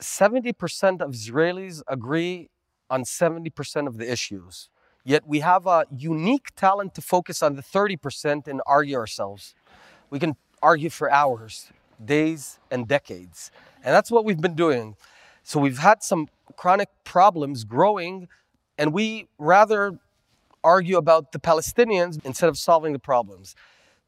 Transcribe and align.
70% 0.00 1.00
of 1.00 1.10
Israelis 1.10 1.82
agree 1.88 2.48
on 2.90 3.02
70% 3.02 3.86
of 3.86 3.98
the 3.98 4.10
issues. 4.10 4.70
Yet 5.04 5.26
we 5.26 5.40
have 5.40 5.66
a 5.66 5.86
unique 5.90 6.54
talent 6.54 6.94
to 6.94 7.02
focus 7.02 7.42
on 7.42 7.54
the 7.56 7.62
30% 7.62 8.46
and 8.46 8.60
argue 8.66 8.96
ourselves. 8.96 9.54
We 10.10 10.18
can 10.18 10.36
argue 10.62 10.90
for 10.90 11.10
hours, 11.10 11.70
days, 12.04 12.58
and 12.70 12.86
decades. 12.86 13.50
And 13.84 13.94
that's 13.94 14.10
what 14.10 14.24
we've 14.24 14.40
been 14.40 14.54
doing. 14.54 14.96
So 15.42 15.60
we've 15.60 15.78
had 15.78 16.02
some 16.02 16.28
chronic 16.56 16.88
problems 17.04 17.64
growing, 17.64 18.28
and 18.76 18.92
we 18.92 19.28
rather 19.38 19.98
argue 20.62 20.98
about 20.98 21.32
the 21.32 21.38
Palestinians 21.38 22.22
instead 22.24 22.48
of 22.48 22.58
solving 22.58 22.92
the 22.92 22.98
problems. 22.98 23.54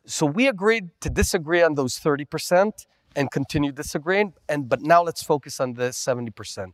So 0.05 0.27
we 0.27 0.49
agreed 0.49 0.91
to 1.01 1.11
disagree 1.11 1.63
on 1.63 1.75
those 1.75 1.99
30% 1.99 2.87
and 3.17 3.31
continue 3.31 3.73
disagreeing, 3.73 4.33
and 4.49 4.69
but 4.69 4.81
now 4.81 5.03
let's 5.03 5.23
focus 5.23 5.61
on 5.61 5.75
the 5.75 5.91
70%. 5.91 6.73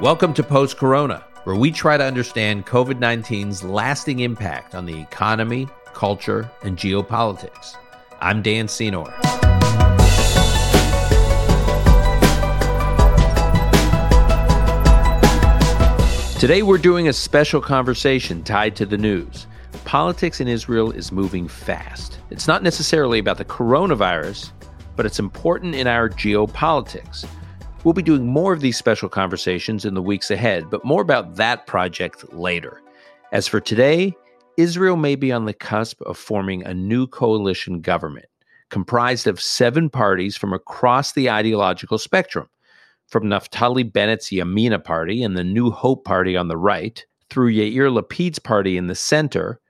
Welcome 0.00 0.34
to 0.34 0.42
Post 0.42 0.76
Corona, 0.76 1.24
where 1.44 1.56
we 1.56 1.70
try 1.70 1.96
to 1.96 2.04
understand 2.04 2.66
COVID 2.66 2.98
19's 2.98 3.62
lasting 3.62 4.20
impact 4.20 4.74
on 4.74 4.84
the 4.84 5.00
economy, 5.00 5.68
culture, 5.94 6.50
and 6.62 6.76
geopolitics. 6.76 7.76
I'm 8.20 8.42
Dan 8.42 8.68
Senor. 8.68 9.12
Today, 16.42 16.62
we're 16.62 16.78
doing 16.78 17.06
a 17.06 17.12
special 17.12 17.60
conversation 17.60 18.42
tied 18.42 18.74
to 18.74 18.84
the 18.84 18.98
news. 18.98 19.46
Politics 19.84 20.40
in 20.40 20.48
Israel 20.48 20.90
is 20.90 21.12
moving 21.12 21.48
fast. 21.48 22.18
It's 22.30 22.48
not 22.48 22.62
necessarily 22.62 23.18
about 23.18 23.38
the 23.38 23.44
coronavirus, 23.44 24.52
but 24.96 25.06
it's 25.06 25.18
important 25.18 25.74
in 25.74 25.86
our 25.86 26.08
geopolitics. 26.08 27.26
We'll 27.84 27.94
be 27.94 28.02
doing 28.02 28.26
more 28.26 28.52
of 28.52 28.60
these 28.60 28.76
special 28.76 29.08
conversations 29.08 29.84
in 29.84 29.94
the 29.94 30.02
weeks 30.02 30.30
ahead, 30.30 30.70
but 30.70 30.84
more 30.84 31.02
about 31.02 31.36
that 31.36 31.66
project 31.66 32.32
later. 32.32 32.80
As 33.32 33.48
for 33.48 33.60
today, 33.60 34.14
Israel 34.56 34.96
may 34.96 35.16
be 35.16 35.32
on 35.32 35.46
the 35.46 35.52
cusp 35.52 36.00
of 36.02 36.16
forming 36.16 36.64
a 36.64 36.74
new 36.74 37.06
coalition 37.06 37.80
government 37.80 38.26
comprised 38.70 39.26
of 39.26 39.40
seven 39.40 39.90
parties 39.90 40.36
from 40.36 40.54
across 40.54 41.12
the 41.12 41.28
ideological 41.28 41.98
spectrum 41.98 42.48
from 43.08 43.24
Naftali 43.24 43.92
Bennett's 43.92 44.30
Yamina 44.30 44.82
party 44.82 45.22
and 45.22 45.36
the 45.36 45.44
New 45.44 45.70
Hope 45.70 46.06
party 46.06 46.34
on 46.38 46.48
the 46.48 46.56
right, 46.56 47.04
through 47.28 47.52
Yair 47.52 47.92
Lapid's 47.92 48.38
party 48.38 48.78
in 48.78 48.86
the 48.86 48.94
center, 48.94 49.60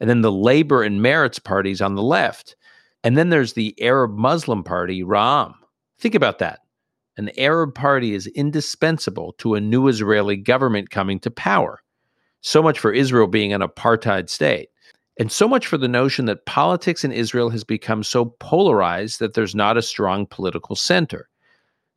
and 0.00 0.08
then 0.08 0.22
the 0.22 0.32
Labor 0.32 0.82
and 0.82 1.00
Meretz 1.00 1.42
parties 1.42 1.80
on 1.80 1.94
the 1.94 2.02
left. 2.02 2.56
And 3.04 3.16
then 3.16 3.28
there's 3.30 3.52
the 3.52 3.74
Arab 3.80 4.16
Muslim 4.16 4.64
party, 4.64 5.02
Ra'am. 5.02 5.54
Think 5.98 6.14
about 6.14 6.38
that. 6.38 6.60
An 7.16 7.30
Arab 7.38 7.74
party 7.74 8.14
is 8.14 8.26
indispensable 8.28 9.34
to 9.38 9.54
a 9.54 9.60
new 9.60 9.88
Israeli 9.88 10.36
government 10.36 10.90
coming 10.90 11.20
to 11.20 11.30
power. 11.30 11.80
So 12.40 12.62
much 12.62 12.78
for 12.78 12.92
Israel 12.92 13.26
being 13.26 13.52
an 13.52 13.60
apartheid 13.60 14.30
state. 14.30 14.70
And 15.18 15.30
so 15.30 15.46
much 15.46 15.66
for 15.66 15.76
the 15.76 15.88
notion 15.88 16.24
that 16.26 16.46
politics 16.46 17.04
in 17.04 17.12
Israel 17.12 17.50
has 17.50 17.62
become 17.62 18.02
so 18.02 18.24
polarized 18.40 19.18
that 19.20 19.34
there's 19.34 19.54
not 19.54 19.76
a 19.76 19.82
strong 19.82 20.24
political 20.24 20.76
center. 20.76 21.28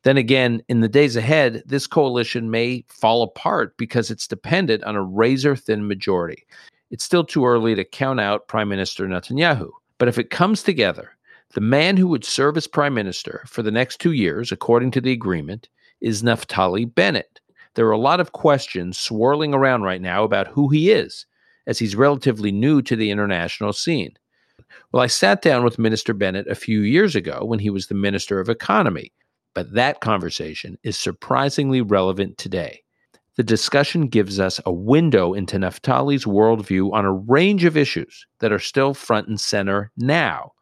Then 0.02 0.18
again, 0.18 0.62
in 0.68 0.80
the 0.80 0.88
days 0.90 1.16
ahead, 1.16 1.62
this 1.64 1.86
coalition 1.86 2.50
may 2.50 2.84
fall 2.88 3.22
apart 3.22 3.78
because 3.78 4.10
it's 4.10 4.28
dependent 4.28 4.84
on 4.84 4.96
a 4.96 5.02
razor 5.02 5.56
thin 5.56 5.88
majority. 5.88 6.44
It's 6.90 7.04
still 7.04 7.24
too 7.24 7.46
early 7.46 7.74
to 7.74 7.84
count 7.84 8.20
out 8.20 8.48
Prime 8.48 8.68
Minister 8.68 9.06
Netanyahu. 9.06 9.70
But 9.98 10.08
if 10.08 10.18
it 10.18 10.30
comes 10.30 10.62
together, 10.62 11.16
the 11.54 11.60
man 11.60 11.96
who 11.96 12.08
would 12.08 12.24
serve 12.24 12.56
as 12.56 12.66
prime 12.66 12.94
minister 12.94 13.44
for 13.46 13.62
the 13.62 13.70
next 13.70 14.00
two 14.00 14.12
years, 14.12 14.50
according 14.50 14.90
to 14.92 15.00
the 15.00 15.12
agreement, 15.12 15.68
is 16.00 16.22
Naftali 16.22 16.92
Bennett. 16.92 17.40
There 17.74 17.86
are 17.86 17.92
a 17.92 17.98
lot 17.98 18.20
of 18.20 18.32
questions 18.32 18.98
swirling 18.98 19.54
around 19.54 19.82
right 19.82 20.00
now 20.00 20.24
about 20.24 20.48
who 20.48 20.68
he 20.68 20.90
is, 20.90 21.26
as 21.66 21.78
he's 21.78 21.96
relatively 21.96 22.52
new 22.52 22.82
to 22.82 22.96
the 22.96 23.10
international 23.10 23.72
scene. 23.72 24.14
Well, 24.92 25.02
I 25.02 25.06
sat 25.06 25.42
down 25.42 25.64
with 25.64 25.78
Minister 25.78 26.14
Bennett 26.14 26.46
a 26.46 26.54
few 26.54 26.80
years 26.80 27.16
ago 27.16 27.44
when 27.44 27.58
he 27.58 27.70
was 27.70 27.86
the 27.86 27.94
Minister 27.94 28.40
of 28.40 28.48
Economy, 28.48 29.12
but 29.54 29.72
that 29.72 30.00
conversation 30.00 30.78
is 30.82 30.96
surprisingly 30.96 31.80
relevant 31.80 32.38
today. 32.38 32.83
The 33.36 33.42
discussion 33.42 34.06
gives 34.06 34.38
us 34.38 34.60
a 34.64 34.72
window 34.72 35.34
into 35.34 35.56
Naftali's 35.56 36.24
worldview 36.24 36.92
on 36.92 37.04
a 37.04 37.12
range 37.12 37.64
of 37.64 37.76
issues 37.76 38.26
that 38.38 38.52
are 38.52 38.60
still 38.60 38.94
front 38.94 39.26
and 39.26 39.40
center 39.40 39.90
now. 39.96 40.52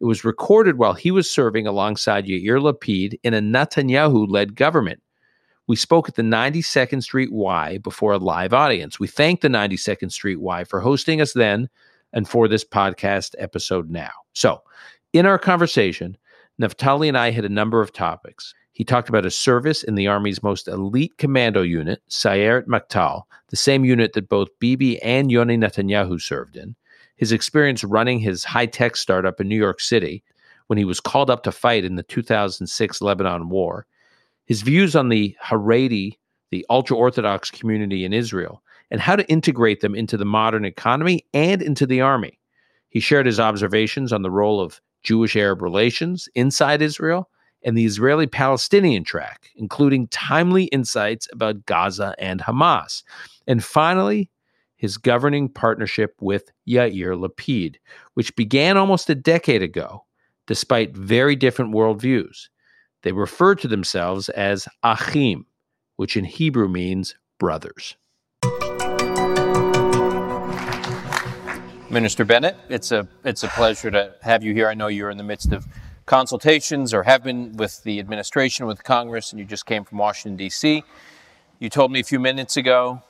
It 0.00 0.06
was 0.06 0.24
recorded 0.24 0.78
while 0.78 0.94
he 0.94 1.10
was 1.10 1.30
serving 1.30 1.66
alongside 1.66 2.26
Yair 2.26 2.60
Lapid 2.60 3.20
in 3.22 3.34
a 3.34 3.40
Netanyahu 3.40 4.26
led 4.30 4.56
government. 4.56 5.02
We 5.68 5.76
spoke 5.76 6.08
at 6.08 6.14
the 6.14 6.22
92nd 6.22 7.02
Street 7.02 7.32
Y 7.32 7.78
before 7.78 8.12
a 8.12 8.18
live 8.18 8.54
audience. 8.54 8.98
We 8.98 9.06
thank 9.08 9.42
the 9.42 9.48
92nd 9.48 10.10
Street 10.10 10.40
Y 10.40 10.64
for 10.64 10.80
hosting 10.80 11.20
us 11.20 11.34
then 11.34 11.68
and 12.14 12.26
for 12.26 12.48
this 12.48 12.64
podcast 12.64 13.34
episode 13.38 13.90
now. 13.90 14.10
So, 14.32 14.62
in 15.12 15.26
our 15.26 15.38
conversation, 15.38 16.16
Naftali 16.60 17.08
and 17.08 17.16
I 17.16 17.30
hit 17.30 17.44
a 17.44 17.50
number 17.50 17.80
of 17.80 17.92
topics. 17.92 18.54
He 18.72 18.84
talked 18.84 19.08
about 19.08 19.24
his 19.24 19.36
service 19.36 19.82
in 19.82 19.96
the 19.96 20.06
Army's 20.06 20.42
most 20.42 20.66
elite 20.66 21.16
commando 21.18 21.62
unit, 21.62 22.02
Sayeret 22.08 22.66
Matkal, 22.66 23.24
the 23.48 23.56
same 23.56 23.84
unit 23.84 24.14
that 24.14 24.30
both 24.30 24.48
Bibi 24.58 25.00
and 25.02 25.30
Yoni 25.30 25.58
Netanyahu 25.58 26.20
served 26.20 26.56
in, 26.56 26.74
his 27.16 27.32
experience 27.32 27.84
running 27.84 28.18
his 28.18 28.44
high 28.44 28.66
tech 28.66 28.96
startup 28.96 29.40
in 29.40 29.48
New 29.48 29.56
York 29.56 29.80
City 29.80 30.22
when 30.68 30.78
he 30.78 30.86
was 30.86 31.00
called 31.00 31.28
up 31.28 31.42
to 31.42 31.52
fight 31.52 31.84
in 31.84 31.96
the 31.96 32.02
2006 32.02 33.02
Lebanon 33.02 33.50
War, 33.50 33.86
his 34.46 34.62
views 34.62 34.96
on 34.96 35.10
the 35.10 35.36
Haredi, 35.42 36.18
the 36.50 36.64
ultra 36.70 36.96
Orthodox 36.96 37.50
community 37.50 38.06
in 38.06 38.14
Israel, 38.14 38.62
and 38.90 39.00
how 39.00 39.16
to 39.16 39.28
integrate 39.28 39.80
them 39.80 39.94
into 39.94 40.16
the 40.16 40.24
modern 40.24 40.64
economy 40.64 41.26
and 41.34 41.60
into 41.60 41.86
the 41.86 42.00
army. 42.00 42.38
He 42.88 43.00
shared 43.00 43.26
his 43.26 43.40
observations 43.40 44.12
on 44.12 44.22
the 44.22 44.30
role 44.30 44.60
of 44.60 44.80
Jewish 45.02 45.36
Arab 45.36 45.62
relations 45.62 46.28
inside 46.34 46.80
Israel, 46.80 47.28
and 47.64 47.76
the 47.76 47.84
Israeli 47.84 48.26
Palestinian 48.26 49.04
track, 49.04 49.50
including 49.56 50.08
timely 50.08 50.64
insights 50.64 51.28
about 51.32 51.66
Gaza 51.66 52.14
and 52.18 52.40
Hamas. 52.40 53.02
And 53.46 53.62
finally, 53.62 54.30
his 54.76 54.96
governing 54.96 55.48
partnership 55.48 56.16
with 56.20 56.50
Yair 56.68 57.16
Lapid, 57.16 57.76
which 58.14 58.34
began 58.34 58.76
almost 58.76 59.08
a 59.08 59.14
decade 59.14 59.62
ago, 59.62 60.04
despite 60.46 60.96
very 60.96 61.36
different 61.36 61.72
worldviews. 61.72 62.48
They 63.02 63.12
refer 63.12 63.54
to 63.56 63.68
themselves 63.68 64.28
as 64.30 64.68
Achim, 64.82 65.46
which 65.96 66.16
in 66.16 66.24
Hebrew 66.24 66.68
means 66.68 67.14
brothers. 67.38 67.96
Minister 71.90 72.24
Bennett, 72.24 72.56
it's 72.70 72.90
a 72.90 73.06
it's 73.22 73.42
a 73.42 73.48
pleasure 73.48 73.90
to 73.90 74.14
have 74.22 74.42
you 74.42 74.54
here. 74.54 74.66
I 74.66 74.74
know 74.74 74.86
you're 74.86 75.10
in 75.10 75.18
the 75.18 75.22
midst 75.22 75.52
of 75.52 75.66
consultations 76.12 76.92
or 76.92 77.04
have 77.04 77.24
been 77.24 77.56
with 77.56 77.82
the 77.84 77.98
administration, 77.98 78.66
with 78.66 78.84
Congress, 78.84 79.32
and 79.32 79.40
you 79.40 79.46
just 79.46 79.64
came 79.64 79.82
from 79.82 79.96
Washington 79.96 80.36
D.C. 80.36 80.84
You 81.58 81.70
told 81.70 81.90
me 81.90 82.00
a 82.00 82.04
few 82.04 82.20
minutes 82.20 82.58
ago, 82.58 83.02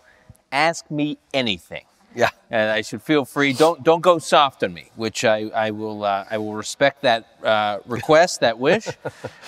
ask 0.52 0.88
me 0.88 1.18
anything. 1.34 1.84
Yeah, 2.14 2.28
and 2.48 2.70
I 2.70 2.82
should 2.82 3.02
feel 3.02 3.24
free. 3.24 3.54
Don't 3.54 3.82
don't 3.82 4.02
go 4.02 4.20
soft 4.20 4.62
on 4.62 4.72
me, 4.72 4.92
which 4.94 5.24
I 5.24 5.38
I 5.48 5.72
will 5.72 6.04
uh, 6.04 6.26
I 6.30 6.38
will 6.38 6.54
respect 6.54 7.02
that 7.02 7.26
uh, 7.42 7.80
request, 7.86 8.38
that 8.40 8.58
wish. 8.60 8.86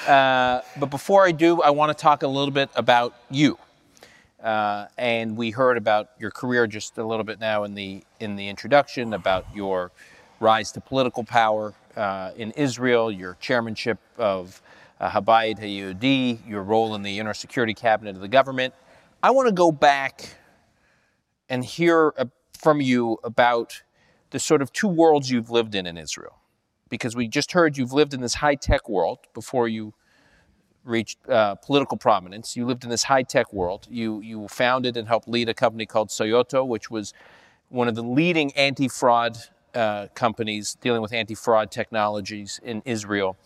Uh, 0.09 0.61
but 0.81 0.91
before 0.91 1.25
I 1.25 1.31
do, 1.31 1.63
I 1.63 1.71
want 1.71 1.97
to 1.97 2.03
talk 2.03 2.25
a 2.25 2.29
little 2.29 2.51
bit 2.51 2.69
about 2.75 3.15
you. 3.31 3.57
Uh, 4.43 4.87
and 4.99 5.37
we 5.37 5.51
heard 5.51 5.79
about 5.79 6.11
your 6.19 6.31
career 6.31 6.67
just 6.67 6.99
a 6.99 7.05
little 7.05 7.25
bit 7.25 7.39
now 7.41 7.63
in 7.63 7.75
the 7.75 8.03
in 8.19 8.35
the 8.35 8.49
introduction 8.49 9.15
about 9.15 9.47
your 9.55 9.93
rise 10.41 10.73
to 10.73 10.81
political 10.81 11.23
power 11.23 11.73
uh, 11.97 12.32
in 12.37 12.50
Israel, 12.53 13.10
your 13.10 13.37
chairmanship 13.41 13.99
of 14.19 14.60
uh, 15.00 15.10
Habayit 15.10 15.59
Hayehudi, 15.59 16.49
your 16.49 16.62
role 16.62 16.94
in 16.94 17.02
the 17.02 17.19
inner 17.19 17.35
security 17.35 17.75
cabinet 17.75 18.14
of 18.14 18.20
the 18.20 18.29
government. 18.29 18.75
I 19.23 19.31
want 19.31 19.49
to 19.49 19.55
go 19.55 19.73
back 19.73 20.37
and 21.49 21.64
hear 21.64 22.12
uh, 22.17 22.26
from 22.58 22.81
you 22.81 23.19
about 23.25 23.82
the 24.31 24.38
sort 24.38 24.62
of 24.62 24.73
two 24.73 24.88
worlds 24.88 25.31
you've 25.31 25.50
lived 25.50 25.75
in 25.75 25.87
in 25.87 25.96
Israel, 25.96 26.38
because 26.88 27.14
we 27.14 27.29
just 27.29 27.52
heard 27.52 27.76
you've 27.76 27.93
lived 27.93 28.14
in 28.14 28.20
this 28.20 28.35
high 28.35 28.55
tech 28.55 28.88
world 28.88 29.19
before 29.32 29.69
you 29.69 29.94
reached 30.85 31.19
uh, 31.29 31.55
political 31.56 31.97
prominence. 31.97 32.56
You 32.56 32.67
lived 32.67 32.85
in 32.85 32.90
this 32.90 33.05
high 33.05 33.23
tech 33.23 33.52
world. 33.52 33.87
You, 33.90 34.20
you 34.20 34.49
founded 34.49 34.97
and 34.97 35.08
helped 35.08 35.29
lead 35.29 35.49
a 35.49 35.55
company 35.55 35.87
called 35.87 36.11
Cyota, 36.11 36.67
which 36.67 36.90
was 36.90 37.14
one 37.69 37.88
of 37.88 37.94
the 37.94 38.02
leading 38.02 38.52
anti 38.52 38.88
fraud 38.88 39.38
uh, 39.75 40.09
companies 40.15 40.76
dealing 40.81 41.03
with 41.03 41.12
anti 41.12 41.35
fraud 41.35 41.71
technologies 41.71 42.61
in 42.62 42.82
Israel. 42.85 43.37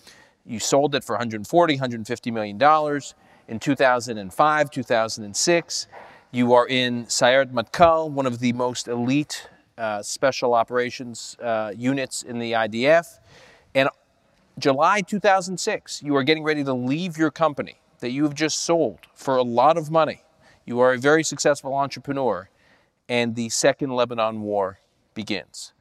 You 0.45 0.59
sold 0.59 0.95
it 0.95 1.05
for 1.05 1.15
140, 1.15 1.75
150 1.75 2.31
million 2.31 2.59
dollars 2.59 3.15
in 3.49 3.59
2005, 3.59 4.71
2006. 4.71 5.87
You 6.31 6.53
are 6.53 6.67
in 6.67 7.07
Sayeret 7.07 7.53
Matkal, 7.53 8.11
one 8.11 8.27
of 8.27 8.39
the 8.39 8.53
most 8.53 8.89
elite 8.89 9.49
uh, 9.79 10.03
special 10.03 10.55
operations 10.55 11.37
uh, 11.43 11.73
units 11.77 12.23
in 12.23 12.39
the 12.39 12.53
IDF. 12.53 13.19
And 13.75 13.89
July 14.59 15.01
2006, 15.01 16.03
you 16.03 16.17
are 16.17 16.23
getting 16.23 16.43
ready 16.43 16.65
to 16.65 16.75
leave 16.75 17.17
your 17.17 17.31
company 17.31 17.81
that 18.01 18.11
you 18.11 18.25
have 18.25 18.35
just 18.35 18.61
sold 18.61 19.01
for 19.15 19.37
a 19.37 19.43
lot 19.43 19.79
of 19.79 19.91
money. 19.91 20.23
You 20.65 20.81
are 20.81 20.93
a 20.93 20.99
very 20.99 21.23
successful 21.23 21.75
entrepreneur, 21.75 22.51
and 23.09 23.35
the 23.35 23.49
second 23.49 23.91
Lebanon 23.91 24.43
war 24.43 24.81
begins. 25.15 25.73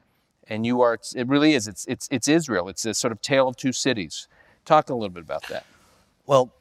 And 0.48 0.64
you 0.64 0.80
are, 0.80 0.98
it 1.14 1.28
really 1.28 1.54
is, 1.54 1.68
it's, 1.68 1.84
it's, 1.86 2.08
it's 2.10 2.26
Israel. 2.28 2.68
It's 2.68 2.84
a 2.84 2.94
sort 2.94 3.12
of 3.12 3.20
tale 3.20 3.48
of 3.48 3.56
two 3.56 3.72
cities. 3.72 4.28
Talk 4.64 4.88
a 4.88 4.94
little 4.94 5.10
bit 5.10 5.22
about 5.22 5.46
that. 5.48 5.64
Well, 6.26 6.52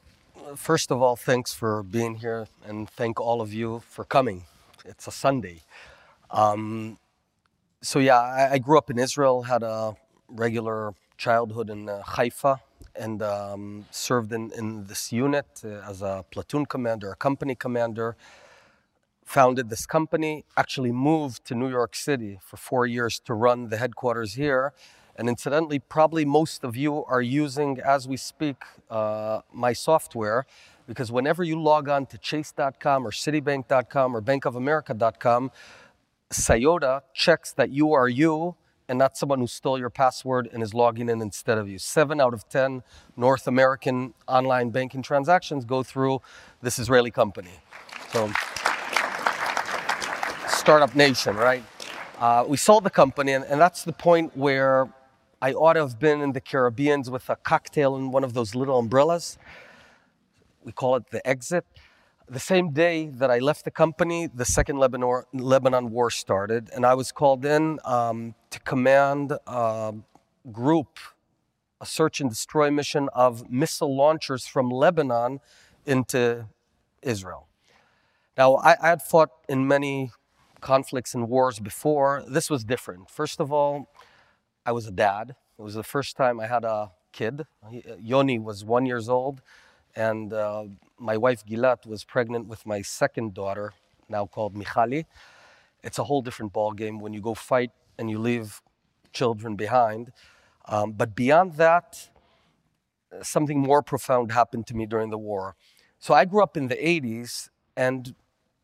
first 0.55 0.91
of 0.91 1.01
all, 1.01 1.15
thanks 1.15 1.53
for 1.53 1.83
being 1.83 2.15
here 2.15 2.47
and 2.65 2.89
thank 2.89 3.19
all 3.19 3.41
of 3.41 3.53
you 3.53 3.81
for 3.89 4.03
coming. 4.03 4.43
It's 4.85 5.07
a 5.07 5.11
Sunday. 5.11 5.61
Um, 6.31 6.97
so, 7.81 7.99
yeah, 7.99 8.19
I, 8.19 8.53
I, 8.53 8.57
grew 8.57 8.77
up 8.77 8.89
in 8.89 8.99
Israel, 8.99 9.43
had 9.43 9.63
a 9.63 9.95
regular 10.27 10.93
childhood 11.17 11.69
in 11.69 11.87
uh, 11.87 12.01
Haifa, 12.01 12.59
and 12.95 13.21
um, 13.21 13.85
served 13.91 14.33
in, 14.33 14.51
in 14.57 14.85
this 14.85 15.11
unit 15.13 15.45
uh, 15.63 15.89
as 15.89 16.01
a 16.01 16.25
platoon 16.31 16.65
commander, 16.65 17.11
a 17.11 17.15
company 17.15 17.55
commander. 17.55 18.15
Founded 19.27 19.69
this 19.69 19.85
company, 19.85 20.45
actually 20.55 20.93
moved 20.93 21.43
to 21.47 21.53
New 21.53 21.69
York 21.69 21.95
City 21.95 22.39
for 22.41 22.55
four 22.55 22.85
years 22.85 23.19
to 23.25 23.33
run 23.33 23.67
the 23.67 23.75
headquarters 23.75 24.35
here. 24.35 24.71
And 25.17 25.27
incidentally, 25.27 25.79
probably 25.79 26.23
most 26.23 26.63
of 26.63 26.77
you 26.77 27.03
are 27.03 27.21
using, 27.21 27.77
as 27.81 28.07
we 28.07 28.15
speak, 28.15 28.55
uh, 28.89 29.41
my 29.51 29.73
software 29.73 30.45
because 30.87 31.11
whenever 31.11 31.43
you 31.43 31.61
log 31.61 31.89
on 31.89 32.05
to 32.05 32.17
chase.com 32.17 33.05
or 33.05 33.11
citibank.com 33.11 34.15
or 34.15 34.21
bankofamerica.com, 34.21 35.51
Cyota 36.31 37.01
checks 37.13 37.51
that 37.51 37.69
you 37.69 37.91
are 37.91 38.07
you 38.07 38.55
and 38.87 38.97
not 38.97 39.17
someone 39.17 39.39
who 39.39 39.47
stole 39.47 39.77
your 39.77 39.89
password 39.89 40.47
and 40.53 40.63
is 40.63 40.73
logging 40.73 41.09
in 41.09 41.21
instead 41.21 41.57
of 41.57 41.67
you. 41.67 41.77
Seven 41.77 42.21
out 42.21 42.33
of 42.33 42.47
10 42.47 42.81
North 43.17 43.45
American 43.45 44.13
online 44.25 44.69
banking 44.69 45.01
transactions 45.01 45.65
go 45.65 45.83
through 45.83 46.21
this 46.61 46.79
Israeli 46.79 47.11
company. 47.11 47.59
So, 48.13 48.31
startup 50.67 50.95
nation, 50.97 51.33
right? 51.37 51.63
Uh, 52.19 52.43
we 52.45 52.57
sold 52.57 52.83
the 52.83 52.89
company, 52.89 53.31
and, 53.31 53.45
and 53.45 53.57
that's 53.61 53.85
the 53.85 53.93
point 53.93 54.35
where 54.35 54.89
I 55.41 55.53
ought 55.53 55.75
to 55.75 55.79
have 55.79 55.97
been 55.97 56.19
in 56.19 56.33
the 56.33 56.41
Caribbean 56.41 57.03
with 57.09 57.29
a 57.29 57.37
cocktail 57.37 57.95
in 57.95 58.11
one 58.11 58.25
of 58.25 58.33
those 58.33 58.53
little 58.53 58.77
umbrellas. 58.77 59.37
We 60.65 60.73
call 60.73 60.97
it 60.97 61.09
the 61.09 61.25
exit 61.25 61.65
the 62.29 62.41
same 62.41 62.71
day 62.71 63.07
that 63.07 63.31
I 63.31 63.39
left 63.39 63.63
the 63.63 63.71
company, 63.71 64.27
the 64.27 64.43
second 64.43 64.77
Lebanon, 64.77 65.23
Lebanon 65.31 65.89
war 65.89 66.11
started, 66.11 66.69
and 66.75 66.85
I 66.85 66.95
was 66.95 67.13
called 67.13 67.45
in 67.45 67.79
um, 67.85 68.35
to 68.49 68.59
command 68.59 69.31
a 69.47 69.93
group, 70.51 70.99
a 71.79 71.85
search 71.85 72.19
and 72.19 72.29
destroy 72.29 72.69
mission 72.69 73.07
of 73.13 73.49
missile 73.49 73.95
launchers 73.95 74.45
from 74.45 74.69
Lebanon 74.69 75.39
into 75.85 76.45
Israel. 77.01 77.47
Now, 78.37 78.55
I, 78.55 78.75
I 78.81 78.89
had 78.89 79.01
fought 79.01 79.29
in 79.47 79.65
many 79.65 80.11
conflicts 80.61 81.13
and 81.13 81.29
wars 81.29 81.59
before. 81.59 82.23
This 82.27 82.49
was 82.49 82.63
different. 82.63 83.09
First 83.09 83.39
of 83.39 83.51
all, 83.51 83.89
I 84.65 84.71
was 84.71 84.87
a 84.87 84.91
dad. 84.91 85.35
It 85.57 85.61
was 85.61 85.75
the 85.75 85.83
first 85.83 86.17
time 86.17 86.39
I 86.39 86.47
had 86.47 86.63
a 86.63 86.91
kid. 87.11 87.45
Yoni 87.99 88.39
was 88.39 88.63
one 88.63 88.85
years 88.85 89.09
old 89.09 89.41
and 89.97 90.31
uh, 90.31 90.65
my 90.99 91.17
wife 91.17 91.43
Gilat 91.43 91.87
was 91.87 92.03
pregnant 92.03 92.47
with 92.47 92.65
my 92.65 92.81
second 92.83 93.33
daughter, 93.33 93.73
now 94.07 94.27
called 94.27 94.55
Michali. 94.55 95.05
It's 95.83 95.97
a 95.97 96.03
whole 96.03 96.21
different 96.21 96.53
ballgame 96.53 97.01
when 97.01 97.13
you 97.13 97.21
go 97.21 97.33
fight 97.33 97.71
and 97.97 98.09
you 98.09 98.19
leave 98.19 98.61
children 99.11 99.55
behind. 99.55 100.11
Um, 100.67 100.91
but 100.91 101.15
beyond 101.15 101.55
that, 101.55 102.09
something 103.23 103.59
more 103.59 103.81
profound 103.81 104.31
happened 104.31 104.67
to 104.67 104.75
me 104.75 104.85
during 104.85 105.09
the 105.09 105.17
war. 105.17 105.55
So 105.97 106.13
I 106.13 106.25
grew 106.25 106.43
up 106.43 106.55
in 106.55 106.67
the 106.67 106.75
80s, 106.75 107.49
and 107.75 108.13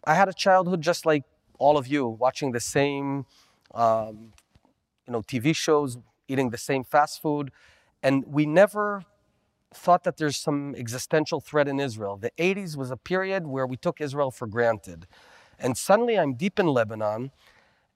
I 0.04 0.14
had 0.14 0.30
a 0.30 0.34
childhood 0.34 0.82
just 0.82 1.04
like 1.06 1.24
all 1.60 1.78
of 1.78 1.88
you, 1.88 2.08
watching 2.08 2.52
the 2.52 2.60
same, 2.60 3.26
um, 3.74 4.34
you 5.06 5.14
know, 5.14 5.22
TV 5.22 5.56
shows, 5.56 5.98
eating 6.28 6.50
the 6.50 6.58
same 6.58 6.84
fast 6.84 7.22
food, 7.22 7.52
and 8.02 8.26
we 8.26 8.46
never 8.46 9.06
thought 9.74 10.04
that 10.04 10.18
there's 10.18 10.38
some 10.38 10.76
existential 10.76 11.40
threat 11.40 11.68
in 11.68 11.80
Israel. 11.80 12.18
The 12.18 12.32
80s 12.38 12.78
was 12.78 12.92
a 12.92 12.98
period 12.98 13.48
where 13.48 13.66
we 13.66 13.78
took 13.78 14.00
Israel 14.00 14.32
for 14.32 14.48
granted. 14.48 15.08
And 15.60 15.78
suddenly 15.78 16.18
I'm 16.18 16.34
deep 16.34 16.60
in 16.60 16.68
Lebanon, 16.68 17.32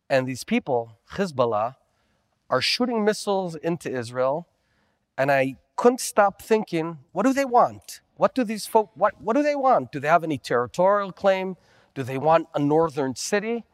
and 0.09 0.27
these 0.27 0.43
people, 0.43 0.97
Hezbollah, 1.13 1.75
are 2.49 2.61
shooting 2.61 3.03
missiles 3.03 3.55
into 3.55 3.91
Israel. 3.91 4.47
And 5.17 5.31
I 5.31 5.57
couldn't 5.75 5.99
stop 5.99 6.41
thinking, 6.41 6.99
what 7.11 7.25
do 7.25 7.33
they 7.33 7.45
want? 7.45 8.01
What 8.15 8.33
do 8.33 8.43
these 8.43 8.65
folk, 8.65 8.91
what, 8.95 9.21
what 9.21 9.35
do 9.35 9.43
they 9.43 9.55
want? 9.55 9.91
Do 9.91 9.99
they 9.99 10.07
have 10.07 10.23
any 10.23 10.37
territorial 10.37 11.11
claim? 11.11 11.57
Do 11.97 12.03
they 12.03 12.19
want 12.19 12.47
a 12.53 12.59
northern 12.59 13.15
city? 13.15 13.65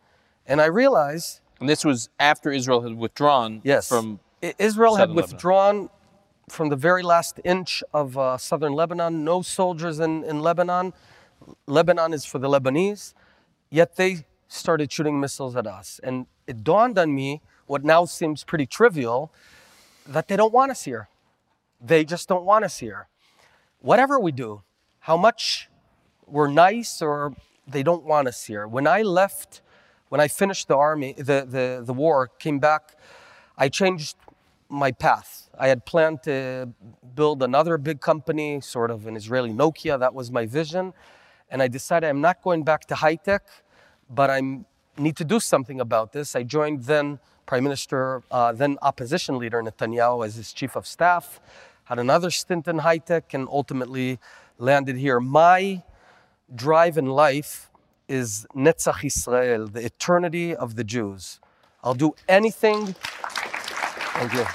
And 0.47 0.61
I 0.61 0.67
realized. 0.67 1.41
And 1.59 1.67
this 1.67 1.83
was 1.83 2.07
after 2.17 2.53
Israel 2.53 2.79
had 2.79 2.95
withdrawn 2.95 3.59
yes, 3.65 3.89
from. 3.89 4.21
Israel 4.57 4.95
had 4.95 5.11
withdrawn 5.11 5.89
from 6.47 6.69
the 6.69 6.77
very 6.77 7.03
last 7.03 7.41
inch 7.43 7.83
of 7.93 8.17
uh, 8.17 8.37
southern 8.37 8.71
Lebanon, 8.71 9.25
no 9.25 9.41
soldiers 9.41 9.99
in, 9.99 10.23
in 10.23 10.39
Lebanon. 10.39 10.93
Lebanon 11.67 12.13
is 12.13 12.23
for 12.23 12.39
the 12.39 12.47
Lebanese, 12.47 13.13
yet 13.69 13.97
they 13.97 14.25
started 14.47 14.89
shooting 14.89 15.19
missiles 15.19 15.57
at 15.57 15.67
us. 15.67 15.99
And 16.01 16.25
it 16.47 16.63
dawned 16.63 16.97
on 16.97 17.13
me, 17.13 17.41
what 17.65 17.83
now 17.83 18.05
seems 18.05 18.45
pretty 18.45 18.65
trivial, 18.65 19.33
that 20.07 20.29
they 20.29 20.37
don't 20.37 20.53
want 20.53 20.71
us 20.71 20.83
here. 20.83 21.09
They 21.81 22.05
just 22.05 22.29
don't 22.29 22.45
want 22.45 22.63
us 22.63 22.77
here. 22.77 23.09
Whatever 23.79 24.17
we 24.17 24.31
do, 24.31 24.61
how 24.99 25.17
much 25.17 25.69
we're 26.25 26.47
nice 26.47 27.01
or 27.01 27.35
they 27.67 27.83
don't 27.83 28.03
want 28.03 28.27
us 28.27 28.45
here. 28.45 28.67
When 28.67 28.87
I 28.87 29.01
left, 29.01 29.61
when 30.09 30.21
I 30.21 30.27
finished 30.27 30.67
the 30.67 30.77
army, 30.77 31.13
the, 31.13 31.47
the, 31.47 31.83
the 31.85 31.93
war, 31.93 32.29
came 32.39 32.59
back, 32.59 32.95
I 33.57 33.69
changed 33.69 34.17
my 34.69 34.91
path. 34.91 35.49
I 35.59 35.67
had 35.67 35.85
planned 35.85 36.23
to 36.23 36.69
build 37.15 37.43
another 37.43 37.77
big 37.77 38.01
company, 38.01 38.59
sort 38.61 38.89
of 38.89 39.05
an 39.05 39.15
Israeli 39.15 39.51
Nokia. 39.51 39.99
That 39.99 40.13
was 40.13 40.31
my 40.31 40.45
vision. 40.45 40.93
And 41.49 41.61
I 41.61 41.67
decided 41.67 42.09
I'm 42.09 42.21
not 42.21 42.41
going 42.41 42.63
back 42.63 42.85
to 42.87 42.95
high 42.95 43.15
tech, 43.15 43.43
but 44.09 44.29
I 44.29 44.41
need 44.97 45.15
to 45.17 45.23
do 45.23 45.39
something 45.39 45.79
about 45.79 46.11
this. 46.11 46.35
I 46.35 46.43
joined 46.43 46.83
then 46.83 47.19
Prime 47.45 47.63
Minister, 47.63 48.23
uh, 48.31 48.51
then 48.53 48.77
opposition 48.81 49.37
leader 49.37 49.61
Netanyahu 49.61 50.25
as 50.25 50.35
his 50.35 50.53
chief 50.53 50.75
of 50.75 50.87
staff, 50.87 51.39
had 51.85 51.99
another 51.99 52.31
stint 52.31 52.67
in 52.67 52.79
high 52.79 52.97
tech, 52.97 53.33
and 53.33 53.47
ultimately 53.49 54.19
landed 54.57 54.97
here. 54.97 55.19
My 55.19 55.83
drive 56.55 56.97
in 56.97 57.07
life 57.07 57.69
is 58.07 58.45
Netzach 58.55 59.03
Israel, 59.03 59.67
the 59.67 59.85
eternity 59.85 60.55
of 60.55 60.75
the 60.75 60.83
Jews. 60.83 61.39
I'll 61.83 61.93
do 61.93 62.15
anything. 62.27 62.95
Thank 64.15 64.33
you 64.33 64.45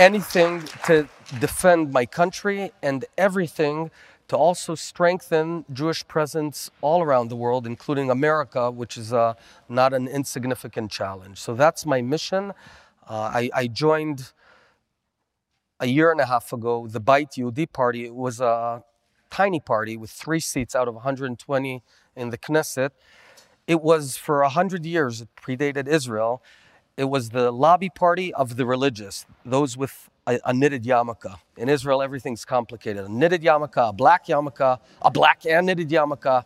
anything 0.00 0.62
to 0.86 1.06
defend 1.40 1.92
my 1.92 2.06
country 2.06 2.72
and 2.82 3.04
everything 3.18 3.90
to 4.28 4.36
also 4.36 4.74
strengthen 4.74 5.64
Jewish 5.72 6.06
presence 6.06 6.70
all 6.80 7.02
around 7.02 7.28
the 7.28 7.36
world, 7.36 7.66
including 7.66 8.10
America, 8.10 8.70
which 8.70 8.96
is 8.96 9.12
uh, 9.12 9.34
not 9.68 9.92
an 9.92 10.06
insignificant 10.08 10.90
challenge. 10.90 11.38
So 11.38 11.54
that's 11.54 11.84
my 11.84 12.00
mission. 12.00 12.52
Uh, 13.08 13.30
I, 13.40 13.50
I, 13.52 13.66
joined 13.66 14.32
a 15.80 15.86
year 15.86 16.12
and 16.12 16.20
a 16.20 16.26
half 16.26 16.52
ago 16.52 16.86
the 16.86 17.00
Bayit 17.00 17.32
Yehudi 17.36 17.70
party. 17.72 18.04
It 18.04 18.14
was 18.14 18.40
a 18.40 18.84
tiny 19.30 19.60
party 19.60 19.96
with 19.96 20.10
three 20.10 20.40
seats 20.40 20.74
out 20.74 20.88
of 20.88 20.94
120 20.94 21.82
in 22.16 22.30
the 22.30 22.38
Knesset. 22.38 22.90
It 23.66 23.82
was 23.82 24.16
for 24.16 24.42
100 24.42 24.84
years, 24.84 25.20
it 25.20 25.28
predated 25.40 25.86
Israel. 25.86 26.42
It 26.96 27.04
was 27.04 27.30
the 27.30 27.50
lobby 27.50 27.88
party 27.88 28.34
of 28.34 28.56
the 28.56 28.66
religious, 28.66 29.24
those 29.44 29.76
with 29.76 30.10
a, 30.26 30.38
a, 30.44 30.52
knitted 30.52 30.84
yarmulke. 30.84 31.34
In 31.56 31.68
Israel, 31.68 32.02
everything's 32.02 32.44
complicated. 32.44 33.04
A 33.04 33.08
knitted 33.08 33.42
yarmulke, 33.42 33.88
a 33.88 33.92
black 33.92 34.26
yarmulke, 34.26 34.78
a 35.00 35.10
black 35.10 35.46
and 35.46 35.66
knitted 35.66 35.88
yarmulke. 35.88 36.44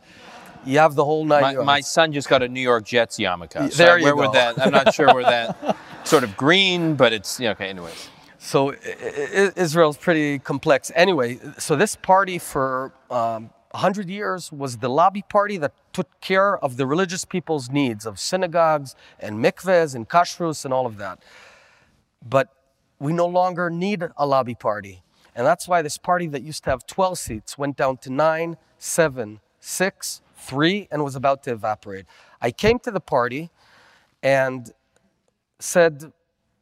You 0.64 0.78
have 0.78 0.94
the 0.94 1.04
whole 1.04 1.24
nine. 1.24 1.56
My, 1.56 1.64
my 1.64 1.80
son 1.80 2.12
just 2.12 2.28
got 2.28 2.42
a 2.42 2.48
New 2.48 2.60
York 2.60 2.84
Jets 2.84 3.18
yarmulke. 3.18 3.72
So 3.72 3.84
there 3.84 3.98
you 3.98 4.04
where 4.04 4.14
go. 4.14 4.20
would 4.20 4.32
that? 4.32 4.60
I'm 4.60 4.70
not 4.70 4.94
sure 4.94 5.12
where 5.12 5.24
that. 5.24 5.76
sort 6.04 6.24
of 6.24 6.36
green, 6.36 6.94
but 6.94 7.12
it's 7.12 7.40
yeah, 7.40 7.50
okay. 7.50 7.68
Anyways. 7.68 8.10
So 8.44 8.74
Israel's 9.56 9.96
pretty 9.96 10.38
complex. 10.38 10.92
Anyway, 10.94 11.38
so 11.56 11.76
this 11.76 11.96
party 11.96 12.38
for 12.38 12.92
um, 13.10 13.48
100 13.70 14.10
years 14.10 14.52
was 14.52 14.76
the 14.76 14.90
lobby 14.90 15.24
party 15.26 15.56
that 15.56 15.72
took 15.94 16.20
care 16.20 16.58
of 16.58 16.76
the 16.76 16.86
religious 16.86 17.24
people's 17.24 17.70
needs 17.70 18.04
of 18.04 18.20
synagogues 18.20 18.94
and 19.18 19.42
mikvehs 19.42 19.94
and 19.94 20.10
kashrus 20.10 20.66
and 20.66 20.74
all 20.74 20.84
of 20.84 20.98
that. 20.98 21.22
But 22.22 22.50
we 22.98 23.14
no 23.14 23.24
longer 23.24 23.70
need 23.70 24.04
a 24.14 24.26
lobby 24.26 24.54
party. 24.54 25.02
And 25.34 25.46
that's 25.46 25.66
why 25.66 25.80
this 25.80 25.96
party 25.96 26.26
that 26.26 26.42
used 26.42 26.64
to 26.64 26.70
have 26.70 26.86
12 26.86 27.18
seats 27.18 27.56
went 27.56 27.78
down 27.78 27.96
to 27.96 28.10
nine, 28.10 28.58
seven, 28.76 29.40
six, 29.58 30.20
three, 30.36 30.86
and 30.90 31.02
was 31.02 31.16
about 31.16 31.42
to 31.44 31.52
evaporate. 31.52 32.04
I 32.42 32.50
came 32.50 32.78
to 32.80 32.90
the 32.90 33.00
party 33.00 33.48
and 34.22 34.70
said, 35.58 36.12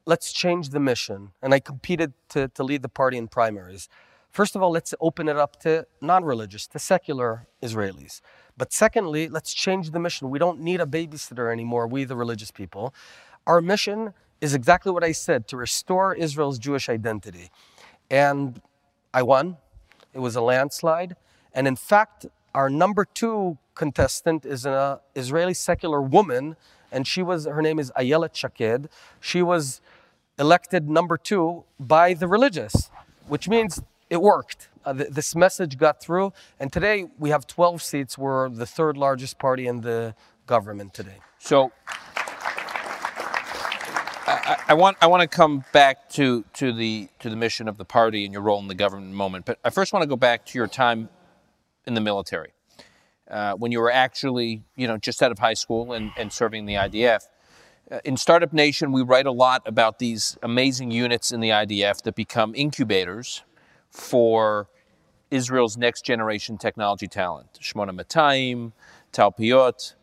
let's 0.06 0.32
change 0.32 0.71
the 0.71 0.80
mission. 0.80 1.32
And 1.42 1.54
I 1.54 1.61
competed 1.61 2.12
to, 2.30 2.49
to 2.49 2.62
lead 2.62 2.82
the 2.82 2.88
party 2.88 3.16
in 3.16 3.28
primaries. 3.28 3.88
First 4.30 4.56
of 4.56 4.62
all, 4.62 4.71
let's 4.71 4.94
open 5.00 5.28
it 5.28 5.37
up 5.37 5.61
to 5.61 5.87
non 6.00 6.25
religious, 6.25 6.66
to 6.68 6.78
secular 6.78 7.47
Israelis. 7.62 8.21
But 8.56 8.73
secondly, 8.73 9.28
let's 9.28 9.52
change 9.52 9.90
the 9.90 9.99
mission. 9.99 10.30
We 10.30 10.38
don't 10.38 10.61
need 10.61 10.80
a 10.80 10.87
babysitter 10.87 11.52
anymore, 11.52 11.87
we 11.87 12.04
the 12.04 12.16
religious 12.16 12.50
people. 12.50 12.94
Our 13.47 13.61
mission 13.61 14.14
is 14.40 14.54
exactly 14.54 14.90
what 14.90 15.04
I 15.04 15.12
said 15.12 15.47
to 15.49 15.56
restore 15.56 16.14
Israel's 16.14 16.59
Jewish 16.59 16.88
identity. 16.88 17.50
And 18.11 18.61
I 19.14 19.23
won. 19.23 19.59
It 20.12 20.18
was 20.18 20.37
a 20.37 20.40
landslide. 20.40 21.16
And 21.54 21.66
in 21.66 21.76
fact, 21.76 22.26
our 22.54 22.68
number 22.68 23.04
two 23.04 23.59
contestant 23.75 24.44
is 24.44 24.66
an 24.66 24.73
uh, 24.73 24.99
Israeli 25.14 25.54
secular 25.54 26.02
woman, 26.02 26.56
and 26.90 27.06
she 27.06 27.23
was 27.23 27.47
her 27.47 27.62
name 27.62 27.78
is 27.78 27.90
Ayelet 27.97 28.35
Shaked. 28.35 28.88
She 29.21 29.42
was 29.42 29.80
elected 30.39 30.89
number 30.89 31.17
two 31.17 31.65
by 31.79 32.15
the 32.15 32.27
religious, 32.27 32.91
which 33.29 33.49
means 33.49 33.83
it 34.11 34.21
worked. 34.21 34.69
Uh, 34.85 34.93
th- 34.93 35.11
this 35.11 35.35
message 35.37 35.79
got 35.79 36.01
through, 36.01 36.33
and 36.59 36.73
today 36.73 37.07
we 37.19 37.31
have 37.31 37.47
12 37.47 37.83
seats. 37.83 38.19
We're 38.19 38.49
the 38.49 38.67
third 38.67 38.97
largest 38.97 39.39
party 39.39 39.67
in 39.67 39.83
the 39.83 40.15
government 40.47 40.93
today. 40.95 41.19
So 41.39 41.73
I, 44.27 44.57
I, 44.69 44.75
want 44.75 44.97
I 45.01 45.07
want 45.07 45.23
to 45.23 45.29
come 45.29 45.65
back 45.73 46.09
to 46.11 46.45
to 46.55 46.73
the 46.73 47.09
to 47.21 47.31
the 47.31 47.37
mission 47.37 47.69
of 47.69 47.77
the 47.77 47.85
party 47.85 48.25
and 48.25 48.33
your 48.33 48.43
role 48.43 48.59
in 48.59 48.69
the 48.69 48.75
government 48.75 49.12
moment, 49.15 49.47
but 49.47 49.59
I 49.65 49.71
first 49.71 49.93
want 49.93 50.03
to 50.03 50.07
go 50.07 50.17
back 50.17 50.47
to 50.47 50.59
your 50.59 50.67
time 50.67 51.09
in 51.87 51.95
the 51.95 52.01
military 52.01 52.53
uh, 53.31 53.55
when 53.55 53.73
you 53.73 53.81
were 53.81 53.91
actually 53.91 54.62
you 54.77 54.87
know 54.87 54.97
just 54.97 55.23
out 55.23 55.33
of 55.33 55.39
high 55.39 55.55
school 55.55 55.93
and, 55.93 56.11
and 56.17 56.33
serving 56.33 56.67
the 56.67 56.75
IDF. 56.75 57.23
Uh, 57.91 57.99
in 58.05 58.17
Startup 58.17 58.53
Nation, 58.53 58.93
we 58.93 59.03
write 59.03 59.27
a 59.27 59.33
lot 59.33 59.62
about 59.67 59.99
these 59.99 60.39
amazing 60.43 60.91
units 60.91 61.33
in 61.33 61.41
the 61.41 61.51
IDF 61.51 62.03
that 62.03 62.15
become 62.15 62.55
incubators 62.55 63.43
for 63.91 64.69
Israel's 65.31 65.77
next 65.77 66.05
generation 66.05 66.59
technology 66.59 67.09
talent. 67.09 67.59
Shmona 67.61 67.99
Matayim, 67.99 68.73
Talpiot. 69.11 69.95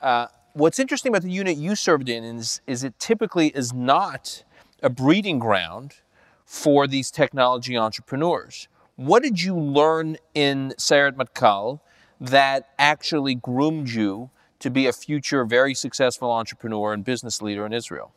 Uh, 0.00 0.26
what's 0.54 0.78
interesting 0.78 1.10
about 1.10 1.22
the 1.22 1.30
unit 1.30 1.56
you 1.56 1.76
served 1.76 2.08
in 2.08 2.24
is, 2.24 2.60
is 2.66 2.82
it 2.82 2.98
typically 2.98 3.48
is 3.48 3.72
not 3.72 4.42
a 4.82 4.90
breeding 4.90 5.38
ground 5.38 5.96
for 6.44 6.86
these 6.86 7.10
technology 7.10 7.76
entrepreneurs. 7.76 8.66
What 8.96 9.22
did 9.22 9.40
you 9.40 9.56
learn 9.56 10.16
in 10.34 10.74
Sayeret 10.78 11.12
Matkal 11.12 11.80
that 12.20 12.70
actually 12.78 13.34
groomed 13.34 13.88
you 13.88 14.30
to 14.60 14.70
be 14.70 14.86
a 14.86 14.92
future 14.92 15.44
very 15.44 15.74
successful 15.74 16.30
entrepreneur 16.30 16.92
and 16.92 17.04
business 17.04 17.42
leader 17.42 17.66
in 17.66 17.72
Israel? 17.72 18.12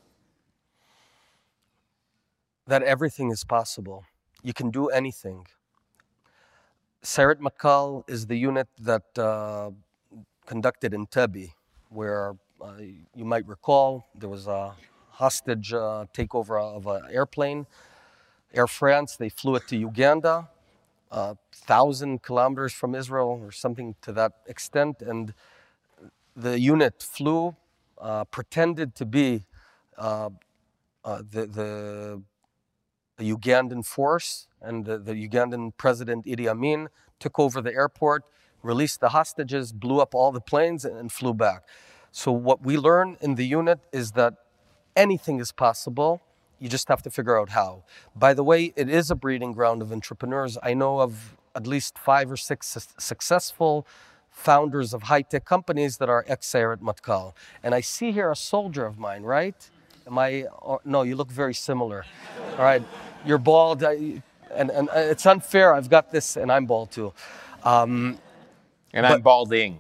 That 2.68 2.84
everything 2.84 3.32
is 3.32 3.44
possible. 3.44 4.06
You 4.44 4.54
can 4.54 4.70
do 4.70 4.88
anything. 4.88 5.48
Sayeret 7.04 7.40
Matkal 7.40 8.04
is 8.08 8.28
the 8.28 8.38
unit 8.38 8.68
that 8.80 9.18
uh, 9.18 9.72
conducted 10.46 10.94
Entebbe 10.94 11.52
where 11.90 12.36
uh, 12.62 12.74
you 13.14 13.26
might 13.26 13.48
recall 13.48 14.06
there 14.16 14.30
was 14.30 14.48
a 14.48 14.74
hostage 15.10 15.74
uh, 15.74 16.06
takeover 16.14 16.62
of 16.62 16.88
an 16.88 17.04
airplane. 17.12 17.66
Air 18.54 18.68
France, 18.68 19.16
they 19.16 19.30
flew 19.30 19.56
it 19.56 19.68
to 19.68 19.78
Uganda, 19.78 20.50
a 21.12 21.16
uh, 21.16 21.36
thousand 21.52 22.24
kilometers 22.24 22.74
from 22.74 22.96
Israel 22.96 23.40
or 23.44 23.52
something 23.52 23.96
to 24.02 24.12
that 24.14 24.34
extent. 24.48 25.02
And 25.02 25.34
the 26.36 26.60
unit 26.60 27.02
flew, 27.02 27.56
uh, 28.00 28.24
pretended 28.26 28.96
to 28.96 29.06
be 29.06 29.46
uh, 29.98 30.30
uh, 31.06 31.22
the, 31.30 31.46
the, 31.46 32.24
Ugandan 33.20 33.86
force, 33.86 34.48
and 34.62 34.86
the, 34.86 34.98
the 34.98 35.14
Ugandan 35.14 35.72
president 35.78 36.26
Idi 36.26 36.48
Amin 36.48 36.90
took 37.20 37.40
over 37.40 37.62
the 37.62 37.74
airport 37.74 38.26
released 38.64 39.02
the 39.02 39.10
hostages, 39.10 39.72
blew 39.72 40.00
up 40.00 40.16
all 40.16 40.32
the 40.32 40.42
planes, 40.42 40.86
and 40.86 41.12
flew 41.12 41.34
back. 41.34 41.64
So, 42.12 42.32
what 42.32 42.64
we 42.64 42.78
learn 42.78 43.18
in 43.22 43.36
the 43.36 43.46
unit 43.46 43.80
is 43.92 44.14
that 44.14 44.36
anything 44.96 45.40
is 45.40 45.52
possible. 45.52 46.22
You 46.60 46.70
just 46.70 46.88
have 46.88 47.02
to 47.04 47.12
figure 47.12 47.38
out 47.38 47.50
how. 47.50 47.84
By 48.16 48.34
the 48.34 48.44
way, 48.44 48.74
it 48.76 48.90
is 48.90 49.12
a 49.12 49.16
breeding 49.16 49.52
ground 49.52 49.82
of 49.82 49.92
entrepreneurs. 49.92 50.58
I 50.64 50.74
know 50.74 51.02
of 51.02 51.36
at 51.56 51.68
least 51.68 51.98
five 51.98 52.32
or 52.32 52.38
six 52.38 52.68
su- 52.68 52.94
successful 52.98 53.86
founders 54.34 54.94
of 54.94 55.04
high 55.04 55.22
tech 55.22 55.46
companies 55.46 55.98
that 55.98 56.10
are 56.10 56.26
ex 56.28 56.52
Sayeret 56.52 56.80
Matkal. 56.80 57.34
And 57.64 57.74
I 57.74 57.82
see 57.82 58.12
here 58.12 58.32
a 58.32 58.36
soldier 58.36 58.86
of 58.86 58.98
mine, 58.98 59.24
right? 59.24 59.56
Am 60.06 60.18
I? 60.18 60.44
Or, 60.62 60.82
no, 60.84 61.04
you 61.04 61.16
look 61.16 61.32
very 61.32 61.54
similar. 61.54 62.06
All 62.58 62.66
right, 62.66 62.84
you're 63.26 63.38
bald, 63.38 63.84
I, 63.84 64.22
and, 64.54 64.70
and 64.70 64.90
it's 64.94 65.26
unfair. 65.26 65.74
I've 65.74 65.90
got 65.90 66.12
this, 66.12 66.36
and 66.36 66.52
I'm 66.52 66.66
bald 66.66 66.92
too. 66.92 67.14
Um, 67.64 68.20
and 68.92 69.06
I'm 69.06 69.22
balding. 69.22 69.80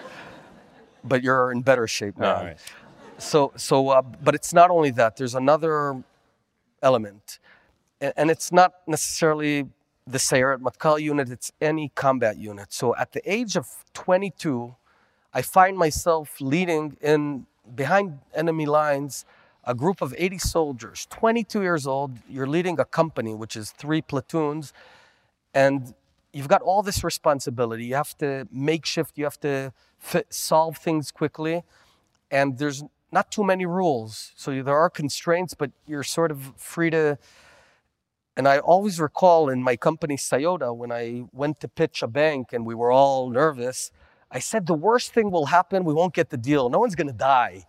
but 1.04 1.22
you're 1.22 1.52
in 1.52 1.62
better 1.62 1.86
shape 1.86 2.18
now. 2.18 2.42
Right. 2.42 2.58
So, 3.18 3.52
so, 3.56 3.90
uh, 3.90 4.02
but 4.02 4.34
it's 4.34 4.52
not 4.52 4.70
only 4.70 4.90
that. 4.92 5.16
There's 5.16 5.34
another 5.34 6.02
element, 6.82 7.38
and, 8.00 8.12
and 8.16 8.30
it's 8.30 8.50
not 8.50 8.72
necessarily 8.86 9.68
the 10.10 10.18
Sayeret 10.18 10.60
Matkal 10.60 11.00
unit. 11.00 11.30
It's 11.30 11.52
any 11.60 11.90
combat 11.94 12.36
unit. 12.38 12.72
So, 12.72 12.96
at 12.96 13.12
the 13.12 13.22
age 13.30 13.56
of 13.56 13.66
22, 13.94 14.74
I 15.32 15.42
find 15.42 15.76
myself 15.76 16.40
leading 16.40 16.96
in 17.00 17.46
behind 17.74 18.18
enemy 18.34 18.66
lines 18.66 19.24
a 19.64 19.74
group 19.74 20.00
of 20.00 20.14
80 20.16 20.38
soldiers, 20.38 21.06
22 21.10 21.62
years 21.62 21.86
old. 21.86 22.18
You're 22.28 22.46
leading 22.46 22.80
a 22.80 22.84
company, 22.84 23.34
which 23.34 23.56
is 23.56 23.70
three 23.70 24.02
platoons, 24.02 24.72
and 25.54 25.94
you've 26.32 26.48
got 26.48 26.62
all 26.62 26.82
this 26.82 27.04
responsibility. 27.04 27.84
You 27.84 27.94
have 27.94 28.16
to 28.18 28.48
make 28.50 28.86
shift, 28.86 29.18
you 29.18 29.24
have 29.24 29.40
to 29.40 29.72
fit, 29.98 30.32
solve 30.32 30.78
things 30.78 31.12
quickly, 31.12 31.62
and 32.30 32.58
there's 32.58 32.82
not 33.12 33.30
too 33.30 33.44
many 33.44 33.66
rules. 33.66 34.32
So 34.34 34.62
there 34.62 34.76
are 34.76 34.90
constraints, 34.90 35.54
but 35.54 35.70
you're 35.86 36.02
sort 36.02 36.30
of 36.30 36.52
free 36.56 36.90
to. 36.90 37.18
And 38.40 38.48
I 38.48 38.58
always 38.58 38.98
recall 38.98 39.50
in 39.50 39.62
my 39.62 39.76
company, 39.76 40.16
Cyota, 40.16 40.74
when 40.74 40.90
I 40.90 41.24
went 41.30 41.60
to 41.60 41.68
pitch 41.68 42.02
a 42.02 42.06
bank 42.06 42.54
and 42.54 42.64
we 42.64 42.74
were 42.74 42.90
all 42.90 43.28
nervous, 43.28 43.92
I 44.30 44.38
said, 44.38 44.66
the 44.66 44.72
worst 44.72 45.12
thing 45.12 45.30
will 45.30 45.44
happen, 45.44 45.84
we 45.84 45.92
won't 45.92 46.14
get 46.14 46.30
the 46.30 46.38
deal. 46.38 46.70
No 46.70 46.78
one's 46.78 46.94
going 46.94 47.08
to 47.08 47.12
die. 47.12 47.66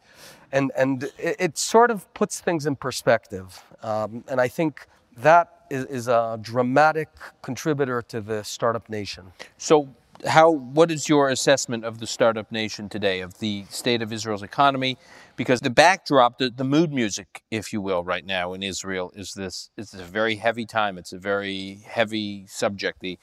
And, 0.50 0.72
and 0.78 1.04
it, 1.20 1.36
it, 1.40 1.58
sort 1.58 1.92
of 1.92 2.14
puts 2.14 2.40
things 2.40 2.66
in 2.66 2.78
perspective. 2.78 3.62
Um, 3.84 4.24
and 4.30 4.40
I 4.40 4.48
think 4.48 4.88
that 5.18 5.66
is, 5.70 5.84
is 5.88 6.08
a 6.08 6.40
dramatic 6.42 7.10
contributor 7.42 8.02
to 8.04 8.22
the 8.22 8.42
startup 8.42 8.88
nation. 8.88 9.34
So, 9.58 9.94
how 10.26 10.52
what 10.52 10.90
is 10.90 11.10
your 11.10 11.30
assessment 11.30 11.84
of 11.84 11.98
the 11.98 12.08
startup 12.08 12.50
nation 12.50 12.88
today, 12.88 13.22
of 13.22 13.40
the 13.40 13.66
state 13.70 14.02
of 14.02 14.14
Israel's 14.14 14.44
economy? 14.44 14.98
Because 15.42 15.62
the 15.62 15.72
backdrop, 15.72 16.38
the, 16.38 16.52
the 16.52 16.64
mood 16.64 16.94
music, 16.94 17.42
if 17.50 17.74
you 17.74 17.82
will, 17.82 18.04
right 18.04 18.24
now 18.24 18.54
in 18.54 18.62
Israel 18.62 19.12
is 19.16 19.34
this 19.34 19.72
is 19.76 19.92
a 19.96 20.04
very 20.04 20.36
heavy 20.36 20.68
time. 20.68 21.00
It's 21.00 21.14
a 21.14 21.18
very 21.18 21.82
heavy 21.84 22.46
subject. 22.46 23.00
The 23.00 23.18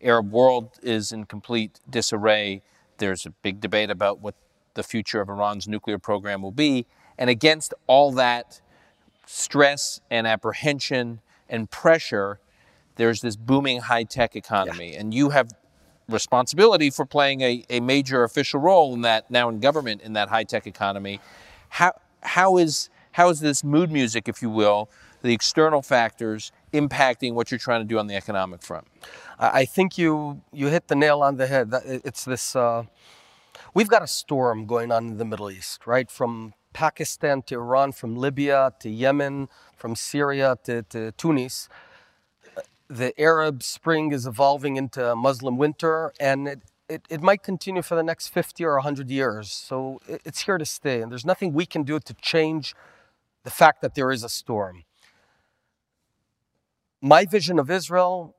Arab 0.00 0.32
world 0.32 0.70
is 0.82 1.12
in 1.12 1.26
complete 1.26 1.78
disarray. 1.90 2.62
There's 2.96 3.26
a 3.26 3.30
big 3.42 3.60
debate 3.60 3.90
about 3.90 4.22
what 4.22 4.36
the 4.72 4.82
future 4.82 5.20
of 5.20 5.28
Iran's 5.28 5.68
nuclear 5.68 5.98
program 5.98 6.40
will 6.40 6.50
be. 6.50 6.86
And 7.18 7.28
against 7.28 7.74
all 7.86 8.10
that 8.12 8.62
stress 9.26 10.00
and 10.10 10.26
apprehension 10.26 11.20
and 11.46 11.70
pressure, 11.70 12.40
there's 12.96 13.20
this 13.20 13.36
booming 13.36 13.80
high 13.80 14.04
tech 14.04 14.34
economy. 14.34 14.94
Yeah. 14.94 15.00
And 15.00 15.12
you 15.12 15.28
have 15.28 15.50
responsibility 16.08 16.88
for 16.88 17.04
playing 17.04 17.42
a, 17.42 17.66
a 17.68 17.80
major 17.80 18.24
official 18.24 18.60
role 18.60 18.94
in 18.94 19.02
that 19.02 19.30
now 19.30 19.50
in 19.50 19.60
government 19.60 20.00
in 20.00 20.14
that 20.14 20.30
high 20.30 20.44
tech 20.44 20.66
economy. 20.66 21.20
How, 21.70 21.92
how, 22.22 22.58
is, 22.58 22.90
how 23.12 23.28
is 23.30 23.40
this 23.40 23.64
mood 23.64 23.90
music, 23.90 24.28
if 24.28 24.42
you 24.42 24.50
will, 24.50 24.90
the 25.22 25.32
external 25.32 25.82
factors 25.82 26.52
impacting 26.72 27.34
what 27.34 27.50
you're 27.50 27.58
trying 27.58 27.80
to 27.80 27.86
do 27.86 27.98
on 27.98 28.06
the 28.06 28.14
economic 28.14 28.62
front? 28.62 28.86
I 29.38 29.64
think 29.64 29.96
you, 29.96 30.42
you 30.52 30.66
hit 30.66 30.88
the 30.88 30.94
nail 30.94 31.22
on 31.22 31.36
the 31.36 31.46
head. 31.46 31.72
It's 31.84 32.24
this. 32.24 32.54
Uh, 32.54 32.84
we've 33.72 33.88
got 33.88 34.02
a 34.02 34.06
storm 34.06 34.66
going 34.66 34.92
on 34.92 35.08
in 35.08 35.16
the 35.16 35.24
Middle 35.24 35.50
East, 35.50 35.86
right? 35.86 36.10
From 36.10 36.52
Pakistan 36.72 37.42
to 37.42 37.54
Iran, 37.54 37.92
from 37.92 38.16
Libya 38.16 38.72
to 38.80 38.90
Yemen, 38.90 39.48
from 39.76 39.96
Syria 39.96 40.56
to, 40.64 40.82
to 40.82 41.12
Tunis. 41.12 41.68
The 42.88 43.18
Arab 43.20 43.62
Spring 43.62 44.12
is 44.12 44.26
evolving 44.26 44.76
into 44.76 45.14
Muslim 45.16 45.56
winter, 45.56 46.12
and 46.20 46.48
it, 46.48 46.60
it, 46.90 47.02
it, 47.08 47.22
might 47.22 47.42
continue 47.42 47.82
for 47.82 47.94
the 47.94 48.02
next 48.02 48.28
50 48.28 48.64
or 48.64 48.74
100 48.74 49.10
years. 49.10 49.52
So 49.52 50.00
it's 50.08 50.42
here 50.42 50.58
to 50.58 50.64
stay, 50.64 51.00
and 51.00 51.10
there's 51.10 51.24
nothing 51.24 51.52
we 51.52 51.64
can 51.64 51.84
do 51.84 52.00
to 52.00 52.14
change 52.14 52.74
the 53.44 53.50
fact 53.50 53.80
that 53.82 53.94
there 53.94 54.10
is 54.10 54.24
a 54.24 54.28
storm. 54.28 54.84
My 57.00 57.24
vision 57.24 57.58
of 57.58 57.70
Israel 57.70 58.34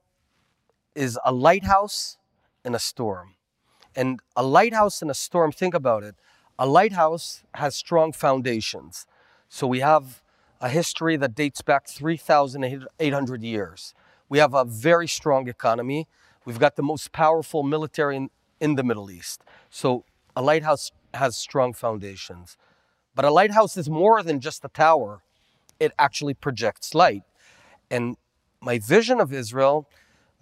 is 0.94 1.18
a 1.26 1.32
lighthouse 1.32 2.18
in 2.66 2.76
a 2.76 2.80
storm. 2.80 3.36
And 3.96 4.20
a 4.36 4.44
lighthouse 4.44 5.02
in 5.02 5.10
a 5.10 5.14
storm, 5.14 5.52
think 5.52 5.74
about 5.74 6.04
it. 6.04 6.16
A 6.60 6.68
lighthouse 6.68 7.44
has 7.56 7.76
strong 7.76 8.12
foundations. 8.12 9.08
So 9.50 9.66
we 9.66 9.80
have 9.80 10.22
a 10.60 10.70
history 10.70 11.18
that 11.18 11.34
dates 11.34 11.62
back 11.62 11.88
3,800 11.88 13.44
years. 13.44 13.94
We 14.30 14.38
have 14.38 14.54
a 14.54 14.64
very 14.64 15.08
strong 15.08 15.48
economy. 15.48 16.08
We've 16.46 16.60
got 16.60 16.76
the 16.76 16.84
most 16.84 17.12
powerful 17.12 17.64
military 17.64 18.30
in, 18.62 18.76
the 18.76 18.84
Middle 18.84 19.10
East. 19.12 19.42
So 19.70 20.06
a 20.36 20.42
lighthouse 20.42 20.92
has 21.14 21.36
strong 21.36 21.74
foundations. 21.74 22.58
But 23.16 23.26
a 23.26 23.32
lighthouse 23.32 23.76
is 23.76 23.90
more 23.90 24.24
than 24.24 24.40
just 24.40 24.64
a 24.64 24.70
tower, 24.70 25.22
it 25.80 25.92
actually 26.00 26.34
projects 26.34 26.94
light. 26.96 27.24
And 27.90 28.16
my 28.62 28.80
vision 28.80 29.20
of 29.20 29.34
Israel, 29.34 29.90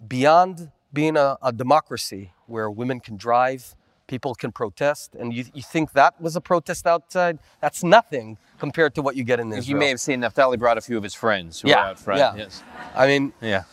beyond 0.06 0.70
being 0.92 1.16
a, 1.16 1.36
a 1.42 1.52
democracy 1.52 2.32
where 2.46 2.70
women 2.70 3.00
can 3.00 3.16
drive, 3.16 3.74
people 4.06 4.34
can 4.34 4.52
protest, 4.52 5.14
and 5.18 5.32
you, 5.32 5.44
you 5.54 5.62
think 5.62 5.92
that 5.92 6.20
was 6.20 6.36
a 6.36 6.40
protest 6.40 6.86
outside? 6.86 7.38
That's 7.60 7.82
nothing 7.82 8.38
compared 8.58 8.94
to 8.96 9.02
what 9.02 9.16
you 9.16 9.24
get 9.24 9.40
in 9.40 9.48
Israel. 9.52 9.64
You 9.70 9.76
may 9.76 9.88
have 9.88 10.00
seen 10.00 10.20
Naftali 10.20 10.58
brought 10.58 10.78
a 10.78 10.80
few 10.80 10.96
of 10.96 11.02
his 11.02 11.14
friends 11.14 11.60
who 11.60 11.68
Yeah, 11.68 11.76
were 11.76 11.90
out 11.90 11.98
front. 11.98 12.18
yeah. 12.18 12.34
Yes. 12.36 12.62
I 12.94 13.06
mean, 13.06 13.32
Yeah. 13.40 13.64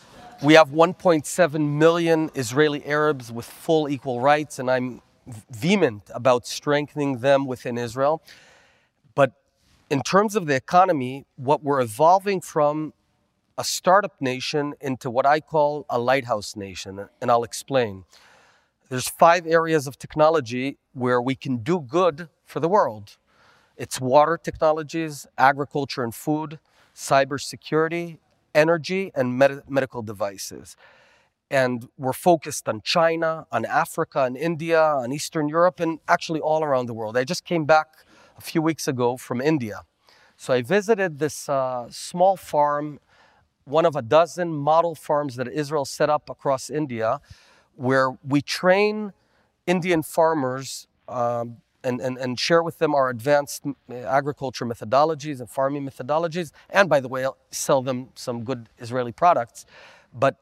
We 0.42 0.54
have 0.54 0.70
1.7 0.70 1.78
million 1.78 2.30
Israeli 2.36 2.86
Arabs 2.86 3.32
with 3.32 3.46
full 3.46 3.90
equal 3.90 4.22
rights, 4.22 4.60
and 4.60 4.70
I'm 4.70 5.02
vehement 5.50 6.04
about 6.14 6.46
strengthening 6.46 7.20
them 7.20 7.48
within 7.48 7.78
Israel. 7.78 8.22
But 9.16 9.34
in 9.90 10.02
terms 10.02 10.36
of 10.36 10.46
the 10.46 10.56
economy, 10.56 11.26
what 11.38 11.64
we're 11.64 11.82
evolving 11.82 12.42
from 12.42 12.94
a 13.58 13.64
startup 13.64 14.22
nation 14.22 14.76
into 14.80 15.10
what 15.10 15.26
I 15.26 15.40
call 15.40 15.86
a 15.90 15.98
lighthouse 15.98 16.56
nation, 16.56 17.10
and 17.20 17.32
I'll 17.32 17.44
explain. 17.44 18.06
There's 18.90 19.10
five 19.10 19.48
areas 19.48 19.88
of 19.88 19.98
technology 19.98 20.78
where 20.94 21.20
we 21.20 21.36
can 21.36 21.58
do 21.58 21.82
good 21.82 22.30
for 22.46 22.60
the 22.60 22.70
world. 22.70 23.18
It's 23.76 24.00
water 24.00 24.40
technologies, 24.42 25.26
agriculture 25.38 26.04
and 26.04 26.14
food, 26.14 26.60
cybersecurity, 26.96 28.20
energy, 28.58 29.04
and 29.16 29.38
med- 29.42 29.64
medical 29.78 30.02
devices. 30.02 30.76
And 31.50 31.88
we're 31.98 32.20
focused 32.32 32.68
on 32.72 32.82
China, 32.82 33.30
on 33.52 33.64
Africa, 33.84 34.20
on 34.28 34.36
India, 34.36 34.82
on 35.04 35.14
Eastern 35.14 35.48
Europe, 35.48 35.80
and 35.80 36.00
actually 36.16 36.42
all 36.50 36.62
around 36.68 36.86
the 36.88 36.94
world. 37.00 37.16
I 37.16 37.24
just 37.34 37.46
came 37.46 37.66
back 37.66 37.88
a 38.38 38.42
few 38.42 38.62
weeks 38.70 38.86
ago 38.88 39.08
from 39.18 39.40
India. 39.40 39.78
So 40.36 40.54
I 40.54 40.62
visited 40.62 41.20
this 41.20 41.50
uh, 41.50 41.88
small 41.90 42.36
farm, 42.38 43.00
one 43.66 43.86
of 43.86 43.96
a 43.96 44.02
dozen 44.02 44.50
model 44.72 44.94
farms 45.08 45.36
that 45.38 45.48
Israel 45.48 45.86
set 45.86 46.10
up 46.10 46.30
across 46.30 46.70
India, 46.70 47.10
where 47.76 48.10
we 48.34 48.42
train 48.42 49.14
Indian 49.66 50.02
farmers 50.04 50.88
um, 51.08 51.58
and, 51.84 52.02
and, 52.02 52.18
and 52.18 52.40
share 52.40 52.64
with 52.64 52.80
them 52.80 52.94
our 52.96 53.10
advanced 53.10 53.64
agriculture 53.90 54.66
methodologies 54.66 55.40
and 55.40 55.50
farming 55.50 55.88
methodologies. 55.88 56.52
And 56.70 56.90
by 56.90 57.00
the 57.00 57.08
way, 57.08 57.28
sell 57.52 57.82
them 57.82 58.10
some 58.16 58.44
good 58.44 58.70
Israeli 58.78 59.12
products. 59.12 59.66
But 60.14 60.38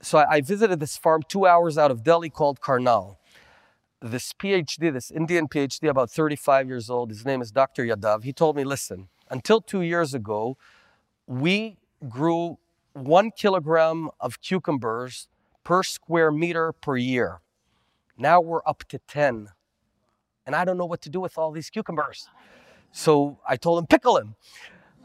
so 0.00 0.18
I 0.18 0.40
visited 0.40 0.80
this 0.80 0.96
farm 0.96 1.22
two 1.28 1.46
hours 1.46 1.78
out 1.78 1.90
of 1.90 2.02
Delhi 2.02 2.30
called 2.30 2.60
Karnal. 2.60 3.18
This 4.00 4.32
PhD, 4.32 4.92
this 4.92 5.12
Indian 5.12 5.46
PhD, 5.46 5.88
about 5.88 6.10
35 6.10 6.66
years 6.66 6.90
old, 6.90 7.10
his 7.10 7.24
name 7.24 7.40
is 7.40 7.52
Dr. 7.52 7.84
Yadav. 7.84 8.24
He 8.24 8.32
told 8.32 8.56
me, 8.56 8.64
listen, 8.64 9.08
until 9.30 9.60
two 9.60 9.82
years 9.82 10.12
ago, 10.12 10.56
we 11.28 11.78
grew 12.08 12.58
one 12.94 13.30
kilogram 13.30 14.10
of 14.20 14.40
cucumbers 14.40 15.28
per 15.62 15.84
square 15.84 16.32
meter 16.32 16.72
per 16.72 16.96
year. 16.96 17.40
Now 18.18 18.40
we're 18.40 18.60
up 18.66 18.84
to 18.88 18.98
10. 18.98 19.48
And 20.46 20.56
I 20.56 20.64
don't 20.64 20.76
know 20.76 20.86
what 20.86 21.00
to 21.02 21.10
do 21.10 21.20
with 21.20 21.38
all 21.38 21.52
these 21.52 21.70
cucumbers. 21.70 22.28
So 22.90 23.38
I 23.48 23.56
told 23.56 23.78
him, 23.80 23.86
pickle 23.86 24.16
him. 24.18 24.34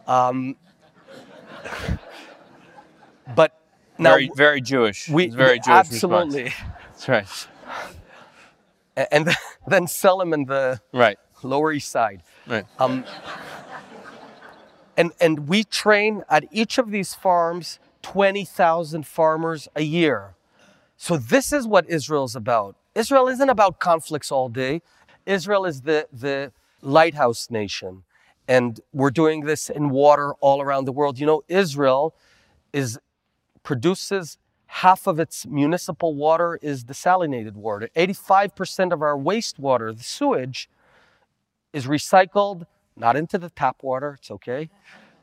Um, 0.08 0.56
but 3.36 3.60
now 3.98 4.12
very, 4.12 4.32
very 4.36 4.62
Jewish. 4.62 5.10
we 5.10 5.26
It's 5.26 5.36
very 5.36 5.60
Jewish 5.60 5.90
response. 5.92 6.36
absolutely, 6.36 6.54
That's 6.90 7.10
right. 7.10 7.48
And 9.12 9.30
then 9.68 9.88
sell 9.88 10.18
them 10.18 10.34
in 10.34 10.46
the 10.46 10.82
Right. 10.92 11.18
Lower 11.44 11.72
East 11.72 11.92
Side. 11.92 12.24
Right. 12.48 12.66
Um, 12.80 13.06
and, 14.98 15.12
and 15.22 15.48
we 15.48 15.64
train 15.64 16.24
at 16.30 16.46
each 16.52 16.78
of 16.78 16.90
these 16.90 17.14
farms 17.14 17.80
20,000 18.02 19.06
farmers 19.06 19.68
a 19.76 19.84
year. 19.84 20.36
So 20.96 21.18
this 21.18 21.54
is 21.54 21.68
what 21.68 21.88
Israel's 21.88 22.36
about. 22.36 22.76
Israel 22.96 23.28
isn't 23.28 23.50
about 23.50 23.80
conflicts 23.80 24.32
all 24.32 24.50
day. 24.50 24.82
Israel 25.28 25.66
is 25.66 25.82
the, 25.82 26.08
the 26.12 26.52
lighthouse 26.82 27.52
nation. 27.52 28.04
And 28.48 28.80
we're 28.94 29.12
doing 29.12 29.42
this 29.42 29.70
in 29.70 29.90
water 29.90 30.34
all 30.40 30.62
around 30.62 30.86
the 30.86 30.92
world. 30.92 31.20
You 31.20 31.26
know, 31.26 31.44
Israel 31.48 32.16
is 32.72 32.98
produces 33.62 34.38
half 34.68 35.08
of 35.08 35.20
its 35.20 35.46
municipal 35.46 36.16
water 36.16 36.58
is 36.62 36.86
desalinated 36.86 37.54
water. 37.54 37.90
85% 37.96 38.94
of 38.94 39.02
our 39.02 39.18
wastewater, 39.18 39.96
the 39.96 40.04
sewage, 40.04 40.70
is 41.74 41.86
recycled, 41.86 42.66
not 42.96 43.18
into 43.18 43.38
the 43.38 43.50
tap 43.50 43.84
water, 43.84 44.16
it's 44.20 44.32
okay, 44.32 44.70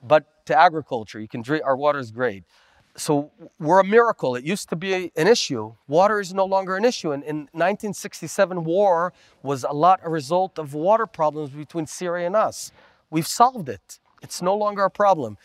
but 0.02 0.44
to 0.46 0.58
agriculture. 0.58 1.20
You 1.20 1.28
can 1.28 1.40
drink, 1.40 1.64
our 1.64 1.76
water 1.76 1.98
is 1.98 2.10
great. 2.10 2.44
So 2.96 3.32
we're 3.58 3.80
a 3.80 3.84
miracle. 3.84 4.36
It 4.36 4.44
used 4.44 4.68
to 4.68 4.76
be 4.76 5.10
an 5.16 5.26
issue. 5.26 5.74
Water 5.88 6.20
is 6.20 6.32
no 6.32 6.44
longer 6.44 6.76
an 6.76 6.84
issue. 6.84 7.10
And 7.10 7.24
in 7.24 7.36
1967, 7.52 8.64
war 8.64 9.12
was 9.42 9.64
a 9.64 9.72
lot 9.72 10.00
a 10.04 10.08
result 10.08 10.58
of 10.58 10.74
water 10.74 11.06
problems 11.06 11.50
between 11.50 11.86
Syria 11.86 12.26
and 12.26 12.36
us. 12.36 12.70
We've 13.10 13.26
solved 13.26 13.68
it. 13.68 13.98
It's 14.22 14.40
no 14.40 14.54
longer 14.56 14.84
a 14.84 14.90
problem. 14.90 15.38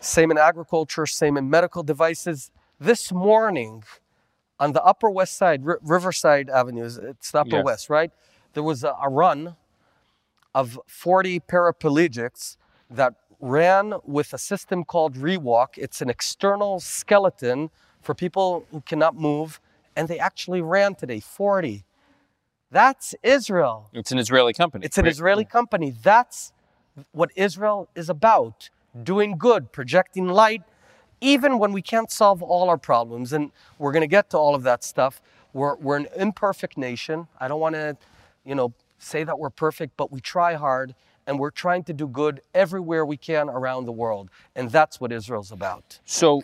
Same 0.00 0.30
in 0.30 0.38
agriculture, 0.38 1.06
same 1.06 1.36
in 1.36 1.50
medical 1.50 1.82
devices. 1.82 2.50
This 2.78 3.10
morning, 3.10 3.82
on 4.60 4.72
the 4.72 4.82
Upper 4.82 5.10
West 5.10 5.36
Side, 5.36 5.62
R- 5.66 5.80
Riverside 5.82 6.48
Avenue, 6.50 6.84
it's 6.84 7.32
the 7.32 7.40
Upper 7.40 7.56
Yes. 7.56 7.64
West, 7.64 7.90
right? 7.90 8.12
There 8.52 8.62
was 8.62 8.84
a, 8.84 8.94
a 9.02 9.08
run 9.08 9.56
of 10.54 10.78
40 10.86 11.40
paraplegics 11.40 12.56
that 12.90 13.14
ran 13.44 13.92
with 14.04 14.32
a 14.32 14.38
system 14.38 14.84
called 14.84 15.16
Rewalk. 15.16 15.76
It's 15.76 16.00
an 16.00 16.08
external 16.08 16.80
skeleton 16.80 17.70
for 18.00 18.14
people 18.14 18.66
who 18.70 18.80
cannot 18.80 19.16
move, 19.16 19.60
and 19.94 20.08
they 20.08 20.18
actually 20.18 20.62
ran 20.62 20.94
today 20.94 21.20
40. 21.20 21.84
That's 22.70 23.14
Israel. 23.22 23.90
It's 23.92 24.10
an 24.10 24.18
Israeli 24.18 24.54
company. 24.54 24.86
It's 24.86 24.96
an? 24.96 25.06
Israeli 25.06 25.44
company. 25.44 25.90
That's 25.90 26.52
what 27.12 27.30
Israel 27.36 27.88
is 27.94 28.08
about 28.08 28.70
doing 29.02 29.36
good, 29.36 29.72
projecting 29.72 30.26
light, 30.26 30.62
even 31.20 31.58
when 31.58 31.72
we 31.72 31.82
can't 31.82 32.10
solve 32.10 32.42
all 32.42 32.70
our 32.70 32.78
problems. 32.78 33.34
And 33.34 33.52
we're 33.78 33.92
going 33.92 34.00
to 34.00 34.14
get 34.18 34.30
to 34.30 34.38
all 34.38 34.54
of 34.54 34.62
that 34.62 34.82
stuff. 34.82 35.20
We're, 35.52 35.76
we're 35.76 35.98
an 35.98 36.08
imperfect 36.16 36.78
nation. 36.78 37.28
I 37.38 37.48
don't 37.48 37.60
want 37.60 37.74
to, 37.74 37.96
you 38.44 38.54
know, 38.54 38.72
say 38.98 39.22
that 39.22 39.38
we're 39.38 39.50
perfect, 39.50 39.98
but 39.98 40.10
we 40.10 40.20
try 40.20 40.54
hard 40.54 40.94
and 41.26 41.38
we're 41.38 41.50
trying 41.50 41.84
to 41.84 41.92
do 41.92 42.06
good 42.06 42.40
everywhere 42.54 43.04
we 43.04 43.16
can 43.16 43.48
around 43.48 43.86
the 43.86 43.92
world. 43.92 44.30
And 44.54 44.70
that's 44.70 45.00
what 45.00 45.12
Israel's 45.12 45.52
about. 45.52 45.98
So, 46.04 46.42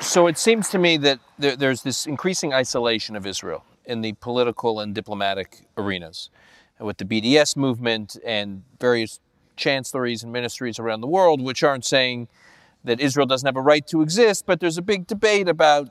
so 0.00 0.26
it 0.26 0.38
seems 0.38 0.68
to 0.70 0.78
me 0.78 0.96
that 0.98 1.20
there, 1.38 1.56
there's 1.56 1.82
this 1.82 2.06
increasing 2.06 2.52
isolation 2.52 3.16
of 3.16 3.26
Israel 3.26 3.64
in 3.84 4.02
the 4.02 4.12
political 4.14 4.80
and 4.80 4.94
diplomatic 4.94 5.62
arenas, 5.76 6.30
with 6.78 6.98
the 6.98 7.04
BDS 7.04 7.56
movement 7.56 8.16
and 8.24 8.62
various 8.78 9.20
chancelleries 9.56 10.22
and 10.22 10.32
ministries 10.32 10.78
around 10.78 11.00
the 11.00 11.06
world, 11.06 11.40
which 11.40 11.62
aren't 11.62 11.84
saying 11.84 12.28
that 12.84 13.00
Israel 13.00 13.26
doesn't 13.26 13.46
have 13.46 13.56
a 13.56 13.60
right 13.60 13.86
to 13.88 14.00
exist, 14.00 14.46
but 14.46 14.60
there's 14.60 14.78
a 14.78 14.82
big 14.82 15.06
debate 15.06 15.48
about 15.48 15.90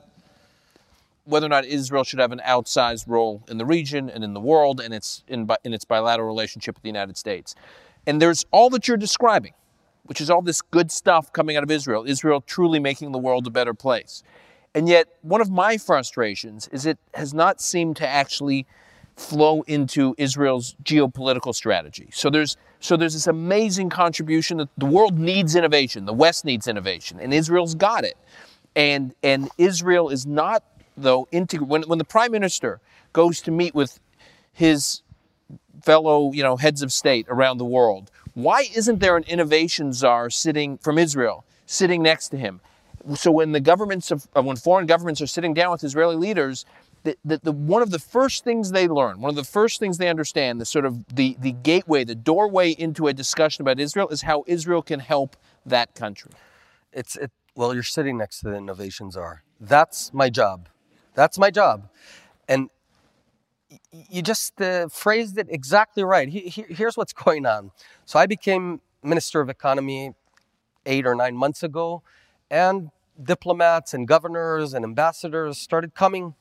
whether 1.30 1.46
or 1.46 1.48
not 1.48 1.64
Israel 1.64 2.04
should 2.04 2.18
have 2.18 2.32
an 2.32 2.40
outsized 2.46 3.04
role 3.06 3.42
in 3.48 3.58
the 3.58 3.64
region 3.64 4.10
and 4.10 4.22
in 4.24 4.34
the 4.34 4.40
world 4.40 4.80
and 4.80 4.92
its 4.92 5.22
in, 5.28 5.48
in 5.64 5.72
its 5.72 5.84
bilateral 5.84 6.26
relationship 6.26 6.74
with 6.74 6.82
the 6.82 6.88
United 6.88 7.16
States. 7.16 7.54
And 8.06 8.20
there's 8.20 8.44
all 8.50 8.70
that 8.70 8.88
you're 8.88 8.96
describing, 8.96 9.54
which 10.04 10.20
is 10.20 10.30
all 10.30 10.42
this 10.42 10.62
good 10.62 10.90
stuff 10.90 11.32
coming 11.32 11.56
out 11.56 11.62
of 11.62 11.70
Israel, 11.70 12.04
Israel 12.06 12.40
truly 12.40 12.78
making 12.78 13.12
the 13.12 13.18
world 13.18 13.46
a 13.46 13.50
better 13.50 13.74
place. 13.74 14.22
And 14.74 14.88
yet, 14.88 15.08
one 15.22 15.40
of 15.40 15.50
my 15.50 15.78
frustrations 15.78 16.68
is 16.68 16.86
it 16.86 16.98
has 17.14 17.34
not 17.34 17.60
seemed 17.60 17.96
to 17.96 18.06
actually 18.06 18.66
flow 19.16 19.62
into 19.62 20.14
Israel's 20.16 20.76
geopolitical 20.82 21.54
strategy. 21.54 22.08
So 22.12 22.30
there's 22.30 22.56
so 22.78 22.96
there's 22.96 23.12
this 23.12 23.26
amazing 23.26 23.90
contribution 23.90 24.56
that 24.56 24.68
the 24.78 24.86
world 24.86 25.18
needs 25.18 25.54
innovation, 25.54 26.06
the 26.06 26.14
West 26.14 26.44
needs 26.44 26.66
innovation, 26.66 27.20
and 27.20 27.34
Israel's 27.34 27.74
got 27.74 28.04
it. 28.04 28.16
And 28.74 29.14
and 29.22 29.50
Israel 29.58 30.08
is 30.08 30.24
not 30.24 30.64
though 30.96 31.28
integ- 31.32 31.66
when 31.66 31.82
when 31.82 31.98
the 31.98 32.04
prime 32.04 32.32
minister 32.32 32.80
goes 33.12 33.40
to 33.42 33.50
meet 33.50 33.74
with 33.74 34.00
his 34.52 35.02
fellow 35.82 36.32
you 36.32 36.42
know 36.42 36.56
heads 36.56 36.82
of 36.82 36.92
state 36.92 37.26
around 37.28 37.58
the 37.58 37.64
world, 37.64 38.10
why 38.34 38.66
isn't 38.74 39.00
there 39.00 39.16
an 39.16 39.24
innovation 39.24 39.92
czar 39.92 40.30
sitting 40.30 40.78
from 40.78 40.98
Israel 40.98 41.44
sitting 41.66 42.02
next 42.02 42.28
to 42.28 42.36
him? 42.36 42.60
So 43.14 43.30
when 43.30 43.52
the 43.52 43.60
governments 43.60 44.10
of 44.10 44.28
uh, 44.36 44.42
when 44.42 44.56
foreign 44.56 44.86
governments 44.86 45.20
are 45.22 45.26
sitting 45.26 45.54
down 45.54 45.70
with 45.72 45.84
Israeli 45.84 46.16
leaders, 46.16 46.66
that, 47.04 47.18
that 47.24 47.44
the, 47.44 47.52
one 47.52 47.82
of 47.82 47.90
the 47.90 47.98
first 47.98 48.44
things 48.44 48.72
they 48.72 48.88
learn, 48.88 49.20
one 49.20 49.30
of 49.30 49.36
the 49.36 49.44
first 49.44 49.80
things 49.80 49.98
they 49.98 50.08
understand, 50.08 50.60
the 50.60 50.66
sort 50.66 50.84
of 50.84 51.06
the, 51.14 51.36
the 51.40 51.52
gateway, 51.52 52.04
the 52.04 52.14
doorway 52.14 52.70
into 52.72 53.06
a 53.06 53.12
discussion 53.12 53.62
about 53.62 53.80
Israel 53.80 54.08
is 54.08 54.22
how 54.22 54.44
Israel 54.46 54.82
can 54.82 55.00
help 55.00 55.36
that 55.64 55.94
country. 55.94 56.32
It's 56.92 57.16
it. 57.16 57.30
Well, 57.56 57.74
you're 57.74 57.82
sitting 57.82 58.16
next 58.18 58.40
to 58.40 58.50
the 58.50 58.56
innovation 58.56 59.10
czar. 59.10 59.42
That's 59.60 60.12
my 60.14 60.30
job. 60.30 60.68
That's 61.20 61.38
my 61.38 61.50
job, 61.50 61.88
and 62.48 62.70
you 63.92 64.22
just 64.22 64.60
uh, 64.60 64.88
phrased 64.88 65.36
it 65.36 65.48
exactly 65.50 66.02
right. 66.02 66.28
He, 66.28 66.40
he, 66.54 66.62
here's 66.70 66.96
what's 66.96 67.12
going 67.12 67.44
on. 67.44 67.72
So 68.06 68.18
I 68.18 68.26
became 68.26 68.80
minister 69.02 69.40
of 69.40 69.50
economy 69.50 70.14
eight 70.86 71.06
or 71.06 71.14
nine 71.14 71.36
months 71.36 71.62
ago, 71.62 72.02
and 72.50 72.90
diplomats 73.22 73.92
and 73.92 74.08
governors 74.08 74.72
and 74.72 74.82
ambassadors 74.82 75.58
started 75.58 75.94
coming 75.94 76.34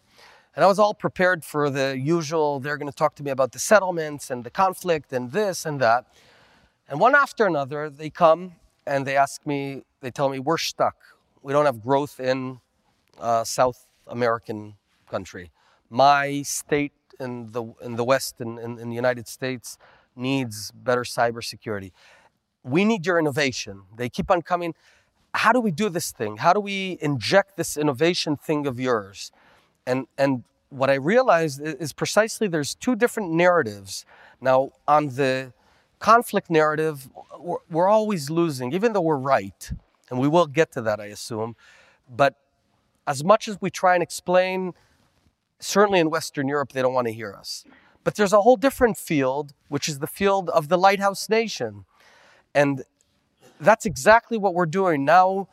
and 0.55 0.63
I 0.63 0.67
was 0.67 0.79
all 0.79 0.93
prepared 0.93 1.45
for 1.45 1.69
the 1.69 1.97
usual, 1.97 2.59
they're 2.59 2.77
going 2.77 2.91
to 2.91 2.95
talk 2.95 3.15
to 3.15 3.23
me 3.23 3.31
about 3.31 3.51
the 3.51 3.59
settlements 3.59 4.31
and 4.31 4.43
the 4.43 4.49
conflict 4.49 5.13
and 5.13 5.31
this 5.31 5.65
and 5.65 5.79
that. 5.79 6.05
And 6.89 6.99
one 6.99 7.15
after 7.15 7.45
another, 7.45 7.89
they 7.89 8.09
come 8.09 8.53
and 8.87 9.05
they 9.05 9.15
ask 9.15 9.45
me, 9.45 9.83
they 10.01 10.11
tell 10.11 10.27
me, 10.27 10.39
we're 10.39 10.57
stuck. 10.57 10.95
We 11.43 11.53
don't 11.53 11.65
have 11.65 11.83
growth 11.83 12.19
in 12.19 12.59
uh, 13.19 13.43
South 13.43 13.85
American 14.09 14.75
country. 15.09 15.51
My 15.89 16.41
state 16.43 16.93
in 17.19 17.51
the, 17.51 17.63
in 17.81 17.95
the 17.95 18.03
West, 18.03 18.39
in, 18.39 18.57
in, 18.59 18.79
in 18.79 18.89
the 18.89 18.95
United 18.95 19.27
States, 19.27 19.77
needs 20.15 20.71
better 20.71 21.01
cybersecurity. 21.03 21.91
We 22.63 22.85
need 22.85 23.05
your 23.05 23.19
innovation. 23.19 23.83
They 23.95 24.09
keep 24.09 24.29
on 24.29 24.41
coming. 24.41 24.75
How 25.33 25.51
do 25.51 25.59
we 25.59 25.71
do 25.71 25.89
this 25.89 26.11
thing? 26.11 26.37
How 26.37 26.53
do 26.53 26.59
we 26.59 26.97
inject 27.01 27.57
this 27.57 27.77
innovation 27.77 28.35
thing 28.35 28.67
of 28.67 28.79
yours? 28.79 29.31
And, 29.85 30.07
and 30.17 30.43
what 30.69 30.89
I 30.89 30.95
realized 30.95 31.61
is 31.61 31.93
precisely 31.93 32.47
there's 32.47 32.75
two 32.75 32.95
different 32.95 33.31
narratives. 33.31 34.05
Now, 34.41 34.71
on 34.87 35.07
the 35.07 35.53
conflict 35.99 36.49
narrative, 36.49 37.09
we're, 37.39 37.57
we're 37.69 37.87
always 37.87 38.29
losing, 38.29 38.73
even 38.73 38.93
though 38.93 39.01
we're 39.01 39.17
right. 39.17 39.71
And 40.09 40.19
we 40.19 40.27
will 40.27 40.47
get 40.47 40.71
to 40.73 40.81
that, 40.81 40.99
I 40.99 41.05
assume. 41.05 41.55
But 42.09 42.35
as 43.09 43.23
much 43.23 43.47
as 43.47 43.57
we 43.59 43.69
try 43.69 43.93
and 43.95 44.03
explain, 44.03 44.73
certainly 45.59 45.99
in 45.99 46.09
Western 46.09 46.47
Europe, 46.47 46.71
they 46.71 46.81
don't 46.81 46.93
want 46.93 47.07
to 47.07 47.13
hear 47.13 47.33
us. 47.33 47.65
But 48.03 48.15
there's 48.15 48.33
a 48.33 48.41
whole 48.41 48.55
different 48.55 48.97
field, 48.97 49.53
which 49.67 49.89
is 49.89 49.99
the 49.99 50.07
field 50.07 50.49
of 50.49 50.69
the 50.69 50.77
lighthouse 50.77 51.27
nation. 51.27 51.85
And 52.55 52.83
that's 53.59 53.85
exactly 53.85 54.37
what 54.37 54.53
we're 54.53 54.73
doing 54.81 55.03
now 55.03 55.49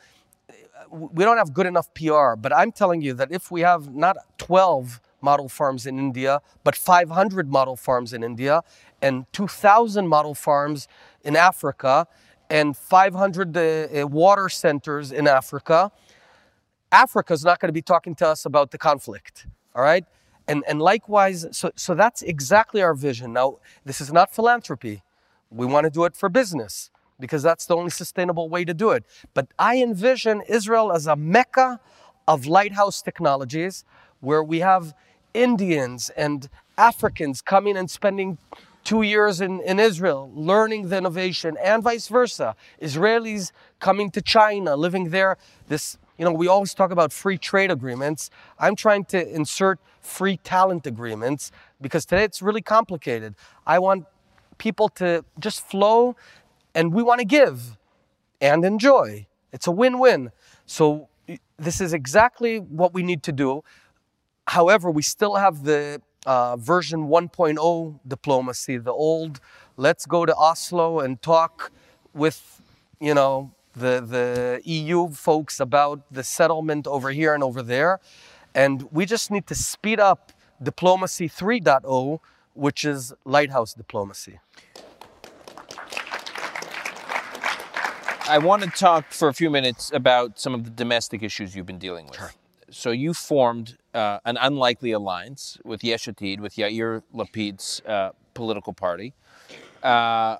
we 0.90 1.25
don't 1.25 1.38
have 1.38 1.53
good 1.53 1.66
enough 1.66 1.92
PR, 1.95 2.35
but 2.37 2.53
I'm 2.53 2.73
telling 2.73 3.01
you 3.03 3.12
that 3.14 3.31
if 3.33 3.51
we 3.51 3.62
have 3.62 3.95
not 3.95 4.16
12 4.38 5.01
model 5.21 5.49
farms 5.49 5.87
in 5.87 5.99
India, 5.99 6.40
but 6.64 6.77
500 6.77 7.51
model 7.51 7.77
farms 7.77 8.12
in 8.12 8.23
India, 8.23 8.62
and 9.03 9.27
2,000 9.33 10.07
model 10.07 10.35
farms 10.35 10.88
in 11.25 11.37
Africa, 11.37 12.07
and 12.49 12.77
500 12.77 13.57
uh, 13.57 13.61
uh, 13.61 14.07
water 14.07 14.49
centers 14.49 15.11
in 15.11 15.27
Africa, 15.27 15.90
Africa 16.92 17.33
is 17.33 17.44
not 17.44 17.61
going 17.61 17.68
to 17.68 17.72
be 17.72 17.83
talking 17.83 18.14
to 18.16 18.29
us 18.29 18.44
about 18.44 18.70
the 18.70 18.79
conflict. 18.79 19.46
All 19.75 19.83
right? 19.83 20.05
And, 20.49 20.64
and 20.68 20.81
likewise, 20.81 21.46
so, 21.51 21.70
so 21.75 21.94
that's 21.94 22.22
exactly 22.22 22.81
our 22.83 22.94
vision. 22.94 23.33
Now, 23.33 23.59
this 23.85 24.01
is 24.01 24.12
not 24.12 24.33
philanthropy. 24.33 25.03
We 25.51 25.66
want 25.66 25.85
to 25.85 25.90
do 25.90 26.05
it 26.05 26.16
for 26.16 26.29
business 26.29 26.90
because 27.18 27.42
that's 27.42 27.66
the 27.66 27.77
only 27.77 27.90
sustainable 27.90 28.49
way 28.49 28.64
to 28.64 28.75
do 28.75 28.90
it. 28.90 29.05
But 29.35 29.49
I 29.59 29.79
envision 29.79 30.42
Israel 30.49 30.92
as 30.92 31.07
a 31.07 31.16
mecca 31.16 31.81
of 32.29 32.46
lighthouse 32.46 33.03
technologies 33.03 33.85
where 34.20 34.42
we 34.42 34.61
have 34.61 34.94
Indians 35.35 36.11
and 36.11 36.49
Africans 36.79 37.40
coming 37.40 37.77
and 37.77 37.90
spending 37.90 38.38
two 38.85 39.03
years 39.03 39.40
in, 39.40 39.61
in 39.62 39.81
Israel 39.81 40.31
learning 40.35 40.88
the 40.88 40.99
innovation 40.99 41.57
and 41.62 41.83
vice 41.83 42.07
versa. 42.09 42.55
Israelis 42.81 43.51
coming 43.81 44.11
to 44.12 44.22
China, 44.22 44.77
living 44.77 45.11
there. 45.11 45.37
This, 45.68 45.99
you 46.18 46.24
know, 46.24 46.33
we 46.33 46.48
always 46.48 46.74
talk 46.74 46.90
about 46.90 47.12
free 47.12 47.38
trade 47.38 47.70
agreements. 47.70 48.31
I'm 48.59 48.76
trying 48.76 49.05
to 49.07 49.29
insert 49.29 49.79
free 50.00 50.38
talent 50.38 50.87
agreements 50.87 51.52
because 51.81 52.07
today 52.07 52.24
it's 52.24 52.40
really 52.40 52.62
complicated. 52.62 53.35
I 53.66 53.79
want 53.79 54.07
people 54.59 54.88
to 54.90 55.24
just 55.38 55.66
flow 55.66 56.16
and 56.74 56.92
we 56.92 57.02
want 57.02 57.20
to 57.20 57.26
give 57.26 57.76
and 58.40 58.64
enjoy. 58.64 59.26
It's 59.52 59.66
a 59.66 59.72
win 59.72 59.98
win. 59.98 60.31
So, 60.66 61.09
this 61.59 61.81
is 61.81 61.92
exactly 61.92 62.59
what 62.59 62.94
we 62.94 63.02
need 63.02 63.22
to 63.24 63.33
do. 63.33 63.64
However, 64.46 64.90
we 64.90 65.02
still 65.02 65.37
have 65.37 65.64
the 65.64 66.00
uh, 66.26 66.57
version 66.57 67.09
1.0 67.09 68.00
diplomacy, 68.07 68.76
the 68.76 68.92
old, 68.92 69.40
let's 69.76 70.07
go 70.07 70.26
to 70.26 70.35
Oslo 70.37 71.00
and 71.00 71.20
talk 71.22 71.72
with, 72.12 72.61
you 73.00 73.14
know, 73.14 73.52
the, 73.76 74.00
the 74.00 74.60
EU 74.64 75.08
folks 75.10 75.60
about 75.60 76.00
the 76.10 76.24
settlement 76.24 76.86
over 76.86 77.10
here 77.10 77.34
and 77.34 77.44
over 77.44 77.62
there. 77.62 78.00
And 78.54 78.88
we 78.90 79.04
just 79.04 79.30
need 79.30 79.46
to 79.48 79.54
speed 79.54 80.00
up 80.00 80.32
diplomacy 80.62 81.28
3.0, 81.28 82.20
which 82.54 82.84
is 82.84 83.12
lighthouse 83.24 83.74
diplomacy. 83.74 84.40
I 88.28 88.38
want 88.38 88.62
to 88.64 88.70
talk 88.70 89.12
for 89.12 89.28
a 89.28 89.34
few 89.34 89.50
minutes 89.50 89.92
about 89.94 90.40
some 90.40 90.52
of 90.54 90.64
the 90.64 90.70
domestic 90.70 91.22
issues 91.22 91.54
you've 91.54 91.66
been 91.66 91.78
dealing 91.78 92.06
with. 92.06 92.16
Sure. 92.16 92.32
So 92.70 92.90
you 92.90 93.14
formed 93.14 93.76
uh, 93.94 94.18
an 94.24 94.36
unlikely 94.40 94.90
alliance 94.90 95.58
with 95.64 95.84
Yesh 95.84 96.06
Atid, 96.06 96.40
with 96.40 96.56
Yair 96.56 97.02
Lapid's 97.14 97.80
uh, 97.86 98.10
political 98.34 98.72
party, 98.72 99.14
uh, 99.84 100.38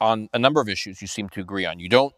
on 0.00 0.28
a 0.32 0.38
number 0.38 0.60
of 0.60 0.68
issues 0.68 1.02
you 1.02 1.08
seem 1.08 1.28
to 1.30 1.40
agree 1.40 1.66
on. 1.66 1.80
You 1.80 1.88
don't 1.88 2.14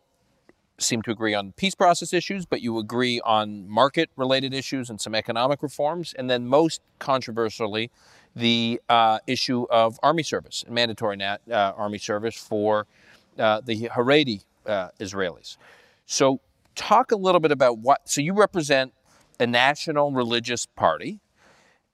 seem 0.79 1.03
to 1.03 1.11
agree 1.11 1.35
on 1.35 1.53
peace 1.53 1.75
process 1.75 2.13
issues, 2.13 2.45
but 2.45 2.61
you 2.61 2.79
agree 2.79 3.21
on 3.25 3.69
market-related 3.69 4.53
issues 4.53 4.91
and 4.91 5.01
some 5.01 5.15
economic 5.15 5.63
reforms, 5.63 6.15
and 6.19 6.29
then 6.29 6.47
most 6.47 6.81
controversially, 6.99 7.91
the 8.35 8.81
uh, 8.89 9.19
issue 9.27 9.67
of 9.71 9.99
army 10.03 10.23
service, 10.23 10.65
mandatory 10.69 11.17
nat, 11.17 11.39
uh, 11.51 11.73
army 11.77 11.99
service 11.99 12.37
for 12.37 12.87
uh, 13.39 13.61
the 13.65 13.89
Haredi 13.89 14.45
uh, 14.67 14.89
Israelis. 15.01 15.57
So, 16.05 16.41
talk 16.75 17.11
a 17.11 17.17
little 17.17 17.41
bit 17.41 17.51
about 17.53 17.79
what. 17.79 18.09
So, 18.09 18.21
you 18.21 18.35
represent 18.35 18.93
a 19.41 19.47
national 19.47 20.13
religious 20.13 20.67
party, 20.67 21.21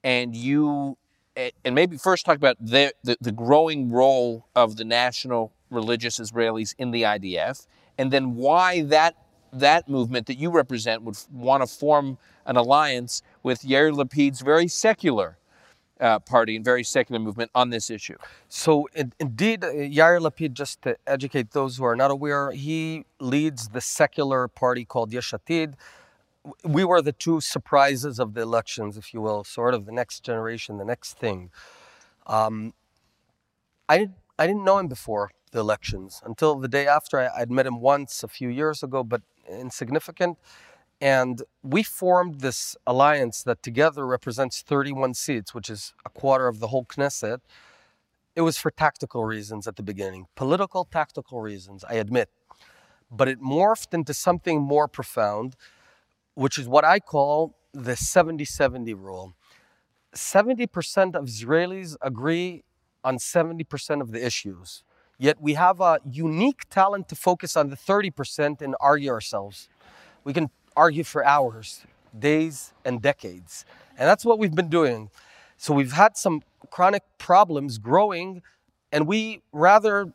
and 0.03 0.35
you, 0.35 0.99
and 1.37 1.75
maybe 1.75 1.97
first 1.97 2.27
talk 2.27 2.37
about 2.37 2.57
the, 2.61 2.93
the, 3.05 3.17
the 3.21 3.33
growing 3.33 3.91
role 3.91 4.47
of 4.57 4.77
the 4.77 4.85
national 4.85 5.53
religious 5.71 6.19
Israelis 6.19 6.75
in 6.79 6.91
the 6.91 7.03
IDF, 7.03 7.67
and 7.99 8.11
then 8.11 8.37
why 8.37 8.83
that 8.83 9.17
that 9.53 9.89
movement 9.89 10.27
that 10.27 10.39
you 10.39 10.51
represent 10.51 11.03
would 11.03 11.19
want 11.31 11.63
to 11.63 11.67
form 11.67 12.19
an 12.47 12.57
alliance 12.57 13.23
with 13.43 13.61
Yair 13.63 13.93
Lapid's 13.93 14.41
very 14.41 14.67
secular 14.67 15.37
uh, 16.01 16.19
party 16.19 16.57
and 16.57 16.65
very 16.65 16.83
secular 16.83 17.21
movement 17.21 17.51
on 17.55 17.71
this 17.71 17.91
issue. 17.91 18.17
So, 18.49 18.89
in, 18.95 19.13
indeed, 19.21 19.63
uh, 19.63 19.69
Yair 19.69 20.21
Lapid, 20.21 20.55
just 20.55 20.83
to 20.83 20.97
educate 21.07 21.53
those 21.53 21.77
who 21.77 21.85
are 21.85 21.95
not 21.95 22.11
aware, 22.11 22.51
he 22.51 23.05
leads 23.21 23.69
the 23.69 23.81
secular 23.81 24.49
party 24.49 24.85
called 24.85 25.13
Yesh 25.13 25.33
Atid. 25.33 25.75
We 26.65 26.85
were 26.85 27.03
the 27.03 27.13
two 27.13 27.41
surprises 27.41 28.19
of 28.19 28.35
the 28.35 28.41
elections, 28.41 28.97
if 28.97 29.15
you 29.15 29.21
will, 29.21 29.45
sort 29.45 29.75
of 29.75 29.87
the 29.87 29.93
next 29.93 30.25
generation, 30.25 30.79
the 30.79 30.85
next 30.85 31.19
thing. 31.19 31.51
Um, 32.27 32.75
I, 33.89 34.09
I 34.39 34.47
didn't 34.49 34.65
know 34.65 34.79
him 34.79 34.89
before 34.89 35.31
the 35.53 35.61
elections 35.61 36.21
until 36.25 36.57
the 36.57 36.69
day 36.69 36.87
after. 36.87 37.19
I, 37.19 37.29
I'd 37.39 37.51
met 37.51 37.67
him 37.67 37.81
once 37.81 38.23
a 38.23 38.29
few 38.29 38.49
years 38.49 38.83
ago, 38.83 39.05
but 39.05 39.23
insignificant. 39.49 40.39
And 41.01 41.43
we 41.63 41.83
formed 41.83 42.41
this 42.41 42.77
alliance 42.87 43.43
that 43.43 43.63
together 43.63 44.07
represents 44.07 44.63
31 44.63 45.15
seats, 45.15 45.55
which 45.55 45.69
is 45.69 45.95
a 46.05 46.09
quarter 46.09 46.47
of 46.49 46.61
the 46.61 46.69
whole 46.69 46.85
Knesset. 46.85 47.41
It 48.35 48.43
was 48.43 48.57
for 48.57 48.71
tactical 48.71 49.25
reasons 49.25 49.67
at 49.67 49.77
the 49.77 49.83
beginning, 49.83 50.27
political, 50.37 50.85
tactical 50.85 51.41
reasons, 51.41 51.85
I 51.89 51.95
admit. 51.95 52.31
But 53.11 53.29
it 53.29 53.41
morphed 53.43 53.93
into 53.93 54.15
something 54.15 54.63
more 54.63 54.89
profound, 54.89 55.57
which 56.35 56.57
is 56.57 56.67
what 56.67 56.85
I 56.85 56.99
call 56.99 57.57
the 57.73 57.97
70 57.97 58.45
70 58.45 58.95
rule. 58.95 59.35
70% 60.15 61.15
of 61.15 61.25
Israelis 61.25 61.97
agree 62.01 62.65
on 63.03 63.17
70% 63.17 64.01
of 64.01 64.13
the 64.13 64.25
issues. 64.25 64.85
Yet 65.19 65.41
we 65.41 65.55
have 65.55 65.81
a 65.81 66.01
unique 66.11 66.69
talent 66.69 67.09
to 67.09 67.17
focus 67.17 67.57
on 67.57 67.71
the 67.71 67.77
30% 67.77 68.61
and 68.61 68.75
argue 68.81 69.11
ourselves. 69.11 69.69
We 70.25 70.33
can 70.33 70.51
argue 70.77 71.05
for 71.05 71.25
hours, 71.25 71.85
days, 72.19 72.73
and 72.85 73.01
decades. 73.01 73.65
And 73.99 74.09
that's 74.09 74.25
what 74.25 74.39
we've 74.39 74.55
been 74.55 74.71
doing. 74.71 75.11
So 75.57 75.75
we've 75.75 75.93
had 75.93 76.17
some 76.17 76.43
chronic 76.71 77.03
problems 77.19 77.79
growing, 77.79 78.43
and 78.91 79.07
we 79.07 79.43
rather 79.53 80.13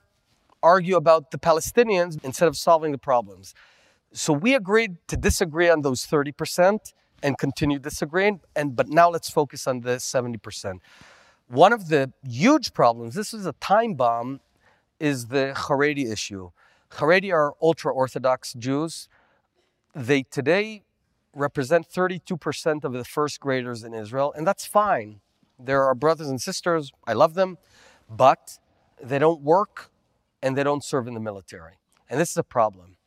argue 0.62 0.97
about 0.97 1.31
the 1.31 1.38
Palestinians 1.38 2.21
instead 2.23 2.47
of 2.47 2.57
solving 2.57 2.91
the 2.91 2.97
problems. 2.97 3.53
So 4.12 4.33
we 4.33 4.55
agreed 4.55 4.97
to 5.07 5.15
disagree 5.15 5.69
on 5.69 5.81
those 5.81 6.05
30%, 6.05 6.93
and 7.23 7.38
continue 7.38 7.79
disagreeing. 7.79 8.41
And 8.55 8.75
but 8.75 8.88
now 8.88 9.10
let's 9.10 9.29
focus 9.29 9.67
on 9.67 9.81
the 9.81 9.97
70%. 9.97 10.79
One 11.47 11.73
of 11.73 11.88
the 11.88 12.12
huge 12.27 12.73
problems, 12.73 13.15
this 13.15 13.33
is 13.33 13.45
a 13.45 13.53
time 13.53 13.93
bomb, 13.93 14.41
is 14.99 15.27
the 15.27 15.53
Haredi 15.55 16.12
issue. 16.12 16.51
Haredi 16.91 17.33
are 17.33 17.53
ultra 17.62 17.93
Orthodox 17.93 18.53
Jews. 18.53 19.10
They 19.93 20.23
today 20.23 20.83
represent 21.33 21.89
32% 21.89 22.83
of 22.83 22.93
the 22.93 23.03
first 23.03 23.39
graders 23.39 23.83
in 23.83 23.93
Israel, 23.93 24.33
and 24.36 24.47
that's 24.47 24.65
fine. 24.65 25.21
There 25.60 25.83
are 25.83 25.95
brothers 25.95 26.27
and 26.27 26.41
sisters. 26.41 26.91
I 27.05 27.13
love 27.13 27.33
them, 27.33 27.57
but 28.10 28.60
they 29.01 29.19
don't 29.19 29.41
work 29.41 29.91
and 30.41 30.57
they 30.57 30.63
don't 30.63 30.83
serve 30.83 31.07
in 31.07 31.13
the 31.13 31.19
military. 31.19 31.73
And 32.10 32.19
this 32.19 32.31
is 32.31 32.38
a 32.38 32.43
problem. 32.43 32.97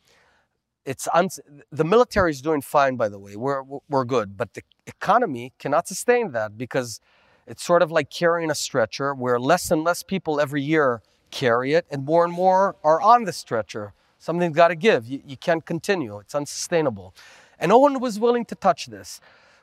It's 0.85 1.07
un- 1.15 1.29
the 1.71 1.85
military 1.85 2.31
is 2.31 2.41
doing 2.41 2.63
fine, 2.63 2.97
by 2.97 3.09
the 3.09 3.19
way. 3.19 3.37
We're, 3.37 3.63
we're 3.89 4.05
good, 4.05 4.37
but 4.37 4.55
the 4.55 4.63
economy 4.87 5.53
cannot 5.59 5.87
sustain 5.87 6.33
that 6.33 6.59
because 6.59 7.01
it's 7.47 7.63
sort 7.63 7.83
of 7.83 7.91
like 7.91 8.11
carrying 8.11 8.51
a 8.51 8.55
stretcher 8.55 9.15
where 9.15 9.39
less 9.39 9.71
and 9.71 9.85
less 9.85 10.03
people 10.03 10.41
every 10.41 10.63
year 10.63 11.03
carry 11.31 11.73
it, 11.75 11.87
and 11.91 12.05
more 12.05 12.25
and 12.25 12.33
more 12.33 12.77
are 12.83 13.01
on 13.01 13.25
the 13.25 13.33
stretcher. 13.33 13.93
Something's 14.19 14.55
got 14.55 14.69
to 14.69 14.77
give. 14.77 15.07
You, 15.07 15.23
you 15.27 15.37
can't 15.37 15.65
continue, 15.65 16.19
it's 16.19 16.35
unsustainable. 16.35 17.15
And 17.59 17.71
no 17.71 17.79
one 17.79 18.01
was 18.01 18.19
willing 18.19 18.45
to 18.47 18.55
touch 18.55 18.87
this. 18.87 19.21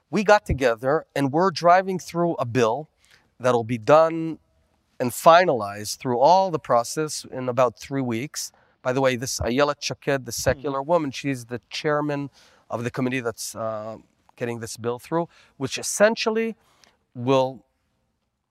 We 0.09 0.23
got 0.23 0.45
together 0.45 1.05
and 1.15 1.31
we're 1.31 1.51
driving 1.51 1.99
through 1.99 2.35
a 2.35 2.45
bill 2.45 2.89
that'll 3.39 3.63
be 3.63 3.77
done 3.77 4.39
and 4.99 5.11
finalized 5.11 5.97
through 5.97 6.19
all 6.19 6.49
the 6.49 6.59
process 6.59 7.25
in 7.31 7.49
about 7.49 7.79
three 7.79 8.01
weeks. 8.01 8.51
By 8.81 8.93
the 8.93 9.01
way, 9.01 9.15
this 9.15 9.39
Ayelet 9.39 9.81
Shaked, 9.81 10.25
the 10.25 10.31
secular 10.31 10.79
mm-hmm. 10.79 10.89
woman, 10.89 11.11
she's 11.11 11.45
the 11.45 11.61
chairman 11.69 12.29
of 12.69 12.83
the 12.83 12.91
committee 12.91 13.19
that's 13.19 13.55
uh, 13.55 13.97
getting 14.35 14.59
this 14.59 14.77
bill 14.77 14.99
through, 14.99 15.27
which 15.57 15.77
essentially 15.77 16.55
will, 17.13 17.65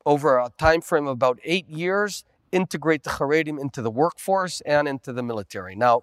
over 0.04 0.38
a 0.38 0.50
time 0.58 0.82
frame 0.82 1.06
of 1.06 1.12
about 1.12 1.38
eight 1.42 1.68
years, 1.68 2.24
integrate 2.56 3.02
the 3.04 3.10
Haredim 3.10 3.60
into 3.60 3.80
the 3.82 3.90
workforce 3.90 4.56
and 4.62 4.88
into 4.88 5.12
the 5.12 5.22
military. 5.22 5.74
Now, 5.76 6.02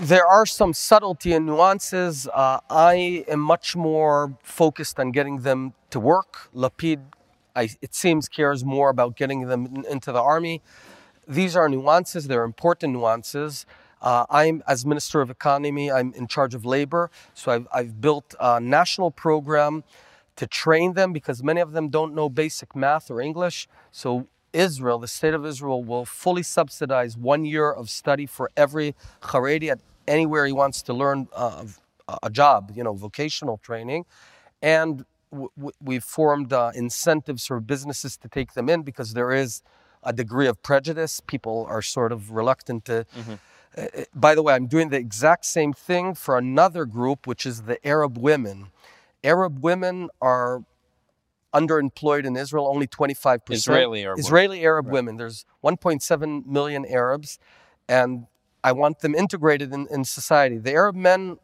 there 0.00 0.26
are 0.26 0.46
some 0.46 0.72
subtlety 0.72 1.32
and 1.32 1.46
nuances. 1.46 2.26
Uh, 2.26 2.58
I 2.70 3.24
am 3.28 3.40
much 3.40 3.76
more 3.76 4.36
focused 4.42 4.98
on 4.98 5.12
getting 5.12 5.42
them 5.42 5.74
to 5.90 6.00
work. 6.00 6.48
Lapid, 6.54 7.00
I, 7.54 7.70
it 7.80 7.94
seems, 7.94 8.28
cares 8.28 8.64
more 8.64 8.90
about 8.90 9.16
getting 9.16 9.48
them 9.48 9.84
into 9.88 10.10
the 10.12 10.20
army. 10.20 10.60
These 11.28 11.54
are 11.56 11.68
nuances, 11.68 12.26
they're 12.26 12.44
important 12.44 12.92
nuances. 12.94 13.64
Uh, 14.00 14.26
I'm, 14.28 14.64
as 14.66 14.84
Minister 14.84 15.20
of 15.20 15.30
Economy, 15.30 15.92
I'm 15.92 16.12
in 16.14 16.26
charge 16.26 16.54
of 16.54 16.64
labor. 16.64 17.10
So 17.34 17.52
I've, 17.52 17.68
I've 17.72 18.00
built 18.00 18.34
a 18.40 18.60
national 18.60 19.12
program 19.12 19.84
to 20.42 20.48
train 20.48 20.94
them 20.94 21.12
because 21.12 21.40
many 21.40 21.60
of 21.60 21.70
them 21.70 21.88
don't 21.88 22.12
know 22.16 22.28
basic 22.28 22.74
math 22.74 23.12
or 23.12 23.20
English. 23.20 23.68
So 23.92 24.26
Israel, 24.52 24.98
the 24.98 25.06
state 25.06 25.34
of 25.34 25.46
Israel, 25.46 25.84
will 25.84 26.04
fully 26.04 26.42
subsidize 26.42 27.16
one 27.16 27.44
year 27.44 27.70
of 27.70 27.88
study 27.88 28.26
for 28.26 28.50
every 28.56 28.96
Haredi 29.30 29.70
at 29.70 29.78
anywhere 30.08 30.44
he 30.44 30.52
wants 30.52 30.82
to 30.82 30.92
learn 30.92 31.28
uh, 31.32 31.64
a 32.24 32.28
job, 32.28 32.72
you 32.74 32.82
know, 32.82 32.92
vocational 32.92 33.58
training. 33.58 34.04
And 34.60 35.04
w- 35.30 35.70
we've 35.80 36.02
formed 36.02 36.52
uh, 36.52 36.72
incentives 36.74 37.46
for 37.46 37.60
businesses 37.60 38.16
to 38.16 38.26
take 38.26 38.54
them 38.54 38.68
in 38.68 38.82
because 38.82 39.14
there 39.14 39.30
is 39.30 39.62
a 40.02 40.12
degree 40.12 40.48
of 40.48 40.60
prejudice. 40.60 41.20
People 41.20 41.66
are 41.68 41.82
sort 41.82 42.10
of 42.10 42.32
reluctant 42.32 42.84
to. 42.86 43.06
Mm-hmm. 43.16 43.34
Uh, 43.78 44.04
by 44.12 44.34
the 44.34 44.42
way, 44.42 44.54
I'm 44.54 44.66
doing 44.66 44.88
the 44.88 44.98
exact 44.98 45.44
same 45.44 45.72
thing 45.72 46.14
for 46.14 46.36
another 46.36 46.84
group, 46.84 47.28
which 47.28 47.46
is 47.46 47.62
the 47.62 47.78
Arab 47.86 48.18
women. 48.18 48.72
Arab 49.24 49.62
women 49.62 50.08
are 50.20 50.64
underemployed 51.54 52.24
in 52.24 52.36
Israel, 52.36 52.66
only 52.66 52.86
25%. 52.86 53.40
Israeli 53.50 54.04
Arab 54.04 54.18
Israeli 54.18 54.56
women. 54.56 54.66
Arab 54.66 54.86
right. 54.86 54.92
women. 54.92 55.16
There's 55.16 55.44
1.7 55.62 56.46
million 56.46 56.86
Arabs, 56.86 57.38
and 57.88 58.26
I 58.64 58.72
want 58.72 59.00
them 59.00 59.14
integrated 59.14 59.72
in, 59.72 59.86
in 59.90 60.04
society. 60.04 60.58
The 60.58 60.72
Arab 60.72 60.96
men 60.96 61.38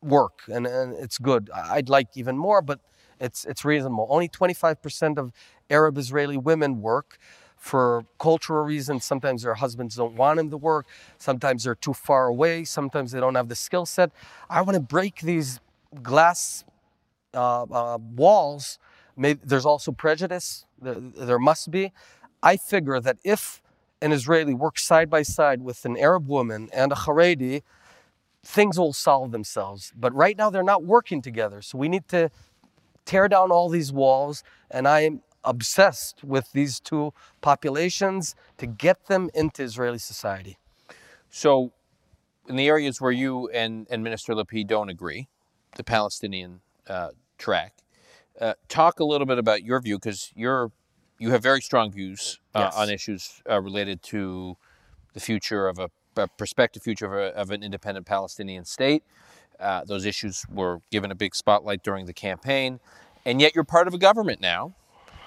work, 0.00 0.42
and, 0.48 0.66
and 0.66 0.94
it's 0.94 1.18
good. 1.18 1.50
I'd 1.52 1.88
like 1.88 2.16
even 2.16 2.38
more, 2.38 2.62
but 2.62 2.80
it's, 3.20 3.44
it's 3.44 3.64
reasonable. 3.64 4.06
Only 4.10 4.28
25% 4.28 5.18
of 5.18 5.32
Arab 5.70 5.98
Israeli 5.98 6.36
women 6.36 6.80
work 6.80 7.18
for 7.56 8.04
cultural 8.20 8.64
reasons. 8.64 9.04
Sometimes 9.04 9.42
their 9.42 9.54
husbands 9.54 9.96
don't 9.96 10.14
want 10.14 10.36
them 10.36 10.50
to 10.50 10.56
work. 10.56 10.86
Sometimes 11.18 11.64
they're 11.64 11.74
too 11.74 11.92
far 11.92 12.28
away. 12.28 12.64
Sometimes 12.64 13.10
they 13.10 13.18
don't 13.18 13.34
have 13.34 13.48
the 13.48 13.56
skill 13.56 13.84
set. 13.84 14.12
I 14.48 14.62
want 14.62 14.76
to 14.76 14.80
break 14.80 15.20
these 15.20 15.58
glass 16.02 16.64
Uh, 17.34 17.62
uh, 17.64 17.98
walls 17.98 18.78
Maybe 19.18 19.40
there's 19.44 19.66
also 19.66 19.90
prejudice. 19.90 20.64
There, 20.80 20.94
there 20.94 21.38
must 21.40 21.70
be. 21.72 21.92
I 22.40 22.56
figure 22.56 23.00
that 23.00 23.18
if 23.24 23.60
an 24.00 24.12
Israeli 24.12 24.54
works 24.54 24.84
side 24.84 25.10
by 25.10 25.22
side 25.22 25.60
with 25.60 25.84
an 25.84 25.96
Arab 25.96 26.28
woman 26.28 26.70
and 26.72 26.92
a 26.92 26.94
Haredi, 26.94 27.62
things 28.44 28.78
will 28.78 28.92
solve 28.92 29.32
themselves. 29.32 29.92
But 29.98 30.14
right 30.14 30.38
now 30.38 30.50
they're 30.50 30.62
not 30.62 30.84
working 30.84 31.20
together. 31.20 31.60
So 31.62 31.76
we 31.76 31.88
need 31.88 32.06
to 32.08 32.30
tear 33.04 33.26
down 33.26 33.50
all 33.50 33.68
these 33.68 33.92
walls. 33.92 34.44
And 34.70 34.86
I'm 34.86 35.22
obsessed 35.42 36.22
with 36.22 36.52
these 36.52 36.78
two 36.78 37.12
populations 37.40 38.36
to 38.58 38.66
get 38.66 39.06
them 39.06 39.30
into 39.34 39.64
Israeli 39.64 39.98
society. 39.98 40.58
So, 41.28 41.72
in 42.48 42.56
the 42.56 42.68
areas 42.68 42.98
where 43.00 43.12
you 43.12 43.48
and, 43.50 43.86
and 43.90 44.02
Minister 44.02 44.32
Lapid 44.32 44.68
don't 44.68 44.88
agree, 44.88 45.28
the 45.76 45.84
Palestinian 45.84 46.60
uh, 46.88 47.10
track, 47.38 47.74
uh, 48.40 48.54
talk 48.68 49.00
a 49.00 49.04
little 49.04 49.26
bit 49.26 49.38
about 49.38 49.62
your 49.62 49.80
view 49.80 49.96
because 49.96 50.32
you're 50.34 50.72
you 51.18 51.30
have 51.30 51.42
very 51.42 51.60
strong 51.60 51.90
views 51.90 52.38
uh, 52.54 52.60
yes. 52.66 52.76
on 52.76 52.90
issues 52.90 53.42
uh, 53.50 53.60
related 53.60 54.02
to 54.04 54.56
the 55.14 55.20
future 55.20 55.66
of 55.66 55.78
a, 55.78 55.90
a 56.16 56.28
prospective 56.28 56.82
future 56.82 57.06
of, 57.06 57.12
a, 57.12 57.36
of, 57.36 57.50
an 57.50 57.62
independent 57.62 58.06
Palestinian 58.06 58.64
state. 58.64 59.02
Uh, 59.58 59.84
those 59.84 60.06
issues 60.06 60.44
were 60.48 60.80
given 60.90 61.10
a 61.10 61.16
big 61.16 61.34
spotlight 61.34 61.82
during 61.82 62.06
the 62.06 62.12
campaign, 62.12 62.78
and 63.24 63.40
yet 63.40 63.52
you're 63.54 63.64
part 63.64 63.88
of 63.88 63.94
a 63.94 63.98
government 63.98 64.40
now 64.40 64.74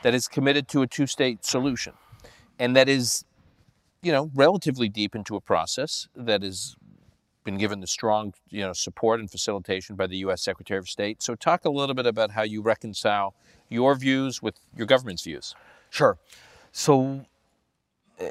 that 0.03 0.13
is 0.13 0.29
committed 0.29 0.69
to 0.69 0.81
a 0.81 0.87
two-state 0.87 1.43
solution, 1.43 1.93
and 2.57 2.73
that 2.73 2.87
is, 2.87 3.25
you 4.01 4.13
know, 4.13 4.31
relatively 4.33 4.87
deep 4.87 5.13
into 5.13 5.35
a 5.35 5.41
process 5.41 6.07
that 6.15 6.41
is 6.41 6.77
been 7.43 7.57
given 7.57 7.79
the 7.79 7.87
strong 7.87 8.33
you 8.49 8.61
know, 8.61 8.73
support 8.73 9.19
and 9.19 9.29
facilitation 9.29 9.95
by 9.95 10.07
the 10.07 10.17
U.S. 10.17 10.41
Secretary 10.41 10.77
of 10.77 10.87
State. 10.87 11.21
So, 11.21 11.35
talk 11.35 11.65
a 11.65 11.69
little 11.69 11.95
bit 11.95 12.05
about 12.05 12.31
how 12.31 12.43
you 12.43 12.61
reconcile 12.61 13.35
your 13.69 13.95
views 13.95 14.41
with 14.41 14.59
your 14.75 14.87
government's 14.87 15.23
views. 15.23 15.55
Sure. 15.89 16.17
So, 16.71 17.25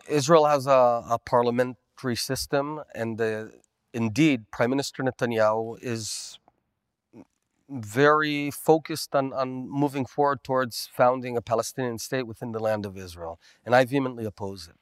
Israel 0.09 0.47
has 0.47 0.67
a, 0.67 1.05
a 1.09 1.19
parliamentary 1.25 2.17
system, 2.17 2.81
and 2.95 3.21
uh, 3.21 3.47
indeed, 3.93 4.51
Prime 4.51 4.71
Minister 4.71 5.03
Netanyahu 5.03 5.79
is 5.83 6.39
very 7.69 8.51
focused 8.51 9.15
on, 9.15 9.33
on 9.33 9.69
moving 9.69 10.05
forward 10.05 10.43
towards 10.43 10.89
founding 10.93 11.37
a 11.37 11.43
Palestinian 11.43 11.99
state 11.99 12.27
within 12.27 12.53
the 12.53 12.59
land 12.59 12.85
of 12.85 12.97
Israel, 12.97 13.39
and 13.65 13.75
I 13.75 13.85
vehemently 13.85 14.25
oppose 14.25 14.69
it. 14.69 14.77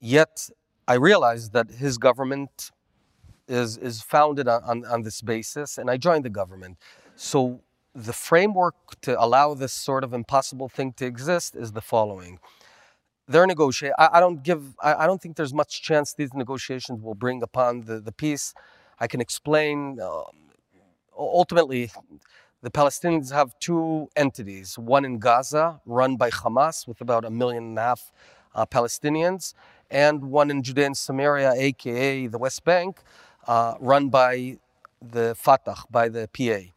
Yet, 0.00 0.48
I 0.86 0.94
realize 0.94 1.50
that 1.50 1.70
his 1.70 1.98
government 1.98 2.70
is, 3.48 3.76
is 3.78 4.02
founded 4.02 4.46
on, 4.48 4.84
on, 4.84 5.02
this 5.02 5.20
basis, 5.22 5.78
and 5.78 5.90
I 5.90 5.96
joined 5.96 6.24
the 6.24 6.30
government. 6.30 6.78
So 7.16 7.60
the 7.94 8.12
framework 8.12 9.00
to 9.02 9.20
allow 9.22 9.54
this 9.54 9.72
sort 9.72 10.04
of 10.04 10.12
impossible 10.12 10.68
thing 10.68 10.92
to 10.94 11.06
exist 11.06 11.56
is 11.56 11.72
the 11.72 11.80
following. 11.80 12.38
They're 13.26 13.46
negotiating. 13.46 13.94
I, 13.98 14.08
I, 14.14 14.20
don't 14.20 14.42
give. 14.42 14.74
I, 14.80 14.94
I, 14.94 15.06
don't 15.06 15.20
think 15.20 15.36
there's 15.36 15.52
much 15.52 15.82
chance 15.82 16.14
these 16.14 16.32
negotiations 16.32 17.02
will 17.02 17.14
bring 17.14 17.42
upon 17.42 17.82
the, 17.82 18.00
the 18.00 18.12
peace. 18.12 18.54
I 19.00 19.06
can 19.06 19.20
explain. 19.20 19.98
Uh, 20.00 20.22
ultimately, 21.16 21.90
the 22.62 22.70
Palestinians 22.70 23.32
have 23.32 23.58
two 23.58 24.08
entities: 24.16 24.78
one 24.78 25.04
in 25.04 25.18
Gaza, 25.18 25.80
run 25.84 26.16
by 26.16 26.30
Hamas, 26.30 26.86
with 26.86 27.00
about 27.00 27.24
a 27.24 27.30
million 27.30 27.64
and 27.64 27.78
a 27.78 27.82
half 27.82 28.12
uh, 28.54 28.64
Palestinians, 28.64 29.52
and 29.90 30.30
one 30.30 30.50
in 30.50 30.62
Judea 30.62 30.86
and 30.86 30.96
Samaria, 30.96 31.52
aka 31.54 32.26
the 32.26 32.38
West 32.38 32.64
Bank, 32.64 33.00
uh, 33.48 33.74
run 33.80 34.10
by 34.10 34.58
the 35.00 35.34
Fatah, 35.34 35.76
by 35.90 36.08
the 36.08 36.28
PA. 36.28 36.70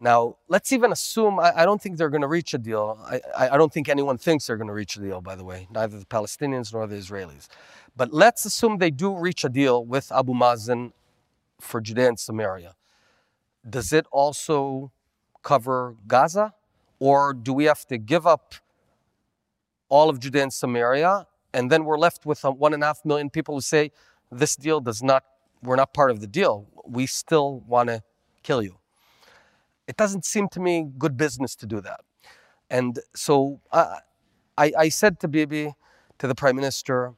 Now, 0.00 0.36
let's 0.48 0.72
even 0.72 0.92
assume, 0.92 1.38
I, 1.38 1.52
I 1.56 1.64
don't 1.64 1.80
think 1.80 1.98
they're 1.98 2.10
going 2.10 2.22
to 2.22 2.28
reach 2.28 2.52
a 2.52 2.58
deal. 2.58 2.98
I, 3.06 3.50
I, 3.50 3.56
don't 3.58 3.72
think 3.72 3.88
anyone 3.88 4.16
thinks 4.16 4.46
they're 4.46 4.56
going 4.56 4.68
to 4.68 4.74
reach 4.74 4.96
a 4.96 5.00
deal, 5.00 5.20
by 5.20 5.36
the 5.36 5.44
way, 5.44 5.68
neither 5.70 5.98
the 5.98 6.06
Palestinians 6.06 6.72
nor 6.72 6.86
the 6.86 6.96
Israelis. 6.96 7.48
But 7.96 8.12
let's 8.12 8.44
assume 8.46 8.78
they 8.78 8.90
do 8.90 9.14
reach 9.14 9.44
a 9.44 9.50
deal 9.50 9.84
with 9.84 10.10
Abu 10.10 10.32
Mazen 10.32 10.92
for 11.60 11.82
Judea 11.82 12.08
and 12.08 12.18
Samaria. 12.18 12.74
Does 13.68 13.92
it 13.92 14.06
also 14.10 14.90
cover 15.42 15.96
Gaza? 16.06 16.54
Or 16.98 17.34
do 17.34 17.52
we 17.52 17.64
have 17.64 17.86
to 17.86 17.98
give 17.98 18.26
up 18.26 18.54
all 19.90 20.08
of 20.08 20.18
Judea 20.18 20.44
and 20.44 20.52
Samaria? 20.52 21.26
And 21.52 21.70
then 21.70 21.84
we're 21.84 21.98
left 21.98 22.24
with 22.24 22.42
one 22.42 22.72
and 22.72 22.82
a 22.82 22.86
half 22.86 23.04
million 23.04 23.28
people 23.28 23.54
who 23.54 23.60
say 23.60 23.92
this 24.30 24.56
deal 24.56 24.80
does 24.80 25.02
not 25.02 25.24
we're 25.62 25.76
not 25.76 25.92
part 25.92 26.10
of 26.10 26.20
the 26.20 26.26
deal. 26.26 26.66
We 26.86 27.06
still 27.06 27.60
want 27.66 27.88
to 27.88 28.02
kill 28.42 28.62
you. 28.62 28.78
It 29.86 29.96
doesn't 29.96 30.24
seem 30.24 30.48
to 30.50 30.60
me 30.60 30.88
good 30.98 31.16
business 31.16 31.54
to 31.56 31.66
do 31.66 31.80
that. 31.80 32.00
And 32.70 33.00
so 33.14 33.60
I, 33.72 34.00
I 34.56 34.88
said 34.88 35.18
to 35.20 35.28
Bibi, 35.28 35.74
to 36.18 36.26
the 36.26 36.34
prime 36.34 36.54
minister, 36.54 37.14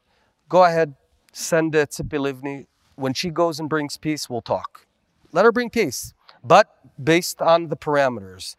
go 0.48 0.64
ahead, 0.64 0.94
send 1.32 1.74
it 1.74 1.90
to 1.92 2.04
Livni. 2.04 2.66
When 2.94 3.14
she 3.14 3.30
goes 3.30 3.58
and 3.60 3.68
brings 3.68 3.96
peace, 3.96 4.30
we'll 4.30 4.42
talk. 4.42 4.86
Let 5.32 5.44
her 5.44 5.52
bring 5.52 5.70
peace, 5.70 6.14
but 6.44 6.68
based 7.02 7.42
on 7.42 7.68
the 7.68 7.76
parameters. 7.76 8.54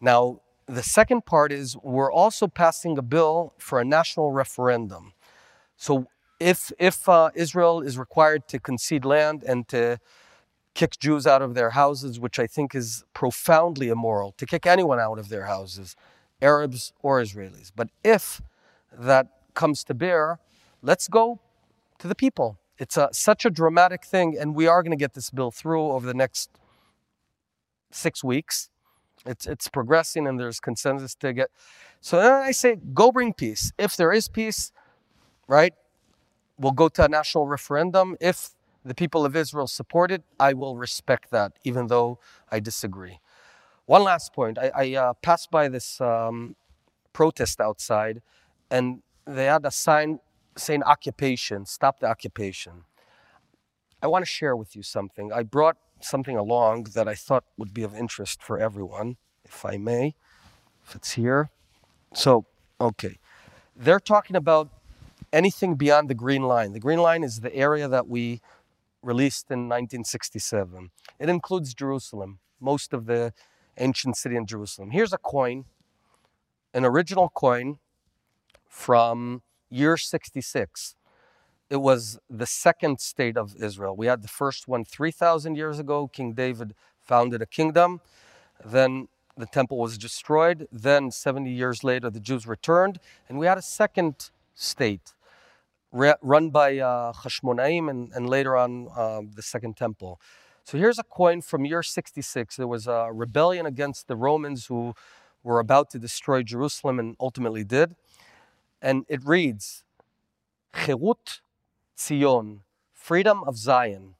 Now, 0.00 0.40
the 0.66 0.82
second 0.82 1.24
part 1.24 1.52
is 1.52 1.76
we're 1.82 2.12
also 2.12 2.48
passing 2.48 2.98
a 2.98 3.02
bill 3.02 3.54
for 3.58 3.80
a 3.80 3.84
national 3.84 4.32
referendum. 4.32 5.12
So 5.76 6.06
if, 6.38 6.72
if 6.78 7.08
uh, 7.08 7.30
Israel 7.34 7.80
is 7.80 7.98
required 7.98 8.48
to 8.48 8.58
concede 8.58 9.04
land 9.04 9.42
and 9.42 9.66
to 9.68 9.98
kick 10.74 10.98
Jews 10.98 11.26
out 11.26 11.42
of 11.42 11.54
their 11.54 11.70
houses, 11.70 12.20
which 12.20 12.38
I 12.38 12.46
think 12.46 12.74
is 12.74 13.04
profoundly 13.14 13.88
immoral, 13.88 14.32
to 14.32 14.46
kick 14.46 14.66
anyone 14.66 15.00
out 15.00 15.18
of 15.18 15.30
their 15.30 15.46
houses, 15.46 15.96
Arabs 16.42 16.92
or 17.02 17.20
Israelis. 17.20 17.72
But 17.74 17.88
if 18.04 18.42
that 18.92 19.28
comes 19.54 19.82
to 19.84 19.94
bear, 19.94 20.38
let's 20.82 21.08
go 21.08 21.40
to 21.98 22.06
the 22.06 22.14
people. 22.14 22.58
It's 22.78 22.98
a, 22.98 23.08
such 23.12 23.46
a 23.46 23.50
dramatic 23.50 24.04
thing, 24.04 24.36
and 24.38 24.54
we 24.54 24.66
are 24.66 24.82
going 24.82 24.90
to 24.90 25.02
get 25.02 25.14
this 25.14 25.30
bill 25.30 25.50
through 25.50 25.90
over 25.92 26.06
the 26.06 26.14
next 26.14 26.50
six 27.90 28.22
weeks. 28.22 28.68
It's, 29.24 29.46
it's 29.46 29.68
progressing, 29.68 30.26
and 30.26 30.38
there's 30.38 30.60
consensus 30.60 31.14
to 31.16 31.32
get. 31.32 31.50
So 32.02 32.20
then 32.20 32.32
I 32.32 32.52
say, 32.52 32.76
go 32.92 33.10
bring 33.10 33.32
peace. 33.32 33.72
If 33.78 33.96
there 33.96 34.12
is 34.12 34.28
peace, 34.28 34.72
right, 35.48 35.72
we'll 36.58 36.72
go 36.72 36.88
to 36.88 37.04
a 37.04 37.08
national 37.08 37.46
referendum. 37.46 38.16
If 38.20 38.50
the 38.84 38.94
people 38.94 39.24
of 39.24 39.34
Israel 39.34 39.66
support 39.66 40.10
it, 40.10 40.22
I 40.38 40.52
will 40.52 40.76
respect 40.76 41.30
that, 41.30 41.58
even 41.64 41.88
though 41.88 42.18
I 42.50 42.60
disagree. 42.60 43.20
One 43.86 44.02
last 44.02 44.32
point. 44.32 44.58
I, 44.58 44.70
I 44.74 44.94
uh, 44.94 45.12
passed 45.14 45.50
by 45.50 45.68
this 45.68 46.00
um, 46.00 46.56
protest 47.12 47.60
outside, 47.60 48.22
and 48.70 49.02
they 49.26 49.46
had 49.46 49.64
a 49.64 49.70
sign 49.70 50.20
saying 50.56 50.82
occupation, 50.82 51.66
stop 51.66 52.00
the 52.00 52.06
occupation. 52.06 52.84
I 54.02 54.06
want 54.06 54.24
to 54.24 54.30
share 54.30 54.56
with 54.56 54.74
you 54.76 54.82
something. 54.82 55.32
I 55.32 55.42
brought 55.42 55.76
something 56.00 56.36
along 56.36 56.84
that 56.94 57.08
I 57.08 57.14
thought 57.14 57.44
would 57.56 57.72
be 57.72 57.82
of 57.82 57.94
interest 57.94 58.42
for 58.42 58.58
everyone, 58.58 59.16
if 59.44 59.64
I 59.64 59.76
may, 59.76 60.14
if 60.86 60.94
it's 60.94 61.12
here. 61.12 61.50
So, 62.14 62.46
okay. 62.80 63.18
They're 63.74 64.00
talking 64.00 64.36
about 64.36 64.70
anything 65.36 65.74
beyond 65.74 66.08
the 66.08 66.14
Green 66.14 66.42
Line. 66.42 66.72
The 66.72 66.80
Green 66.80 66.98
Line 66.98 67.22
is 67.22 67.40
the 67.40 67.54
area 67.54 67.86
that 67.88 68.08
we 68.08 68.40
released 69.02 69.50
in 69.50 69.68
1967. 69.68 70.90
It 71.20 71.28
includes 71.28 71.74
Jerusalem, 71.74 72.38
most 72.58 72.94
of 72.94 73.04
the 73.04 73.34
ancient 73.76 74.16
city 74.16 74.34
in 74.34 74.46
Jerusalem. 74.46 74.92
Here's 74.92 75.12
a 75.12 75.18
coin, 75.18 75.66
an 76.72 76.86
original 76.86 77.28
coin 77.28 77.78
from 78.66 79.42
year 79.68 79.98
66. 79.98 80.96
It 81.68 81.76
was 81.76 82.18
the 82.30 82.46
second 82.46 83.00
state 83.00 83.36
of 83.36 83.56
Israel. 83.62 83.94
We 83.94 84.06
had 84.06 84.22
the 84.22 84.28
first 84.28 84.66
one 84.66 84.86
3,000 84.86 85.54
years 85.54 85.78
ago. 85.78 86.08
King 86.08 86.32
David 86.32 86.74
founded 87.02 87.42
a 87.42 87.46
kingdom. 87.46 88.00
Then 88.64 89.08
the 89.36 89.46
temple 89.46 89.76
was 89.76 89.98
destroyed. 89.98 90.66
Then, 90.72 91.10
70 91.10 91.50
years 91.50 91.84
later, 91.84 92.08
the 92.08 92.20
Jews 92.20 92.46
returned. 92.46 92.98
And 93.28 93.38
we 93.38 93.44
had 93.44 93.58
a 93.58 93.62
second 93.62 94.30
state 94.54 95.12
run 95.92 96.50
by 96.50 96.78
uh, 96.78 97.12
Hashmonaim 97.12 97.88
and, 97.88 98.12
and 98.14 98.28
later 98.28 98.56
on 98.56 98.88
uh, 98.96 99.22
the 99.34 99.42
second 99.42 99.76
temple. 99.76 100.20
So 100.64 100.78
here's 100.78 100.98
a 100.98 101.04
coin 101.04 101.42
from 101.42 101.64
year 101.64 101.82
66. 101.82 102.56
There 102.56 102.66
was 102.66 102.86
a 102.86 103.10
rebellion 103.12 103.66
against 103.66 104.08
the 104.08 104.16
Romans 104.16 104.66
who 104.66 104.94
were 105.42 105.60
about 105.60 105.90
to 105.90 105.98
destroy 105.98 106.42
Jerusalem 106.42 106.98
and 106.98 107.16
ultimately 107.20 107.62
did. 107.62 107.94
And 108.82 109.04
it 109.08 109.24
reads, 109.24 109.84
Cherut 110.74 111.40
Zion, 111.98 112.62
freedom 112.92 113.44
of 113.44 113.56
Zion. 113.56 114.16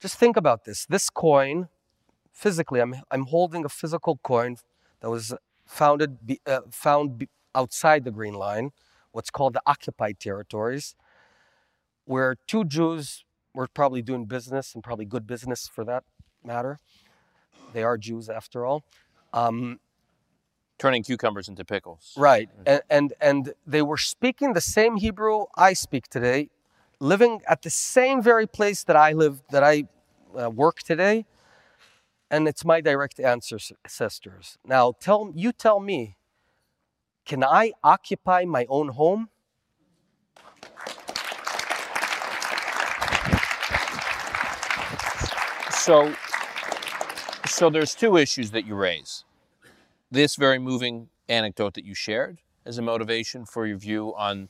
Just 0.00 0.16
think 0.16 0.36
about 0.36 0.64
this. 0.64 0.86
This 0.86 1.10
coin, 1.10 1.68
physically, 2.32 2.80
I'm, 2.80 2.94
I'm 3.10 3.26
holding 3.26 3.64
a 3.64 3.68
physical 3.68 4.18
coin 4.22 4.56
that 5.00 5.10
was 5.10 5.34
founded, 5.66 6.38
uh, 6.46 6.60
found 6.70 7.26
outside 7.54 8.04
the 8.04 8.10
Green 8.10 8.34
Line 8.34 8.70
what's 9.12 9.30
called 9.30 9.54
the 9.54 9.62
occupied 9.66 10.18
territories, 10.20 10.94
where 12.04 12.36
two 12.46 12.64
Jews 12.64 13.24
were 13.54 13.66
probably 13.66 14.02
doing 14.02 14.26
business 14.26 14.74
and 14.74 14.82
probably 14.84 15.04
good 15.04 15.26
business 15.26 15.68
for 15.68 15.84
that 15.84 16.04
matter. 16.44 16.78
They 17.72 17.82
are 17.82 17.98
Jews 17.98 18.28
after 18.28 18.64
all. 18.64 18.84
Um, 19.32 19.80
Turning 20.78 21.02
cucumbers 21.02 21.48
into 21.48 21.64
pickles. 21.64 22.14
Right. 22.16 22.48
And, 22.64 22.82
and, 22.88 23.12
and 23.20 23.54
they 23.66 23.82
were 23.82 23.98
speaking 23.98 24.54
the 24.54 24.62
same 24.62 24.96
Hebrew 24.96 25.44
I 25.54 25.74
speak 25.74 26.08
today, 26.08 26.48
living 27.00 27.42
at 27.46 27.62
the 27.62 27.70
same 27.70 28.22
very 28.22 28.46
place 28.46 28.82
that 28.84 28.96
I 28.96 29.12
live, 29.12 29.42
that 29.50 29.62
I 29.62 29.84
uh, 30.40 30.48
work 30.48 30.78
today. 30.78 31.26
And 32.30 32.48
it's 32.48 32.64
my 32.64 32.80
direct 32.80 33.20
ancestors. 33.20 34.56
Now, 34.64 34.92
tell 34.92 35.32
you 35.34 35.52
tell 35.52 35.80
me, 35.80 36.16
can 37.30 37.44
I 37.44 37.70
occupy 37.84 38.44
my 38.44 38.66
own 38.68 38.88
home? 38.88 39.28
So, 45.70 46.12
so 47.46 47.70
there's 47.70 47.94
two 47.94 48.16
issues 48.16 48.50
that 48.50 48.66
you 48.66 48.74
raise. 48.74 49.22
This 50.10 50.34
very 50.34 50.58
moving 50.58 51.08
anecdote 51.28 51.74
that 51.74 51.84
you 51.84 51.94
shared 51.94 52.40
as 52.66 52.78
a 52.78 52.82
motivation 52.82 53.44
for 53.44 53.64
your 53.64 53.78
view 53.78 54.12
on, 54.16 54.48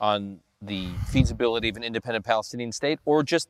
on 0.00 0.38
the 0.62 0.90
feasibility 1.08 1.68
of 1.68 1.76
an 1.76 1.82
independent 1.82 2.24
Palestinian 2.24 2.70
state, 2.70 3.00
or 3.04 3.24
just 3.24 3.48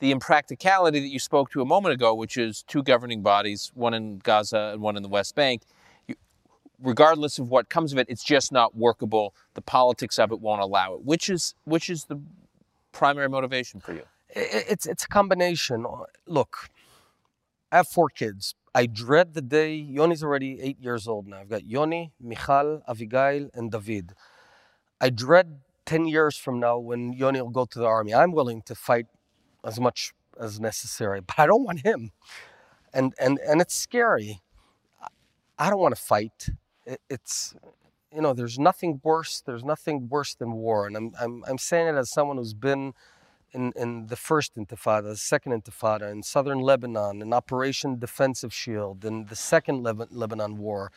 the 0.00 0.10
impracticality 0.10 0.98
that 0.98 1.06
you 1.06 1.20
spoke 1.20 1.52
to 1.52 1.62
a 1.62 1.64
moment 1.64 1.94
ago, 1.94 2.12
which 2.14 2.36
is 2.36 2.64
two 2.66 2.82
governing 2.82 3.22
bodies, 3.22 3.70
one 3.74 3.94
in 3.94 4.18
Gaza 4.18 4.70
and 4.72 4.82
one 4.82 4.96
in 4.96 5.04
the 5.04 5.08
West 5.08 5.36
Bank, 5.36 5.62
regardless 6.82 7.38
of 7.38 7.48
what 7.50 7.68
comes 7.68 7.92
of 7.92 7.98
it, 7.98 8.06
it's 8.08 8.24
just 8.24 8.52
not 8.52 8.76
workable. 8.76 9.34
The 9.54 9.62
politics 9.62 10.18
of 10.18 10.32
it 10.32 10.40
won't 10.40 10.60
allow 10.60 10.94
it. 10.94 11.04
Which 11.04 11.30
is 11.30 11.54
which 11.64 11.88
is 11.88 12.04
the 12.04 12.20
primary 12.92 13.28
motivation 13.28 13.80
for 13.80 13.92
you? 13.94 14.02
It's 14.28 14.86
it's 14.86 15.04
a 15.04 15.08
combination. 15.08 15.86
Uh, 15.86 16.04
look, 16.26 16.68
I 17.70 17.76
have 17.76 17.88
four 17.88 18.08
kids. 18.08 18.54
I 18.74 18.86
dread 18.86 19.34
the 19.34 19.42
day. 19.42 19.74
Yoni's 19.74 20.22
already 20.22 20.60
eight 20.60 20.80
years 20.80 21.06
old 21.06 21.26
now. 21.26 21.38
I've 21.40 21.50
got 21.50 21.64
Yoni, 21.66 22.12
Michal, 22.20 22.82
Avigail, 22.88 23.50
and 23.54 23.70
David. 23.70 24.12
I 25.00 25.10
dread 25.10 25.60
ten 25.84 26.06
years 26.06 26.36
from 26.36 26.60
now 26.60 26.78
when 26.78 27.12
Yoni 27.12 27.40
will 27.42 27.50
go 27.50 27.66
to 27.66 27.78
the 27.78 27.86
army. 27.86 28.14
I'm 28.14 28.32
willing 28.32 28.62
to 28.62 28.74
fight 28.74 29.06
as 29.64 29.78
much 29.78 30.12
as 30.40 30.58
necessary, 30.58 31.20
but 31.20 31.38
I 31.38 31.46
don't 31.46 31.64
want 31.64 31.80
him. 31.80 32.12
And 32.94 33.14
and 33.18 33.38
and 33.46 33.60
it's 33.60 33.74
scary. 33.74 34.40
I 35.58 35.70
don't 35.70 35.78
want 35.78 35.94
to 35.94 36.00
fight 36.00 36.48
it's 37.08 37.54
you 38.14 38.20
know 38.20 38.32
there's 38.32 38.58
nothing 38.58 39.00
worse 39.02 39.42
there's 39.44 39.64
nothing 39.64 40.08
worse 40.08 40.34
than 40.34 40.52
war 40.52 40.86
and 40.86 40.96
i'm 40.96 41.12
i'm, 41.20 41.44
I'm 41.48 41.58
saying 41.58 41.88
it 41.88 41.98
as 41.98 42.10
someone 42.10 42.36
who's 42.36 42.54
been 42.54 42.92
in, 43.52 43.72
in 43.76 44.06
the 44.06 44.16
first 44.16 44.56
intifada 44.56 45.04
the 45.04 45.16
second 45.16 45.52
intifada 45.52 46.10
in 46.10 46.22
southern 46.22 46.60
lebanon 46.60 47.22
in 47.22 47.32
operation 47.32 47.98
defensive 47.98 48.52
shield 48.52 49.04
in 49.04 49.26
the 49.26 49.36
second 49.36 49.82
lebanon 50.10 50.56
war. 50.56 50.90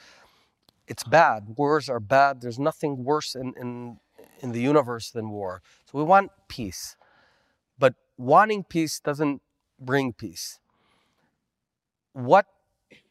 It's 0.87 1.03
bad. 1.03 1.57
Wars 1.57 1.89
are 1.89 1.99
bad. 1.99 2.41
There's 2.41 2.59
nothing 2.59 3.03
worse 3.03 3.35
in, 3.35 3.53
in 3.59 3.97
in 4.41 4.51
the 4.51 4.61
universe 4.61 5.09
than 5.11 5.29
war. 5.29 5.61
So 5.85 5.97
we 5.97 6.03
want 6.03 6.31
peace. 6.47 6.95
But 7.79 7.95
wanting 8.17 8.63
peace 8.63 8.99
doesn't 8.99 9.41
bring 9.79 10.13
peace. 10.13 10.59
What 12.13 12.45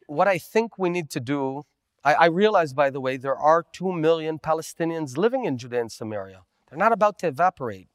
what 0.07 0.27
i 0.27 0.37
think 0.37 0.77
we 0.77 0.89
need 0.89 1.09
to 1.09 1.19
do 1.19 1.63
I, 2.05 2.13
I 2.13 2.25
realize, 2.27 2.73
by 2.73 2.91
the 2.91 3.01
way, 3.01 3.17
there 3.17 3.35
are 3.35 3.65
2 3.73 3.91
million 3.91 4.37
Palestinians 4.39 5.17
living 5.17 5.43
in 5.43 5.57
Judea 5.57 5.81
and 5.81 5.91
Samaria. 5.91 6.43
They're 6.69 6.77
not 6.77 6.93
about 6.93 7.19
to 7.19 7.27
evaporate. 7.27 7.89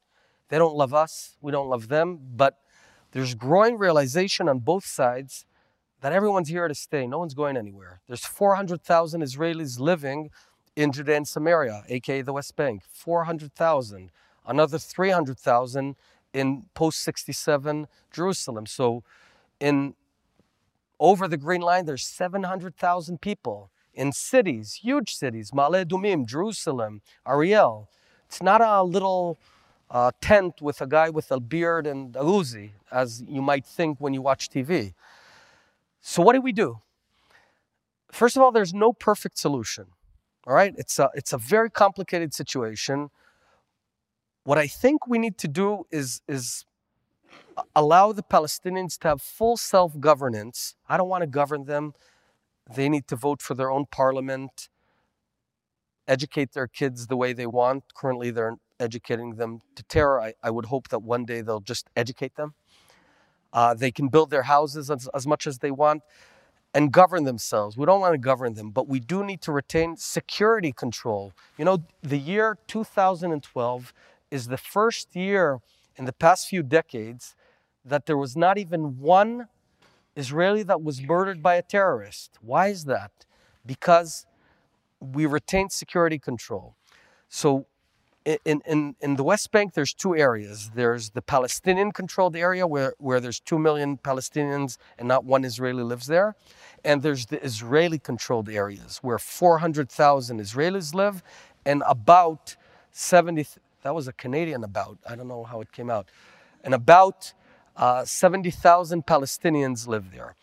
They 0.49 0.57
don't 0.57 0.75
love 0.75 0.93
us, 0.93 1.37
we 1.41 1.51
don't 1.53 1.69
love 1.69 1.87
them, 1.87 2.19
but 2.35 2.57
there's 3.13 3.35
growing 3.35 3.77
realization 3.77 4.49
on 4.49 4.59
both 4.59 4.85
sides 4.85 5.45
that 6.01 6.11
everyone's 6.11 6.49
here 6.49 6.67
to 6.67 6.75
stay. 6.75 7.07
No 7.07 7.19
one's 7.19 7.33
going 7.33 7.55
anywhere. 7.55 8.01
There's 8.07 8.25
400,000 8.25 9.21
Israelis 9.21 9.79
living 9.79 10.29
in 10.75 10.91
Judea 10.91 11.17
and 11.17 11.27
Samaria, 11.27 11.83
aka 11.87 12.21
the 12.21 12.33
West 12.33 12.55
Bank. 12.55 12.83
400,000. 12.91 14.11
Another 14.45 14.77
300,000 14.77 15.95
in 16.33 16.65
post 16.73 17.03
67 17.03 17.87
Jerusalem. 18.11 18.65
So 18.65 19.03
in 19.59 19.93
over 20.99 21.27
the 21.27 21.37
Green 21.37 21.61
Line, 21.61 21.85
there's 21.85 22.05
700,000 22.05 23.21
people 23.21 23.70
in 23.93 24.11
cities, 24.11 24.79
huge 24.81 25.15
cities, 25.15 25.51
Ma'ale 25.51 25.85
Adumim, 25.85 26.25
Jerusalem, 26.25 27.01
Ariel. 27.27 27.89
It's 28.25 28.41
not 28.41 28.61
a 28.61 28.83
little 28.83 29.37
uh, 29.89 30.11
tent 30.21 30.61
with 30.61 30.81
a 30.81 30.87
guy 30.87 31.09
with 31.09 31.31
a 31.31 31.39
beard 31.39 31.85
and 31.85 32.15
a 32.15 32.21
Uzi, 32.21 32.71
as 32.91 33.23
you 33.27 33.41
might 33.41 33.65
think 33.65 33.99
when 33.99 34.13
you 34.13 34.21
watch 34.21 34.49
TV. 34.49 34.93
So, 36.01 36.21
what 36.21 36.33
do 36.33 36.41
we 36.41 36.53
do? 36.53 36.79
First 38.11 38.35
of 38.35 38.41
all, 38.41 38.51
there's 38.51 38.73
no 38.73 38.93
perfect 38.93 39.37
solution. 39.37 39.87
All 40.47 40.53
right, 40.53 40.73
it's 40.77 40.97
a, 40.97 41.09
it's 41.13 41.33
a 41.33 41.37
very 41.37 41.69
complicated 41.69 42.33
situation. 42.33 43.09
What 44.43 44.57
I 44.57 44.67
think 44.67 45.07
we 45.07 45.19
need 45.19 45.37
to 45.39 45.47
do 45.47 45.85
is, 45.91 46.21
is 46.27 46.65
allow 47.75 48.11
the 48.11 48.23
Palestinians 48.23 48.97
to 48.99 49.09
have 49.09 49.21
full 49.21 49.55
self 49.57 49.99
governance. 49.99 50.75
I 50.89 50.97
don't 50.97 51.09
want 51.09 51.21
to 51.21 51.27
govern 51.27 51.65
them. 51.65 51.93
They 52.69 52.89
need 52.89 53.07
to 53.07 53.15
vote 53.15 53.41
for 53.41 53.53
their 53.53 53.71
own 53.71 53.85
parliament, 53.91 54.69
educate 56.07 56.53
their 56.53 56.67
kids 56.67 57.07
the 57.07 57.17
way 57.17 57.33
they 57.33 57.47
want. 57.47 57.83
Currently, 57.95 58.31
they're 58.31 58.57
educating 58.79 59.35
them 59.35 59.61
to 59.75 59.83
terror. 59.83 60.19
I, 60.21 60.33
I 60.43 60.49
would 60.49 60.65
hope 60.65 60.89
that 60.89 60.99
one 60.99 61.25
day 61.25 61.41
they'll 61.41 61.59
just 61.59 61.87
educate 61.95 62.35
them. 62.35 62.53
Uh, 63.53 63.73
they 63.73 63.91
can 63.91 64.07
build 64.07 64.29
their 64.29 64.43
houses 64.43 64.89
as, 64.89 65.09
as 65.13 65.27
much 65.27 65.45
as 65.45 65.59
they 65.59 65.71
want 65.71 66.01
and 66.73 66.91
govern 66.91 67.25
themselves. 67.25 67.77
We 67.77 67.85
don't 67.85 67.99
want 67.99 68.13
to 68.13 68.17
govern 68.17 68.53
them, 68.53 68.71
but 68.71 68.87
we 68.87 68.99
do 68.99 69.23
need 69.23 69.41
to 69.41 69.51
retain 69.51 69.97
security 69.97 70.71
control. 70.71 71.33
You 71.57 71.65
know, 71.65 71.83
the 72.01 72.17
year 72.17 72.57
2012 72.67 73.93
is 74.29 74.47
the 74.47 74.57
first 74.57 75.15
year 75.15 75.59
in 75.97 76.05
the 76.05 76.13
past 76.13 76.47
few 76.47 76.63
decades 76.63 77.35
that 77.83 78.05
there 78.05 78.17
was 78.17 78.37
not 78.37 78.57
even 78.57 78.99
one 78.99 79.47
Israeli 80.15 80.63
that 80.63 80.81
was 80.81 81.01
murdered 81.01 81.41
by 81.41 81.55
a 81.55 81.61
terrorist. 81.61 82.37
Why 82.41 82.67
is 82.67 82.85
that? 82.85 83.11
Because 83.65 84.25
we 84.99 85.25
retain 85.25 85.69
security 85.69 86.19
control. 86.19 86.75
So 87.29 87.65
in, 88.25 88.61
in, 88.65 88.95
in 89.01 89.15
the 89.15 89.23
West 89.23 89.51
Bank, 89.51 89.73
there's 89.73 89.93
two 89.93 90.15
areas. 90.15 90.71
There's 90.75 91.11
the 91.11 91.21
Palestinian 91.21 91.91
controlled 91.91 92.35
area 92.35 92.67
where, 92.67 92.93
where 92.99 93.19
there's 93.19 93.39
2 93.39 93.57
million 93.57 93.97
Palestinians 93.97 94.77
and 94.99 95.07
not 95.07 95.25
one 95.25 95.43
Israeli 95.43 95.83
lives 95.83 96.07
there. 96.07 96.35
And 96.83 97.01
there's 97.01 97.27
the 97.27 97.43
Israeli 97.43 97.97
controlled 97.97 98.49
areas 98.49 98.99
where 99.01 99.17
400,000 99.17 100.39
Israelis 100.39 100.93
live 100.93 101.23
and 101.65 101.83
about 101.87 102.55
70, 102.91 103.45
that 103.83 103.95
was 103.95 104.07
a 104.07 104.13
Canadian 104.13 104.63
about, 104.63 104.99
I 105.07 105.15
don't 105.15 105.27
know 105.27 105.43
how 105.43 105.61
it 105.61 105.71
came 105.71 105.89
out, 105.89 106.09
and 106.63 106.73
about 106.73 107.33
uh, 107.77 108.05
70,000 108.05 109.05
Palestinians 109.05 109.87
live 109.87 110.11
there. 110.11 110.35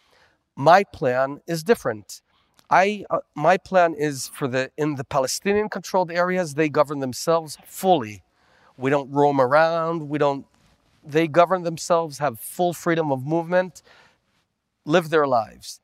My 0.57 0.85
plan 0.85 1.41
is 1.47 1.63
different. 1.63 2.21
I, 2.71 3.05
uh, 3.11 3.21
my 3.35 3.57
plan 3.57 3.95
is 3.95 4.29
for 4.29 4.47
the 4.47 4.71
in 4.77 4.97
the 4.97 5.05
Palestinian 5.05 5.69
controlled 5.69 6.11
areas 6.11 6.55
they 6.55 6.69
govern 6.69 7.01
themselves 7.01 7.57
fully. 7.65 8.23
We 8.77 8.91
don't 8.91 9.11
roam 9.11 9.41
around. 9.41 10.09
We 10.09 10.19
don't. 10.19 10.47
They 11.05 11.27
govern 11.29 11.63
themselves, 11.63 12.19
have 12.19 12.39
full 12.39 12.75
freedom 12.75 13.11
of 13.11 13.25
movement, 13.25 13.83
live 14.85 15.09
their 15.11 15.27
lives. 15.27 15.81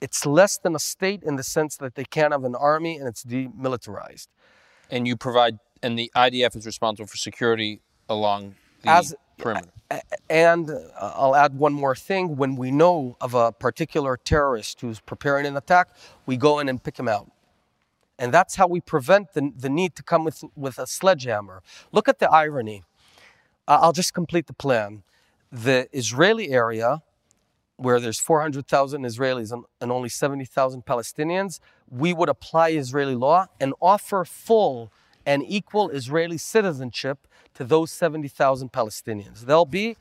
It's 0.00 0.26
less 0.26 0.58
than 0.58 0.74
a 0.74 0.78
state 0.78 1.22
in 1.22 1.36
the 1.36 1.42
sense 1.42 1.76
that 1.78 1.94
they 1.94 2.04
can't 2.04 2.32
have 2.32 2.44
an 2.44 2.54
army 2.54 2.96
and 2.96 3.06
it's 3.06 3.24
demilitarized. 3.24 4.28
And 4.90 5.06
you 5.06 5.16
provide, 5.16 5.58
and 5.82 5.98
the 5.98 6.10
IDF 6.16 6.56
is 6.56 6.66
responsible 6.66 7.06
for 7.06 7.16
security 7.16 7.80
along 8.08 8.56
the 8.82 8.90
As- 8.90 9.14
perimeter. 9.40 9.70
And 10.28 10.70
uh, 10.70 10.80
I'll 11.00 11.34
add 11.34 11.58
one 11.58 11.72
more 11.72 11.96
thing. 11.96 12.36
When 12.36 12.54
we 12.56 12.70
know 12.70 13.16
of 13.20 13.34
a 13.34 13.50
particular 13.50 14.16
terrorist 14.16 14.80
who's 14.80 15.00
preparing 15.00 15.46
an 15.46 15.56
attack, 15.56 15.88
we 16.26 16.36
go 16.36 16.60
in 16.60 16.68
and 16.68 16.82
pick 16.82 16.98
him 16.98 17.08
out. 17.08 17.30
And 18.18 18.32
that's 18.32 18.56
how 18.56 18.66
we 18.66 18.80
prevent 18.80 19.32
the, 19.32 19.50
the 19.56 19.70
need 19.70 19.96
to 19.96 20.02
come 20.02 20.24
with, 20.24 20.44
with 20.54 20.78
a 20.78 20.86
sledgehammer. 20.86 21.62
Look 21.90 22.06
at 22.06 22.18
the 22.18 22.30
irony. 22.30 22.84
I'll 23.66 23.92
just 23.92 24.14
complete 24.14 24.46
the 24.46 24.52
plan. 24.52 25.02
The 25.50 25.88
Israeli 25.92 26.50
area, 26.50 27.02
where 27.76 27.98
there's 27.98 28.20
400,000 28.20 29.02
Israelis 29.02 29.52
and, 29.52 29.64
and 29.80 29.90
only 29.90 30.08
70,000 30.08 30.84
Palestinians, 30.84 31.60
we 31.88 32.12
would 32.12 32.28
apply 32.28 32.70
Israeli 32.70 33.14
law 33.14 33.46
and 33.58 33.72
offer 33.80 34.24
full 34.24 34.92
and 35.26 35.44
equal 35.46 35.90
Israeli 35.90 36.38
citizenship 36.38 37.26
to 37.54 37.64
those 37.64 37.90
70,000 37.90 38.72
Palestinians. 38.72 39.40
They'll 39.40 39.64
be 39.64 39.96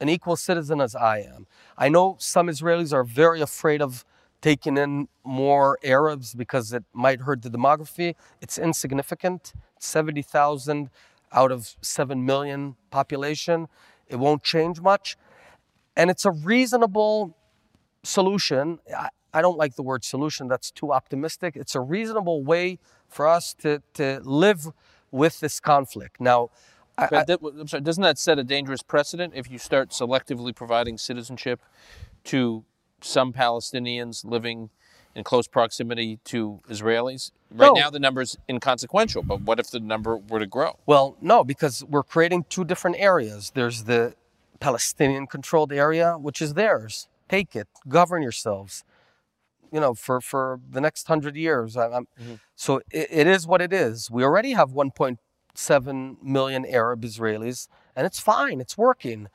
an 0.00 0.08
equal 0.08 0.36
citizen 0.36 0.80
as 0.80 0.94
I 0.94 1.18
am. 1.18 1.46
I 1.76 1.88
know 1.88 2.16
some 2.18 2.48
Israelis 2.48 2.92
are 2.92 3.04
very 3.04 3.40
afraid 3.40 3.82
of 3.82 4.04
taking 4.40 4.76
in 4.76 5.08
more 5.24 5.78
Arabs 5.82 6.34
because 6.34 6.72
it 6.72 6.84
might 6.92 7.22
hurt 7.22 7.42
the 7.42 7.50
demography. 7.50 8.14
It's 8.40 8.58
insignificant. 8.58 9.52
70,000 9.80 10.90
out 11.32 11.52
of 11.52 11.76
7 11.80 12.24
million 12.24 12.76
population. 12.90 13.68
It 14.06 14.16
won't 14.16 14.42
change 14.42 14.80
much. 14.80 15.16
And 15.96 16.10
it's 16.10 16.24
a 16.24 16.30
reasonable 16.30 17.36
solution. 18.02 18.78
I, 18.96 19.08
I 19.32 19.42
don't 19.42 19.58
like 19.58 19.76
the 19.76 19.82
word 19.82 20.04
solution, 20.04 20.48
that's 20.48 20.70
too 20.70 20.92
optimistic. 20.92 21.54
It's 21.56 21.74
a 21.74 21.80
reasonable 21.80 22.42
way 22.42 22.78
for 23.08 23.26
us 23.26 23.54
to, 23.60 23.82
to 23.94 24.20
live 24.24 24.68
with 25.10 25.40
this 25.40 25.60
conflict. 25.60 26.20
Now, 26.20 26.50
I, 26.96 27.08
I, 27.12 27.24
that, 27.24 27.40
I'm 27.42 27.68
sorry, 27.68 27.82
doesn't 27.82 28.02
that 28.02 28.18
set 28.18 28.38
a 28.38 28.44
dangerous 28.44 28.82
precedent 28.82 29.34
if 29.36 29.50
you 29.50 29.58
start 29.58 29.90
selectively 29.90 30.54
providing 30.54 30.98
citizenship 30.98 31.60
to 32.24 32.64
some 33.00 33.32
Palestinians 33.32 34.24
living 34.24 34.70
in 35.14 35.24
close 35.24 35.46
proximity 35.46 36.18
to 36.24 36.60
Israelis? 36.68 37.30
Right 37.50 37.68
No. 37.68 37.74
now, 37.74 37.90
the 37.90 38.00
number's 38.00 38.36
inconsequential, 38.48 39.22
but 39.22 39.42
what 39.42 39.60
if 39.60 39.70
the 39.70 39.80
number 39.80 40.16
were 40.16 40.38
to 40.38 40.46
grow? 40.46 40.78
Well, 40.86 41.16
no, 41.20 41.44
because 41.44 41.84
we're 41.84 42.02
creating 42.02 42.46
two 42.48 42.64
different 42.64 42.96
areas. 42.98 43.52
There's 43.54 43.84
the 43.84 44.14
Palestinian 44.58 45.26
controlled 45.26 45.72
area, 45.72 46.16
which 46.18 46.42
is 46.42 46.54
theirs. 46.54 47.08
Take 47.28 47.54
it, 47.56 47.68
govern 47.88 48.22
yourselves. 48.22 48.84
You 49.70 49.80
know, 49.80 49.92
for, 49.92 50.22
for 50.22 50.60
the 50.68 50.80
next 50.80 51.06
hundred 51.08 51.36
years. 51.36 51.76
I'm, 51.76 52.08
So 52.56 52.80
it, 52.90 53.08
it 53.10 53.26
is 53.26 53.46
what 53.46 53.60
it 53.60 53.70
is. 53.70 54.10
We 54.10 54.24
already 54.24 54.52
have 54.52 54.70
1.7 54.70 56.22
million 56.22 56.64
Arab 56.64 57.02
Israelis, 57.02 57.68
and 57.94 58.06
it's 58.06 58.18
fine, 58.18 58.60
it's 58.62 58.78
working. 58.78 59.28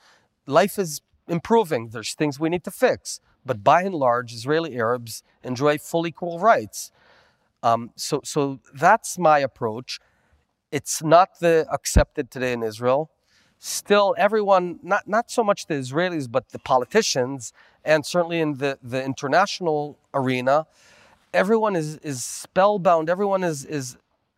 Life 0.48 0.80
is 0.80 1.02
improving. 1.28 1.90
There's 1.90 2.14
things 2.16 2.40
we 2.40 2.50
need 2.50 2.64
to 2.64 2.72
fix. 2.72 3.20
But 3.46 3.64
by 3.64 3.84
and 3.84 3.96
large, 3.96 4.34
Israeli 4.34 4.76
Arabs 4.76 5.24
enjoy 5.44 5.78
full 5.78 6.08
equal 6.08 6.40
rights. 6.40 6.92
Um, 7.62 7.92
so, 7.96 8.22
so 8.24 8.60
that's 8.74 9.18
my 9.18 9.40
approach. 9.40 10.00
It's 10.72 11.04
not 11.04 11.40
the 11.40 11.66
accepted 11.72 12.32
today 12.32 12.54
in 12.54 12.64
Israel. 12.64 13.12
Still, 13.66 14.14
everyone, 14.18 14.82
not, 14.84 15.08
not 15.08 15.32
so 15.32 15.42
much 15.42 15.68
the 15.68 15.76
Israelis, 15.76 16.30
but 16.30 16.50
the 16.50 16.60
politicians, 16.60 17.54
and 17.86 18.06
certainly 18.06 18.42
in 18.42 18.56
the, 18.56 18.78
the 18.84 19.02
international 19.02 19.98
arena, 20.14 20.68
everyone 21.34 21.74
is, 21.74 21.96
is 22.00 22.26
spellbound. 22.26 23.10
Everyone 23.10 23.42
is, 23.42 23.64
is 23.64 23.96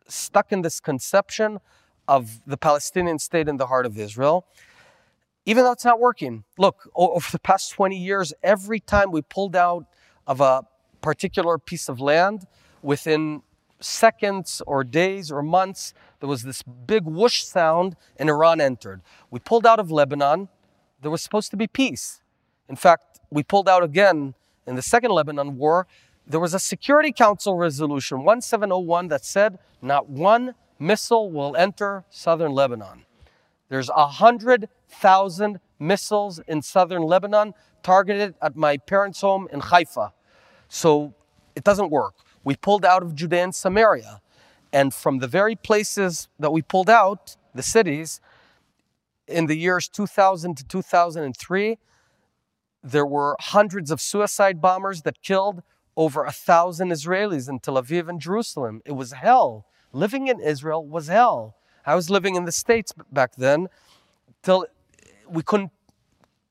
stuck 0.07 0.51
in 0.51 0.61
this 0.61 0.80
conception 0.80 1.57
of 2.07 2.39
the 2.45 2.55
Palestinian 2.55 3.17
state 3.17 3.47
in 3.47 3.57
the 3.57 3.65
heart 3.65 3.88
of 3.88 3.97
Israel 3.97 4.45
even 5.47 5.63
though 5.63 5.71
it's 5.71 5.86
not 5.86 5.99
working. 5.99 6.43
Look, 6.57 6.89
over 6.95 7.28
the 7.32 7.38
past 7.38 7.71
20 7.73 7.95
years, 7.95 8.34
every 8.41 8.80
time 8.80 9.11
we 9.11 9.21
pulled 9.21 9.55
out 9.55 9.86
of 10.26 10.41
a 10.41 10.63
particular 11.01 11.59
piece 11.59 11.88
of 11.88 11.99
land, 11.99 12.47
within 12.82 13.41
seconds 13.80 14.61
or 14.65 14.84
days 14.84 15.32
or 15.32 15.41
months, 15.41 15.93
there 16.19 16.30
was 16.30 16.43
this 16.43 16.63
big 16.63 17.05
whoosh 17.05 17.43
sound 17.43 17.95
and 18.17 18.30
Iran 18.30 18.61
entered. 18.61 19.01
We 19.30 19.39
pulled 19.39 19.65
out 19.65 19.80
of 19.80 19.91
Lebanon, 19.91 20.49
there 21.01 21.11
was 21.11 21.21
supposed 21.21 21.51
to 21.51 21.57
be 21.57 21.67
peace. 21.67 22.21
In 22.67 22.76
fact, 22.76 23.19
we 23.30 23.43
pulled 23.43 23.69
out 23.69 23.84
again 23.84 24.34
in 24.65 24.76
the 24.76 24.82
second 24.82 25.11
Lebanon 25.11 25.57
war. 25.57 25.88
There 26.26 26.39
was 26.39 26.53
a 26.53 26.59
Security 26.59 27.11
Council 27.11 27.55
resolution 27.55 28.23
1701 28.23 29.09
that 29.09 29.23
said 29.23 29.59
not 29.82 30.09
one 30.09 30.55
missile 30.80 31.32
will 31.32 31.55
enter 31.55 32.03
southern 32.09 32.51
Lebanon. 32.53 33.05
There's 33.69 33.89
a 33.89 34.07
hundred 34.07 34.69
thousand 34.89 35.59
missiles 35.80 36.39
in 36.47 36.61
southern 36.61 37.03
Lebanon 37.03 37.53
targeted 37.84 38.34
at 38.41 38.55
my 38.55 38.78
parents' 38.78 39.21
home 39.21 39.47
in 39.51 39.59
Haifa. 39.59 40.11
So 40.67 41.13
it 41.55 41.63
doesn't 41.63 41.91
work. 41.91 42.15
We 42.45 42.55
pulled 42.55 42.85
out 42.85 43.03
of 43.03 43.15
Judea 43.15 43.43
and 43.43 43.55
Samaria. 43.55 44.21
And 44.71 44.93
from 44.93 45.19
the 45.19 45.27
very 45.27 45.55
places 45.55 46.29
that 46.39 46.53
we 46.53 46.61
pulled 46.61 46.89
out, 46.89 47.35
the 47.53 47.63
cities, 47.63 48.21
in 49.27 49.47
the 49.47 49.57
years 49.57 49.89
2000 49.89 50.55
to 50.57 50.63
2003, 50.63 51.77
there 52.83 53.05
were 53.05 53.35
hundreds 53.39 53.89
of 53.89 53.99
suicide 53.99 54.61
bombers 54.61 55.01
that 55.01 55.21
killed 55.21 55.63
over 55.97 56.23
a 56.23 56.31
thousand 56.31 56.89
Israelis 56.91 57.49
in 57.49 57.59
Tel 57.59 57.81
Aviv 57.81 58.07
and 58.07 58.21
Jerusalem. 58.21 58.81
It 58.85 58.91
was 58.91 59.13
hell. 59.13 59.65
Living 59.91 60.27
in 60.27 60.39
Israel 60.39 60.85
was 60.85 61.07
hell. 61.07 61.55
I 61.85 61.95
was 61.95 62.09
living 62.09 62.35
in 62.35 62.45
the 62.45 62.51
States 62.51 62.93
back 63.11 63.35
then 63.35 63.69
till 64.43 64.65
we 65.27 65.41
couldn't 65.41 65.71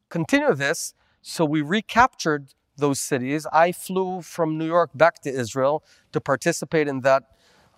continue 0.09 0.55
this. 0.55 0.95
So 1.23 1.45
we 1.45 1.61
recaptured 1.63 2.55
those 2.77 3.01
cities. 3.01 3.47
I 3.53 3.73
flew 3.73 4.23
from 4.23 4.59
New 4.59 4.67
York 4.67 4.91
back 4.95 5.21
to 5.23 5.31
Israel 5.31 5.85
to 6.13 6.21
participate 6.21 6.89
in 6.89 7.01
that, 7.01 7.25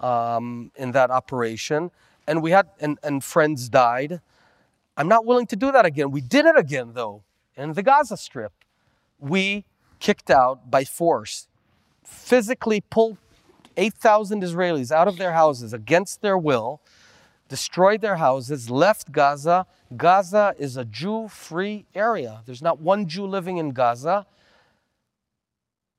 um, 0.01 0.73
in 0.77 0.93
that 0.93 1.11
operation. 1.11 1.91
and 2.27 2.43
we 2.43 2.51
had 2.51 2.67
and, 2.81 2.99
and 3.03 3.23
friends 3.23 3.69
died. 3.69 4.21
I'm 4.97 5.09
not 5.09 5.25
willing 5.25 5.47
to 5.49 5.57
do 5.57 5.71
that 5.73 5.85
again. 5.87 6.11
We 6.11 6.21
did 6.21 6.45
it 6.47 6.59
again 6.59 6.93
though 6.95 7.23
in 7.57 7.73
the 7.75 7.83
Gaza 7.83 8.17
Strip. 8.17 8.53
We 9.19 9.65
kicked 9.99 10.31
out 10.31 10.71
by 10.71 10.85
force, 10.85 11.49
physically 12.05 12.81
pulled 12.81 13.19
8,000 13.77 14.43
Israelis 14.43 14.91
out 14.91 15.09
of 15.09 15.19
their 15.19 15.33
houses 15.33 15.73
against 15.73 16.23
their 16.23 16.39
will, 16.39 16.81
destroyed 17.49 18.01
their 18.01 18.17
houses, 18.17 18.71
left 18.71 19.13
Gaza. 19.13 19.67
Gaza 19.97 20.55
is 20.59 20.77
a 20.77 20.85
Jew 20.85 21.29
free 21.29 21.87
area. 21.95 22.43
There's 22.47 22.63
not 22.63 22.81
one 22.81 23.07
Jew 23.07 23.27
living 23.27 23.59
in 23.59 23.71
Gaza. 23.71 24.27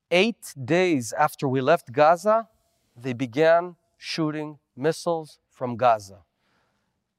Eight 0.10 0.54
days 0.64 1.14
after 1.14 1.48
we 1.48 1.60
left 1.60 1.92
Gaza, 1.92 2.48
they 2.96 3.14
began 3.14 3.76
shooting 3.98 4.60
missiles 4.76 5.40
from 5.50 5.76
Gaza. 5.76 6.20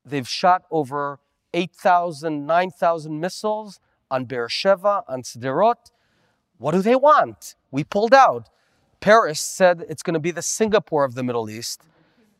They've 0.04 0.28
shot 0.28 0.62
over 0.70 1.20
8,000, 1.52 2.46
9,000 2.46 3.20
missiles 3.20 3.80
on 4.10 4.24
Beersheba, 4.24 5.04
on 5.06 5.22
Sderot. 5.22 5.90
What 6.56 6.72
do 6.72 6.80
they 6.80 6.96
want? 6.96 7.56
We 7.70 7.84
pulled 7.84 8.14
out. 8.14 8.48
Peres 9.00 9.40
said 9.40 9.84
it's 9.88 10.02
going 10.02 10.14
to 10.14 10.20
be 10.20 10.30
the 10.30 10.42
Singapore 10.42 11.04
of 11.04 11.14
the 11.14 11.22
Middle 11.22 11.48
East. 11.50 11.82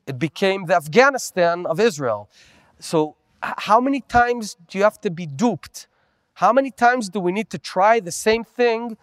It 0.07 0.19
became 0.19 0.67
the 0.67 0.75
Afghanistan 0.75 1.67
of 1.67 1.79
Israel. 1.79 2.31
So, 2.81 3.17
how 3.43 3.81
many 3.81 4.01
times 4.01 4.57
do 4.67 4.79
you 4.79 4.85
have 4.85 5.01
to 5.03 5.11
be 5.11 5.27
duped? 5.27 5.87
How 6.35 6.53
many 6.53 6.71
times 6.71 7.09
do 7.09 7.21
we 7.21 7.33
need 7.33 7.51
to 7.51 7.59
try 7.59 8.01
the 8.01 8.11
same 8.11 8.43
thing? 8.43 8.97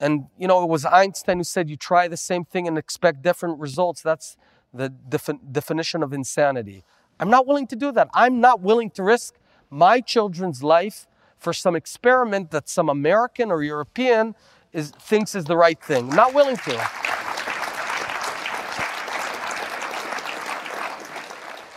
And, 0.00 0.26
you 0.38 0.46
know, 0.46 0.62
it 0.62 0.68
was 0.68 0.84
Einstein 0.84 1.38
who 1.38 1.44
said 1.44 1.68
you 1.68 1.76
try 1.76 2.08
the 2.08 2.16
same 2.16 2.44
thing 2.44 2.68
and 2.68 2.78
expect 2.78 3.22
different 3.22 3.58
results. 3.58 4.00
That's 4.00 4.36
the 4.72 4.88
defi- 4.88 5.40
definition 5.50 6.02
of 6.02 6.12
insanity. 6.12 6.84
I'm 7.18 7.30
not 7.30 7.46
willing 7.46 7.66
to 7.68 7.76
do 7.76 7.90
that. 7.92 8.08
I'm 8.14 8.40
not 8.40 8.60
willing 8.60 8.90
to 8.90 9.02
risk 9.02 9.34
my 9.70 10.00
children's 10.00 10.62
life 10.62 11.06
for 11.36 11.52
some 11.52 11.74
experiment 11.74 12.50
that 12.52 12.68
some 12.68 12.88
American 12.88 13.50
or 13.50 13.62
European 13.62 14.34
is, 14.72 14.90
thinks 14.90 15.34
is 15.34 15.44
the 15.44 15.56
right 15.56 15.82
thing. 15.82 16.10
I'm 16.10 16.16
not 16.16 16.34
willing 16.34 16.56
to. 16.56 16.90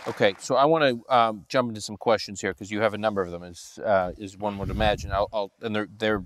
Okay, 0.08 0.34
so 0.40 0.56
I 0.56 0.64
want 0.64 0.82
to 0.82 1.14
um, 1.14 1.44
jump 1.48 1.68
into 1.68 1.80
some 1.80 1.96
questions 1.96 2.40
here 2.40 2.52
because 2.52 2.72
you 2.72 2.80
have 2.80 2.92
a 2.92 2.98
number 2.98 3.22
of 3.22 3.30
them, 3.30 3.44
as 3.44 3.78
uh, 3.84 4.10
as 4.20 4.36
one 4.36 4.58
would 4.58 4.68
imagine. 4.68 5.12
I'll, 5.12 5.28
I'll, 5.32 5.52
and 5.62 5.74
they're 5.74 5.88
they're 5.96 6.24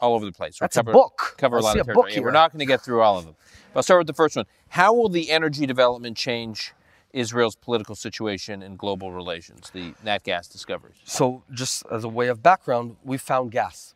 all 0.00 0.14
over 0.14 0.24
the 0.24 0.32
place. 0.32 0.58
That's 0.58 0.76
cover, 0.76 0.90
a 0.90 0.94
book. 0.94 1.34
Cover 1.38 1.58
a 1.58 1.60
lot 1.60 1.78
of 1.78 1.86
territory. 1.86 2.10
book 2.10 2.16
Yeah, 2.16 2.22
we're 2.22 2.30
not 2.30 2.52
going 2.52 2.60
to 2.60 2.66
get 2.66 2.82
through 2.82 3.02
all 3.02 3.18
of 3.18 3.24
them. 3.24 3.34
But 3.72 3.80
I'll 3.80 3.82
start 3.82 4.00
with 4.00 4.06
the 4.06 4.14
first 4.14 4.36
one. 4.36 4.46
How 4.68 4.92
will 4.92 5.08
the 5.08 5.30
energy 5.30 5.66
development 5.66 6.16
change 6.16 6.72
Israel's 7.12 7.56
political 7.56 7.94
situation 7.94 8.62
and 8.62 8.78
global 8.78 9.12
relations? 9.12 9.70
The 9.70 9.94
nat 10.04 10.24
gas 10.24 10.48
discoveries. 10.48 10.96
So, 11.04 11.42
just 11.52 11.84
as 11.90 12.04
a 12.04 12.08
way 12.08 12.28
of 12.28 12.42
background, 12.42 12.96
we 13.04 13.18
found 13.18 13.52
gas. 13.52 13.94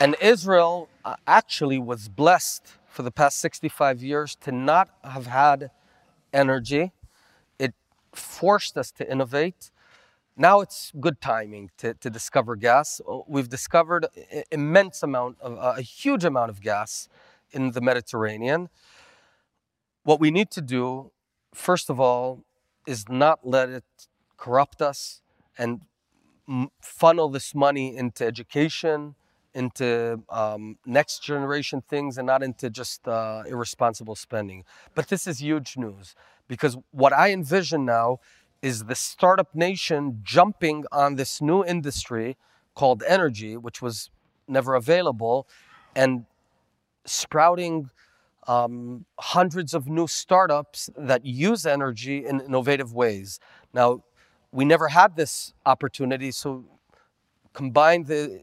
And 0.00 0.16
Israel 0.20 0.88
uh, 1.04 1.14
actually 1.26 1.78
was 1.78 2.08
blessed 2.08 2.74
for 2.88 3.02
the 3.02 3.10
past 3.10 3.40
65 3.40 4.02
years 4.02 4.34
to 4.36 4.52
not 4.52 4.90
have 5.04 5.26
had 5.26 5.70
energy. 6.32 6.92
It 7.58 7.74
forced 8.12 8.76
us 8.76 8.90
to 8.92 9.10
innovate. 9.10 9.70
Now 10.36 10.60
it's 10.60 10.92
good 10.98 11.20
timing 11.20 11.70
to, 11.78 11.94
to 11.94 12.08
discover 12.08 12.56
gas. 12.56 13.00
Oh, 13.06 13.24
We've 13.28 13.48
discovered 13.48 14.06
immense 14.50 15.02
amount 15.02 15.36
of 15.40 15.58
uh, 15.58 15.74
a 15.76 15.82
huge 15.82 16.24
amount 16.24 16.50
of 16.50 16.60
gas 16.62 17.08
in 17.50 17.72
the 17.72 17.80
Mediterranean. 17.80 18.70
What 20.04 20.20
we 20.20 20.30
need 20.30 20.50
to 20.52 20.62
do, 20.62 21.12
first 21.54 21.90
of 21.90 22.00
all, 22.00 22.44
is 22.86 23.08
not 23.08 23.40
let 23.44 23.68
it 23.68 23.84
corrupt 24.38 24.80
us 24.80 25.20
and 25.58 25.82
funnel 26.80 27.28
this 27.28 27.54
money 27.54 27.96
into 27.96 28.24
education, 28.24 29.14
into 29.54 30.22
um, 30.30 30.78
next 30.86 31.22
generation 31.22 31.82
things, 31.86 32.16
and 32.16 32.26
not 32.26 32.42
into 32.42 32.70
just 32.70 33.06
uh, 33.06 33.42
irresponsible 33.46 34.16
spending. 34.16 34.64
But 34.94 35.08
this 35.08 35.26
is 35.26 35.42
huge 35.42 35.76
news 35.76 36.14
because 36.48 36.76
what 36.90 37.12
I 37.12 37.32
envision 37.32 37.84
now 37.84 38.18
is 38.62 38.84
the 38.84 38.94
startup 38.94 39.54
nation 39.54 40.20
jumping 40.22 40.84
on 40.92 41.16
this 41.16 41.42
new 41.42 41.64
industry 41.64 42.36
called 42.74 43.02
energy, 43.06 43.56
which 43.56 43.82
was 43.82 44.10
never 44.48 44.74
available, 44.74 45.46
and 45.94 46.24
sprouting 47.04 47.90
um, 48.46 49.04
hundreds 49.18 49.74
of 49.74 49.88
new 49.88 50.06
startups 50.06 50.88
that 50.96 51.26
use 51.26 51.66
energy 51.66 52.24
in 52.24 52.40
innovative 52.40 52.94
ways. 52.94 53.40
Now, 53.74 54.04
we 54.52 54.64
never 54.64 54.88
had 54.88 55.16
this 55.16 55.52
opportunity, 55.66 56.30
so 56.30 56.64
combine 57.52 58.04
the 58.04 58.40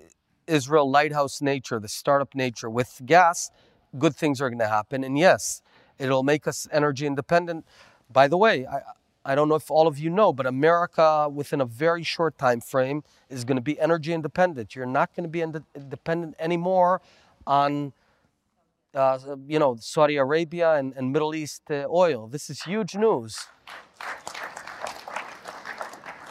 Israel 0.48 0.90
lighthouse 0.90 1.42
nature, 1.42 1.80
the 1.80 1.88
startup 1.88 2.36
nature 2.36 2.70
with 2.70 3.02
gas, 3.06 3.52
good 3.98 4.16
things 4.16 4.42
are 4.42 4.50
going 4.50 4.60
to 4.60 4.68
happen. 4.68 5.04
And 5.04 5.18
yes, 5.18 5.62
it'll 5.98 6.24
make 6.24 6.48
us 6.48 6.68
energy 6.72 7.06
independent. 7.06 7.66
By 8.12 8.28
the 8.28 8.38
way, 8.38 8.66
I, 8.66 8.82
I 9.30 9.36
don't 9.36 9.48
know 9.48 9.54
if 9.54 9.70
all 9.70 9.86
of 9.86 10.00
you 10.00 10.10
know, 10.10 10.34
but 10.34 10.48
America, 10.48 11.30
within 11.32 11.62
a 11.62 11.66
very 11.66 12.02
short 12.02 12.40
time 12.40 12.62
frame, 12.62 13.04
is 13.30 13.44
going 13.46 13.58
to 13.58 13.62
be 13.62 13.80
energy 13.80 14.12
independent. 14.12 14.76
You're 14.76 14.88
not 14.88 15.16
going 15.16 15.24
to 15.24 15.30
be 15.30 15.46
dependent 15.88 16.36
anymore 16.40 17.00
on 17.46 17.94
uh, 18.96 19.20
you 19.48 19.60
know, 19.60 19.78
Saudi 19.80 20.16
Arabia 20.16 20.74
and, 20.74 20.94
and 20.96 21.12
Middle 21.14 21.36
East 21.36 21.62
uh, 21.70 21.86
oil. 21.92 22.28
This 22.28 22.50
is 22.50 22.64
huge 22.64 22.96
news. 22.96 23.46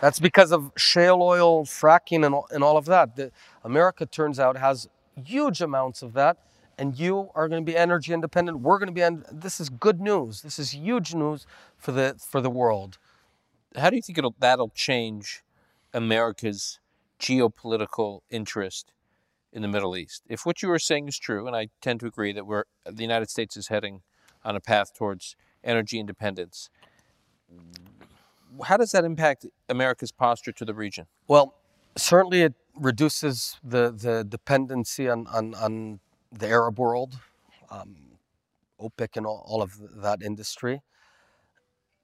That's 0.01 0.18
because 0.18 0.51
of 0.51 0.72
shale 0.76 1.22
oil, 1.22 1.64
fracking, 1.66 2.26
and, 2.26 2.34
all- 2.34 2.49
and 2.51 2.64
all 2.64 2.76
of 2.76 2.86
that. 2.86 3.14
The, 3.14 3.30
America 3.62 4.07
turns 4.07 4.40
out 4.40 4.57
has 4.57 4.88
huge 5.14 5.61
amounts 5.61 6.03
of 6.03 6.14
that, 6.14 6.38
and 6.79 6.99
you 6.99 7.31
are 7.35 7.49
going 7.49 7.64
to 7.64 7.70
be 7.70 7.76
energy 7.76 8.12
independent. 8.12 8.61
We're 8.61 8.79
going 8.79 8.95
to 8.95 9.11
be. 9.11 9.22
This 9.33 9.61
is 9.61 9.68
good 9.68 10.01
news. 10.01 10.43
This 10.43 10.59
is 10.59 10.72
huge 10.72 11.14
news 11.14 11.47
for 11.76 11.93
the 11.93 12.14
for 12.18 12.41
the 12.41 12.51
world. 12.51 12.99
How 13.76 13.91
do 13.91 13.97
you 13.97 14.03
think 14.03 14.16
it'll, 14.16 14.35
that'll 14.39 14.70
change 14.70 15.43
America's 15.93 16.81
geopolitical 17.20 18.20
interest 18.31 18.93
in 19.53 19.62
the 19.62 19.68
Middle 19.68 19.97
East? 19.97 20.22
If 20.29 20.47
what 20.47 20.62
you 20.62 20.68
were 20.68 20.79
saying 20.79 21.09
is 21.09 21.18
true, 21.18 21.47
and 21.47 21.55
I 21.55 21.68
tend 21.83 22.01
to 22.01 22.07
agree 22.07 22.33
that 22.33 22.47
we're 22.47 22.64
the 22.87 23.03
United 23.03 23.29
States 23.29 23.57
is 23.57 23.68
heading 23.68 24.03
on 24.45 24.57
a 24.57 24.61
path 24.61 24.95
towards 24.95 25.37
energy 25.64 25.99
independence, 25.99 26.70
how 28.64 28.76
does 28.76 28.93
that 28.93 29.05
impact 29.05 29.47
America's 29.68 30.12
posture 30.12 30.53
to 30.53 30.64
the 30.64 30.74
region? 30.74 31.07
Well, 31.26 31.55
certainly 31.97 32.43
it 32.43 32.55
reduces 32.74 33.59
the, 33.62 33.91
the 33.91 34.24
dependency 34.24 35.09
on, 35.09 35.26
on, 35.26 35.55
on 35.55 36.01
the 36.33 36.49
Arab 36.49 36.79
world, 36.79 37.18
um, 37.70 37.97
OPEC, 38.81 39.16
and 39.16 39.26
all, 39.26 39.45
all 39.47 39.62
of 39.62 39.72
that 40.03 40.22
industry. 40.22 40.83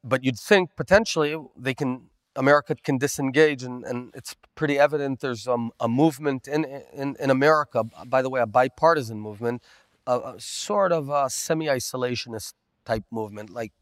But 0.02 0.22
you'd 0.24 0.38
think 0.38 0.76
potentially 0.76 1.36
they 1.56 1.74
can, 1.74 2.10
America 2.36 2.74
can 2.74 2.98
disengage, 2.98 3.62
and, 3.62 3.84
and 3.84 4.10
it's 4.14 4.34
pretty 4.54 4.78
evident 4.78 5.20
there's 5.20 5.46
um, 5.48 5.72
a 5.80 5.88
movement 5.88 6.46
in, 6.46 6.64
in, 6.92 7.16
in 7.18 7.30
America, 7.30 7.84
by 8.06 8.20
the 8.22 8.28
way, 8.28 8.40
a 8.40 8.46
bipartisan 8.46 9.18
movement, 9.20 9.62
a, 10.06 10.18
a 10.18 10.34
sort 10.38 10.92
of 10.92 11.08
a 11.08 11.30
semi 11.30 11.66
isolationist 11.66 12.52
type 12.84 13.04
movement. 13.10 13.50
Like, 13.50 13.72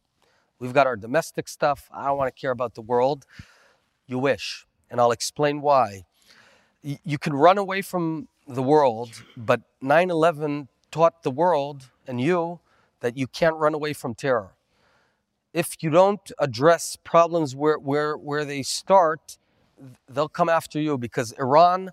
we've 0.60 0.72
got 0.72 0.86
our 0.86 0.96
domestic 0.96 1.48
stuff, 1.48 1.88
I 1.92 2.06
don't 2.06 2.18
want 2.18 2.34
to 2.34 2.40
care 2.40 2.52
about 2.52 2.74
the 2.74 2.82
world. 2.82 3.24
You 4.06 4.18
wish, 4.18 4.66
and 4.90 5.00
I'll 5.00 5.12
explain 5.12 5.60
why. 5.60 6.02
Y- 6.84 7.00
You 7.04 7.18
can 7.18 7.32
run 7.34 7.58
away 7.58 7.82
from 7.82 8.28
the 8.46 8.62
world, 8.62 9.24
but 9.36 9.62
9 9.80 10.10
11 10.10 10.68
taught 10.90 11.22
the 11.22 11.30
world 11.30 11.90
and 12.06 12.20
you 12.20 12.60
that 13.00 13.16
you 13.16 13.26
can't 13.26 13.56
run 13.56 13.74
away 13.74 13.92
from 13.92 14.14
terror. 14.14 14.54
If 15.52 15.82
you 15.82 15.90
don't 15.90 16.30
address 16.38 16.96
problems 17.02 17.54
where, 17.54 17.78
where, 17.78 18.16
where 18.16 18.44
they 18.44 18.62
start, 18.62 19.38
they'll 20.08 20.28
come 20.28 20.48
after 20.48 20.80
you 20.80 20.96
because 20.98 21.32
Iran, 21.32 21.90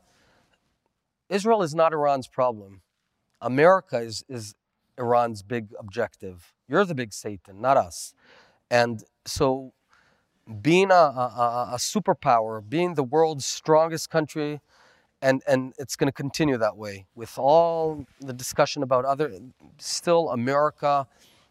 Israel 1.30 1.62
is 1.62 1.76
not 1.76 1.94
Iran's 1.94 2.28
problem. 2.28 2.82
America 3.42 3.98
is, 4.00 4.24
is 4.30 4.56
Iran's 4.98 5.44
big 5.44 5.70
objective. 5.80 6.54
You're 6.68 6.86
the 6.86 6.96
big 6.96 7.14
Satan, 7.14 7.62
not 7.62 7.78
us. 7.78 8.14
And 8.70 9.04
so 9.26 9.74
being 10.62 10.92
a, 10.92 10.94
a, 10.94 11.34
a- 11.38 11.70
a 11.74 11.78
superpower, 11.78 12.68
being 12.68 12.96
the 12.96 13.04
world's 13.04 13.46
strongest 13.46 14.10
country, 14.10 14.62
and, 15.22 15.42
and 15.48 15.74
it's 15.78 15.96
going 15.96 16.08
to 16.08 16.14
continue 16.14 16.58
that 16.58 16.78
way 16.78 17.06
with 17.16 17.38
all 17.38 18.06
the 18.22 18.34
discussion 18.34 18.84
about 18.84 19.06
other. 19.06 19.32
Still, 19.78 20.30
America 20.30 21.08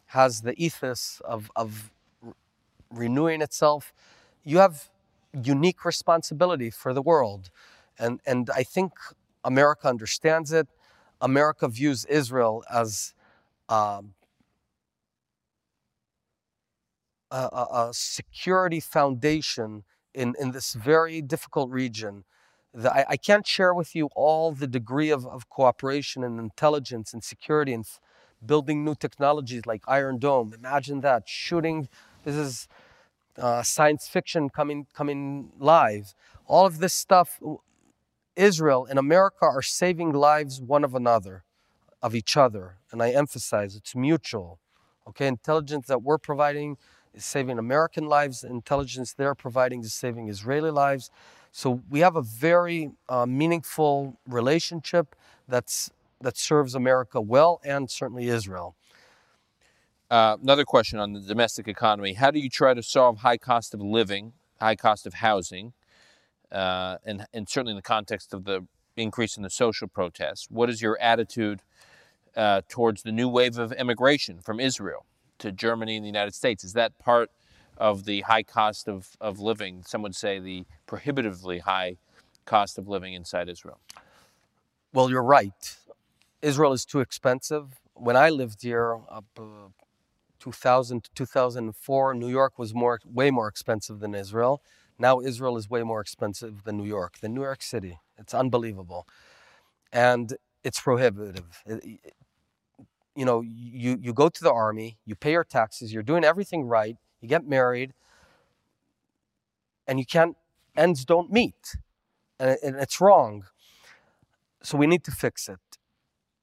has 0.07 0.41
the 0.41 0.53
ethos 0.63 1.21
of, 1.23 1.51
of 1.55 1.91
re- 2.21 2.33
renewing 2.91 3.41
itself. 3.41 3.93
You 4.43 4.57
have 4.57 4.89
unique 5.43 5.85
responsibility 5.85 6.71
for 6.71 6.93
the 6.93 7.01
world, 7.01 7.51
and 7.99 8.19
and 8.25 8.49
I 8.55 8.63
think 8.63 8.93
America 9.43 9.87
understands 9.87 10.51
it. 10.51 10.67
America 11.21 11.67
views 11.67 12.05
Israel 12.05 12.63
as 12.73 13.13
um, 13.67 14.13
a, 17.29 17.49
a, 17.51 17.87
a 17.89 17.89
security 17.93 18.79
foundation 18.79 19.83
in, 20.13 20.33
in 20.39 20.51
this 20.51 20.73
very 20.73 21.21
difficult 21.21 21.69
region. 21.69 22.23
The, 22.73 22.93
I, 22.93 23.05
I, 23.09 23.17
can't 23.17 23.47
share 23.47 23.73
with 23.73 23.95
you 23.95 24.09
all 24.15 24.51
the 24.51 24.67
degree 24.67 25.09
of, 25.09 25.25
of 25.25 25.49
cooperation 25.49 26.23
and 26.23 26.39
intelligence 26.39 27.13
and 27.13 27.23
security 27.23 27.73
and 27.73 27.83
f- 27.83 27.99
building 28.45 28.85
new 28.85 28.93
technologies 28.93 29.65
like 29.65 29.81
Iron 29.87 30.19
Dome. 30.19 30.53
Imagine 30.53 31.01
that 31.01 31.27
shooting. 31.27 31.89
This 32.23 32.35
is 32.35 32.67
uh, 33.37 33.63
science 33.63 34.07
fiction 34.07 34.49
coming 34.49 34.85
coming 34.93 35.51
live. 35.57 36.13
All 36.45 36.65
of 36.65 36.79
this 36.79 36.93
stuff, 36.93 37.39
Israel 38.35 38.85
and 38.89 38.99
America 38.99 39.45
are 39.45 39.61
saving 39.61 40.13
lives 40.13 40.61
one 40.61 40.83
of 40.83 40.93
another, 40.93 41.43
of 42.01 42.13
each 42.13 42.37
other, 42.37 42.75
and 42.91 43.01
I 43.01 43.09
emphasize 43.11 43.75
it's 43.75 43.95
mutual. 43.95 44.59
Okay, 45.07 45.27
intelligence 45.27 45.87
that 45.87 46.03
we're 46.03 46.19
providing 46.19 46.77
is 47.13 47.25
saving 47.25 47.57
American 47.57 48.05
lives. 48.05 48.43
Intelligence 48.43 49.13
they're 49.13 49.35
providing 49.35 49.81
is 49.81 49.93
saving 49.93 50.29
Israeli 50.29 50.69
lives. 50.69 51.09
So 51.51 51.81
we 51.89 51.99
have 52.01 52.15
a 52.15 52.21
very 52.21 52.91
uh, 53.07 53.25
meaningful 53.25 54.19
relationship 54.27 55.15
that's 55.47 55.89
that 56.21 56.37
serves 56.37 56.75
America 56.75 57.21
well 57.21 57.61
and 57.63 57.89
certainly 57.89 58.27
Israel. 58.27 58.75
Uh, 60.11 60.35
another 60.41 60.65
question 60.65 60.99
on 60.99 61.13
the 61.13 61.21
domestic 61.21 61.67
economy: 61.67 62.13
How 62.13 62.31
do 62.31 62.39
you 62.39 62.49
try 62.49 62.73
to 62.73 62.83
solve 62.83 63.19
high 63.19 63.37
cost 63.37 63.73
of 63.73 63.81
living, 63.81 64.33
high 64.59 64.75
cost 64.75 65.05
of 65.07 65.15
housing, 65.15 65.73
uh, 66.51 66.97
and 67.05 67.25
and 67.33 67.47
certainly 67.47 67.71
in 67.71 67.77
the 67.77 67.81
context 67.81 68.33
of 68.33 68.43
the 68.45 68.65
increase 68.97 69.37
in 69.37 69.43
the 69.43 69.49
social 69.49 69.87
protests? 69.87 70.47
What 70.49 70.69
is 70.69 70.81
your 70.81 70.99
attitude 70.99 71.61
uh, 72.35 72.61
towards 72.67 73.03
the 73.03 73.11
new 73.11 73.29
wave 73.29 73.57
of 73.57 73.71
immigration 73.71 74.39
from 74.39 74.59
Israel 74.59 75.05
to 75.39 75.51
Germany 75.51 75.95
and 75.95 76.03
the 76.03 76.09
United 76.09 76.35
States? 76.35 76.63
Is 76.63 76.73
that 76.73 76.97
part 76.99 77.31
of 77.79 78.05
the 78.05 78.21
high 78.21 78.43
cost 78.43 78.87
of, 78.87 79.09
of 79.21 79.39
living? 79.39 79.83
Some 79.85 80.01
would 80.01 80.15
say 80.15 80.39
the 80.39 80.65
prohibitively 80.85 81.59
high 81.59 81.97
cost 82.45 82.77
of 82.77 82.87
living 82.87 83.13
inside 83.13 83.49
Israel. 83.49 83.79
Well, 84.93 85.09
you're 85.09 85.23
right. 85.23 85.77
Israel 86.41 86.73
is 86.73 86.85
too 86.85 86.99
expensive. 86.99 87.79
When 87.93 88.15
I 88.15 88.29
lived 88.29 88.61
here, 88.61 88.97
up 89.09 89.25
uh, 89.37 89.69
2000 90.39 91.03
to 91.03 91.11
2004, 91.13 92.13
New 92.13 92.29
York 92.29 92.57
was 92.57 92.73
more, 92.73 92.99
way 93.05 93.29
more 93.29 93.47
expensive 93.47 93.99
than 93.99 94.15
Israel. 94.15 94.61
Now 94.97 95.21
Israel 95.21 95.57
is 95.57 95.69
way 95.69 95.83
more 95.83 96.01
expensive 96.01 96.63
than 96.63 96.77
New 96.77 96.85
York, 96.85 97.19
than 97.19 97.33
New 97.33 97.43
York 97.43 97.61
City. 97.61 97.99
It's 98.17 98.33
unbelievable, 98.33 99.07
and 99.93 100.35
it's 100.63 100.81
prohibitive. 100.81 101.63
It, 101.65 102.13
you 103.15 103.25
know, 103.25 103.41
you 103.41 103.97
you 104.01 104.13
go 104.13 104.27
to 104.29 104.43
the 104.43 104.51
army, 104.51 104.97
you 105.05 105.15
pay 105.15 105.31
your 105.31 105.45
taxes, 105.45 105.93
you're 105.93 106.03
doing 106.03 106.25
everything 106.25 106.65
right, 106.65 106.97
you 107.21 107.27
get 107.27 107.47
married, 107.47 107.93
and 109.87 109.99
you 109.99 110.05
can't 110.05 110.35
ends 110.75 111.03
don't 111.05 111.31
meet, 111.31 111.75
and, 112.39 112.57
it's 112.63 113.01
wrong. 113.01 113.45
So 114.61 114.77
we 114.77 114.87
need 114.87 115.03
to 115.05 115.11
fix 115.11 115.49
it. 115.49 115.59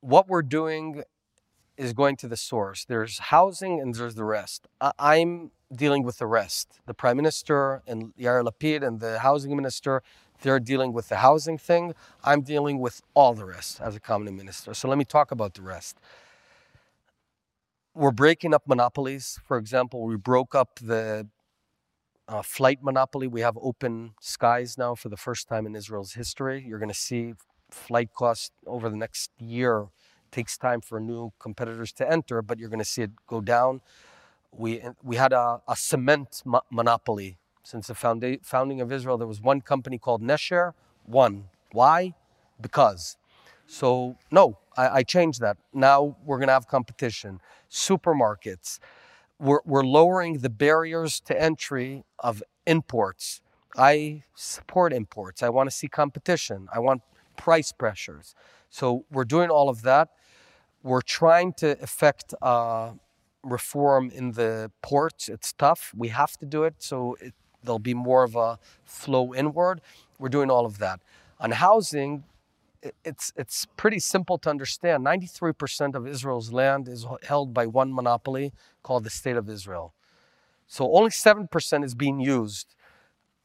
What 0.01 0.29
we're 0.29 0.43
doing 0.43 1.03
is 1.77 1.93
going 1.93 2.17
to 2.17 2.29
the 2.29 2.37
source. 2.37 2.85
There's 2.85 3.19
housing 3.19 3.81
and 3.81 3.95
there's 3.95 4.15
the 4.15 4.25
rest. 4.25 4.67
I- 4.81 5.17
am 5.17 5.51
dealing 5.75 6.03
with 6.03 6.19
the 6.19 6.27
rest. 6.27 6.81
The 6.87 6.95
prime 6.95 7.17
minister 7.17 7.83
and 7.87 8.15
Yair 8.17 8.43
Lapid 8.47 8.87
and 8.87 9.01
the 9.01 9.19
housing 9.21 9.55
minister, 9.55 10.03
they're 10.43 10.61
dealing 10.61 10.93
with 10.93 11.09
the 11.09 11.17
housing 11.17 11.59
thing. 11.59 11.95
I'm 12.25 12.43
dealing 12.43 12.79
with 12.79 13.03
all 13.15 13.35
the 13.35 13.45
rest 13.45 13.81
as 13.81 13.97
a 13.97 14.01
cabinet 14.01 14.33
minister. 14.33 14.75
So 14.75 14.89
let 14.89 14.99
me 14.99 15.05
talk 15.05 15.31
about 15.31 15.55
the 15.55 15.63
rest. 15.63 15.99
We're 17.97 18.13
breaking 18.13 18.55
up 18.55 18.65
monopolies. 18.69 19.41
For 19.49 19.59
example, 19.59 20.05
we 20.05 20.17
broke 20.19 20.55
up 20.55 20.81
the 20.83 21.29
uh, 22.29 22.43
flight 22.43 22.81
monopoly. 22.83 23.29
We 23.29 23.43
have 23.43 23.59
open 23.63 24.15
skies 24.21 24.79
now 24.79 24.95
for 24.97 25.09
the 25.09 25.17
first 25.17 25.49
time 25.49 25.67
in 25.67 25.77
Israel's 25.77 26.15
history. 26.15 26.65
You're 26.67 26.79
going 26.81 26.91
to 26.91 26.95
see 27.11 27.35
flight 27.71 28.11
costs 28.15 28.53
over 28.67 28.91
the 28.91 28.97
next 28.97 29.31
year 29.39 29.83
It 30.27 30.33
takes 30.33 30.59
time 30.59 30.83
for 30.83 31.01
new 31.01 31.33
competitors 31.41 31.93
to 31.95 32.11
enter, 32.11 32.43
but 32.43 32.59
you're 32.59 32.71
going 32.71 32.81
to 32.81 32.93
see 32.97 33.03
it 33.03 33.13
go 33.29 33.41
down. 33.41 33.83
We, 34.53 34.83
we 35.03 35.17
had 35.17 35.33
a, 35.33 35.63
a 35.69 35.77
cement 35.77 36.43
mo- 36.45 36.63
monopoly 36.71 37.39
since 37.65 37.89
the 37.89 37.95
founda- 37.95 38.45
founding 38.45 38.81
of 38.81 38.93
Israel. 38.93 39.19
There 39.19 39.29
was 39.29 39.43
one 39.43 39.61
company 39.63 39.99
called 39.99 40.23
Nesher, 40.23 40.75
one. 41.07 41.47
Why? 41.73 42.15
Because. 42.61 43.17
So, 43.67 44.17
no, 44.31 44.59
I, 44.77 44.89
I 44.99 45.03
changed 45.03 45.41
that. 45.41 45.57
Now 45.73 46.17
we're 46.25 46.39
going 46.39 46.49
to 46.49 46.55
have 46.55 46.69
competition. 46.69 47.41
Supermarkets. 47.71 48.79
We're, 49.39 49.61
we're 49.65 49.85
lowering 49.85 50.39
the 50.39 50.51
barriers 50.51 51.21
to 51.21 51.41
entry 51.41 52.05
of 52.19 52.43
imports. 52.67 53.41
I 53.77 54.25
support 54.35 54.93
imports. 54.93 55.43
I 55.43 55.51
want 55.51 55.69
to 55.71 55.77
see 55.77 55.89
competition. 55.89 56.69
I 56.73 56.79
want 56.79 57.03
price 57.37 57.73
pressures. 57.73 58.35
So 58.71 59.05
we're 59.11 59.25
doing 59.25 59.51
all 59.51 59.69
of 59.69 59.83
that. 59.83 60.09
We're 60.83 61.03
trying 61.03 61.53
to 61.55 61.81
effect 61.83 62.33
uh, 62.41 62.93
reform 63.43 64.11
in 64.11 64.33
the 64.33 64.71
ports. 64.83 65.29
It's 65.29 65.53
tough. 65.53 65.93
We 65.97 66.09
have 66.09 66.37
to 66.39 66.47
do 66.47 66.65
it, 66.65 66.77
so 66.79 67.17
it, 67.21 67.35
there'll 67.63 67.79
be 67.79 67.95
more 67.95 68.23
of 68.25 68.37
a 68.37 68.59
flow 68.85 69.35
inward. 69.35 69.81
We're 70.19 70.29
doing 70.29 70.51
all 70.51 70.65
of 70.65 70.79
that. 70.79 71.01
On 71.41 71.51
housing, 71.51 72.25
it's 73.05 73.33
it's 73.37 73.67
pretty 73.77 73.99
simple 73.99 74.39
to 74.39 74.51
understand. 74.51 75.05
93% 75.05 75.95
of 75.95 76.07
Israel's 76.07 76.53
land 76.53 76.89
is 76.89 77.07
held 77.23 77.53
by 77.53 77.67
one 77.67 77.95
monopoly 77.95 78.53
called 78.83 79.05
the 79.05 79.11
State 79.11 79.37
of 79.37 79.49
Israel. 79.49 79.95
So 80.67 80.93
only 80.93 81.11
7% 81.11 81.85
is 81.85 81.95
being 81.95 82.21
used. 82.21 82.75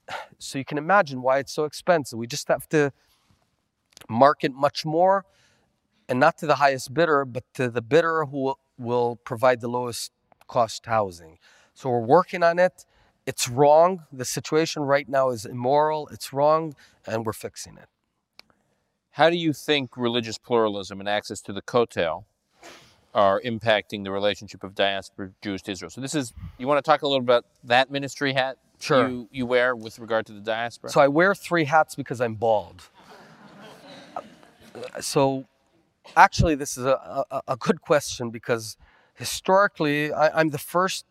So 0.40 0.58
you 0.58 0.66
can 0.66 0.80
imagine 0.80 1.22
why 1.22 1.38
it's 1.38 1.54
so 1.54 1.66
expensive. 1.66 2.18
We 2.18 2.26
just 2.26 2.48
have 2.48 2.68
to 2.70 2.92
market 4.10 4.52
much 4.54 4.86
more 4.86 5.24
and 6.10 6.20
not 6.20 6.38
to 6.40 6.48
the 6.48 6.56
highest 6.56 6.94
bidder, 6.94 7.24
but 7.26 7.44
to 7.54 7.70
the 7.70 7.82
bidder 7.82 8.26
who 8.26 8.56
will 8.78 9.16
provide 9.18 9.62
the 9.62 9.68
lowest 9.68 10.12
cost 10.48 10.88
housing. 10.88 11.38
So 11.74 11.90
we're 11.90 12.00
working 12.00 12.44
on 12.44 12.60
it. 12.60 12.86
It's 13.26 13.48
wrong. 13.48 14.04
The 14.12 14.26
situation 14.26 14.82
right 14.82 15.08
now 15.08 15.30
is 15.30 15.46
immoral. 15.46 16.08
It's 16.12 16.34
wrong, 16.34 16.74
and 17.06 17.26
we're 17.26 17.34
fixing 17.34 17.78
it. 17.78 17.88
How 19.12 19.30
do 19.30 19.36
you 19.36 19.52
think 19.52 19.98
religious 19.98 20.38
pluralism 20.38 21.00
and 21.00 21.10
access 21.10 21.42
to 21.42 21.54
the 21.54 21.62
Kotel 21.62 22.24
are 23.14 23.42
impacting 23.42 24.06
the 24.06 24.12
relationship 24.12 24.64
of 24.64 24.74
diaspora 24.74 25.32
Jews 25.42 25.62
to 25.64 25.72
Israel? 25.72 25.90
So 25.90 26.00
this 26.00 26.16
is 26.16 26.34
you 26.58 26.68
want 26.68 26.84
to 26.84 26.90
talk 26.90 27.02
a 27.02 27.08
little 27.08 27.24
about 27.24 27.46
that 27.66 27.92
ministry 27.92 28.34
hat 28.34 28.58
sure. 28.80 29.10
you, 29.10 29.30
you 29.32 29.46
wear 29.46 29.76
with 29.76 30.00
regard 30.00 30.26
to 30.28 30.34
the 30.34 30.40
diaspora? 30.40 30.90
So 30.92 31.02
I 31.02 31.10
wear 31.10 31.36
three 31.36 31.66
hats 31.66 31.94
because 31.96 32.22
I'm 32.22 32.36
bald. 32.36 32.84
so 35.02 35.46
actually, 36.16 36.56
this 36.56 36.78
is 36.78 36.86
a, 36.86 37.26
a, 37.30 37.42
a 37.50 37.58
good 37.58 37.82
question 37.82 38.30
because 38.30 38.78
historically, 39.16 40.14
I, 40.14 40.40
I'm 40.40 40.50
the 40.50 40.58
first 40.58 41.06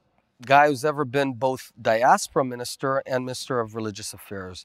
guy 0.47 0.69
who's 0.69 0.87
ever 0.87 1.05
been 1.05 1.35
both 1.35 1.71
diaspora 1.81 2.47
minister 2.47 3.03
and 3.07 3.27
minister 3.27 3.61
of 3.61 3.75
religious 3.75 4.15
affairs. 4.15 4.65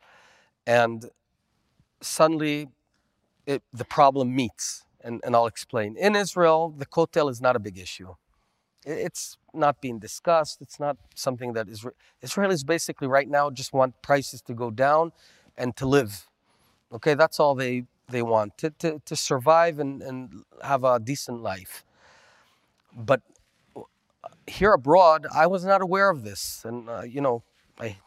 And 0.66 1.10
suddenly, 2.02 2.70
it, 3.46 3.64
the 3.74 3.86
problem 3.86 4.36
meets, 4.36 4.86
and, 5.02 5.22
and 5.24 5.36
I'll 5.36 5.48
explain. 5.48 5.98
In 5.98 6.16
Israel, 6.16 6.74
the 6.78 6.86
Kotel 6.86 7.30
is 7.30 7.42
not 7.42 7.56
a 7.56 7.60
big 7.60 7.78
issue. 7.78 8.16
It's 8.86 9.38
not 9.54 9.82
being 9.82 10.00
discussed. 10.00 10.62
It's 10.62 10.80
not 10.80 10.98
something 11.16 11.54
that 11.54 11.68
Isra- 11.68 11.94
Israelis 12.24 12.66
basically 12.66 13.08
right 13.08 13.28
now 13.28 13.50
just 13.50 13.74
want 13.74 14.02
prices 14.02 14.42
to 14.44 14.54
go 14.54 14.70
down 14.70 15.12
and 15.58 15.76
to 15.78 15.86
live. 15.88 16.28
Okay, 16.92 17.16
that's 17.16 17.40
all 17.40 17.56
they 17.56 17.86
they 18.08 18.22
want 18.22 18.58
to, 18.60 18.70
to, 18.70 19.02
to 19.04 19.16
survive 19.16 19.80
and, 19.80 20.02
and 20.02 20.44
have 20.64 20.84
a 20.84 21.00
decent 21.00 21.42
life. 21.42 21.84
But 22.96 23.22
here 24.48 24.74
abroad, 24.74 25.26
I 25.34 25.48
was 25.48 25.66
not 25.66 25.82
aware 25.82 26.10
of 26.10 26.24
this. 26.24 26.64
And, 26.64 26.88
uh, 26.88 27.02
you 27.02 27.20
know, 27.20 27.44
I, 27.80 27.98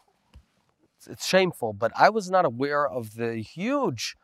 it's 1.05 1.27
shameful, 1.27 1.73
but 1.73 1.91
I 1.97 2.09
was 2.09 2.29
not 2.29 2.45
aware 2.45 2.87
of 2.87 3.15
the 3.15 3.37
huge 3.37 4.15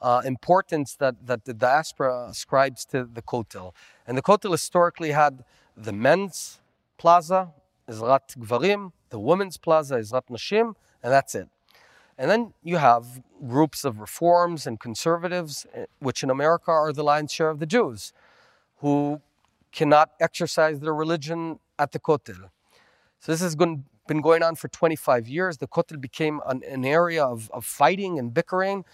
uh, 0.00 0.22
importance 0.24 0.96
that, 0.96 1.26
that 1.26 1.44
the 1.44 1.54
diaspora 1.54 2.26
ascribes 2.28 2.84
to 2.86 3.04
the 3.04 3.22
Kotel. 3.22 3.72
And 4.06 4.18
the 4.18 4.22
Kotel 4.22 4.50
historically 4.50 5.12
had 5.12 5.44
the 5.76 5.92
men's 5.92 6.60
plaza, 6.98 7.52
Ezrat 7.88 8.36
Gvarim, 8.38 8.92
the 9.10 9.18
women's 9.18 9.56
plaza, 9.56 9.96
Ezrat 9.96 10.28
Nashim, 10.30 10.74
and 11.02 11.12
that's 11.12 11.34
it. 11.34 11.48
And 12.16 12.30
then 12.30 12.54
you 12.62 12.76
have 12.76 13.22
groups 13.46 13.84
of 13.84 14.00
reforms 14.00 14.66
and 14.66 14.78
conservatives, 14.78 15.66
eh, 15.74 15.86
which 15.98 16.22
in 16.22 16.30
America 16.30 16.70
are 16.70 16.92
the 16.92 17.02
lion's 17.02 17.32
share 17.32 17.50
of 17.50 17.58
the 17.58 17.66
Jews, 17.66 18.12
who 18.78 19.20
cannot 19.72 20.10
exercise 20.20 20.80
their 20.80 20.94
religion 20.94 21.58
at 21.78 21.92
the 21.92 21.98
Kotel. 21.98 22.50
So 23.18 23.32
this 23.32 23.40
has 23.40 23.56
been 23.56 23.84
going 24.22 24.42
on 24.42 24.54
for 24.54 24.68
25 24.68 25.26
years. 25.28 25.58
The 25.58 25.66
Kotel 25.66 26.00
became 26.00 26.40
an, 26.46 26.62
an 26.68 26.84
area 26.84 27.24
of, 27.24 27.50
of, 27.52 27.64
fighting 27.64 28.18
and 28.18 28.32
bickering. 28.32 28.84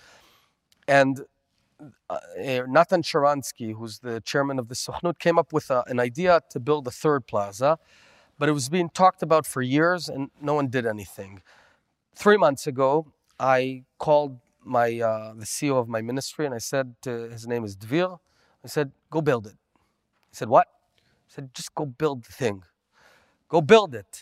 And 0.90 1.24
uh, 2.10 2.18
eh, 2.36 2.62
Natan 2.66 3.02
Sharansky, 3.02 3.74
who's 3.76 4.00
the 4.00 4.20
chairman 4.22 4.58
of 4.58 4.66
the 4.68 4.74
Sochnut, 4.74 5.20
came 5.20 5.38
up 5.38 5.52
with 5.52 5.70
a, 5.70 5.84
an 5.86 6.00
idea 6.00 6.40
to 6.50 6.58
build 6.58 6.88
a 6.88 6.90
third 6.90 7.28
plaza. 7.28 7.78
but 8.40 8.48
it 8.48 8.52
was 8.52 8.68
being 8.70 8.90
talked 8.90 9.22
about 9.22 9.46
for 9.46 9.62
years 9.62 10.08
and 10.08 10.30
no 10.40 10.54
one 10.54 10.68
did 10.68 10.86
anything. 10.86 11.42
Three 12.16 12.38
months 12.38 12.66
ago, 12.66 12.90
I 13.38 13.84
called 13.98 14.40
my 14.64 14.88
uh, 15.10 15.34
the 15.42 15.48
CEO 15.54 15.76
of 15.78 15.88
my 15.96 16.02
ministry 16.10 16.44
and 16.46 16.54
I 16.54 16.62
said 16.72 16.86
to 17.06 17.12
his 17.36 17.46
name 17.46 17.64
is 17.68 17.76
Dvir. 17.76 18.18
I 18.64 18.68
said, 18.76 18.88
"Go 19.14 19.20
build 19.30 19.46
it." 19.52 19.58
He 20.30 20.36
said, 20.40 20.48
"What?" 20.56 20.66
I 21.28 21.30
said, 21.34 21.44
"Just 21.58 21.70
go 21.74 21.84
build 21.86 22.18
the 22.28 22.32
thing. 22.42 22.56
Go 23.54 23.60
build 23.74 23.94
it." 24.02 24.12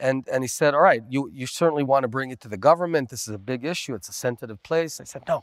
And 0.00 0.18
and 0.32 0.40
he 0.44 0.48
said, 0.60 0.70
"All 0.74 0.86
right, 0.90 1.02
you 1.14 1.20
you 1.40 1.46
certainly 1.60 1.84
want 1.92 2.02
to 2.04 2.10
bring 2.16 2.30
it 2.34 2.40
to 2.44 2.48
the 2.54 2.62
government. 2.70 3.10
This 3.10 3.28
is 3.28 3.34
a 3.34 3.44
big 3.52 3.64
issue. 3.64 3.94
It's 3.98 4.08
a 4.08 4.18
sensitive 4.26 4.58
place." 4.70 5.00
I 5.00 5.04
said, 5.04 5.22
"No, 5.28 5.38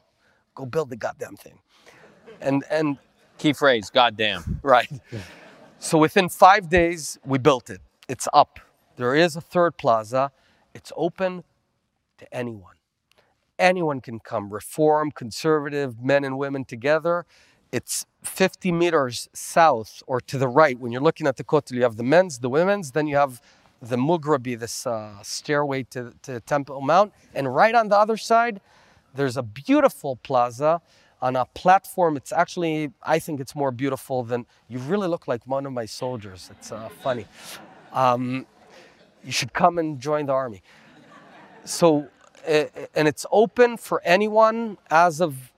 go 0.56 0.66
build 0.66 0.90
the 0.90 0.98
goddamn 0.98 1.36
thing." 1.36 1.60
And 2.40 2.64
and 2.70 2.98
Key 3.42 3.54
phrase, 3.54 3.90
goddamn. 3.90 4.60
Right. 4.62 4.88
So 5.80 5.98
within 5.98 6.30
five 6.30 6.70
days, 6.70 7.18
we 7.26 7.40
built 7.40 7.72
it. 7.72 7.82
It's 8.08 8.28
up. 8.32 8.60
There 8.98 9.16
is 9.16 9.36
a 9.36 9.42
third 9.42 9.78
plaza. 9.78 10.32
It's 10.76 10.92
open 10.96 11.44
to 12.20 12.32
anyone. 12.32 12.76
Anyone 13.58 14.00
can 14.00 14.20
come, 14.20 14.54
reform, 14.54 15.10
conservative, 15.10 16.00
men 16.00 16.24
and 16.24 16.38
women 16.38 16.66
together. 16.66 17.26
It's 17.72 18.06
50 18.22 18.72
meters 18.72 19.28
south 19.34 20.04
or 20.06 20.22
to 20.22 20.38
the 20.38 20.48
right. 20.48 20.80
When 20.80 20.92
you're 20.92 21.02
looking 21.02 21.26
at 21.26 21.38
the 21.38 21.44
Kotel, 21.44 21.72
you 21.72 21.82
have 21.82 21.96
the 21.96 22.04
men's, 22.04 22.38
the 22.38 22.50
women's, 22.50 22.92
then 22.92 23.08
you 23.08 23.16
have 23.16 23.42
the 23.82 23.96
Mugrabi, 23.96 24.60
this 24.60 24.86
uh, 24.86 25.16
stairway 25.24 25.82
to, 25.90 26.14
to 26.22 26.42
Temple 26.42 26.80
Mount. 26.82 27.12
And 27.34 27.56
right 27.56 27.74
on 27.74 27.88
the 27.88 27.98
other 27.98 28.18
side, 28.18 28.62
there's 29.16 29.38
a 29.38 29.44
beautiful 29.44 30.18
plaza 30.18 30.82
on 31.22 31.36
a 31.36 31.46
platform. 31.46 32.18
It's 32.18 32.32
actually, 32.32 32.92
I 33.04 33.20
think 33.20 33.40
it's 33.40 33.56
more 33.56 33.72
beautiful 33.72 34.24
than, 34.24 34.46
you 34.68 34.80
really 34.80 35.08
look 35.08 35.28
like 35.28 35.46
one 35.46 35.66
of 35.66 35.74
my 35.74 35.86
soldiers. 35.86 36.50
It's 36.52 36.72
uh, 36.72 36.90
funny. 37.04 37.26
Um, 37.94 38.46
you 39.24 39.32
should 39.32 39.54
come 39.54 39.78
and 39.78 40.00
join 40.00 40.26
the 40.26 40.34
army. 40.34 40.64
So, 41.64 42.08
and 42.44 43.08
it's 43.08 43.26
open 43.32 43.78
for 43.78 44.02
anyone 44.04 44.78
as 44.90 45.22
of 45.22 45.52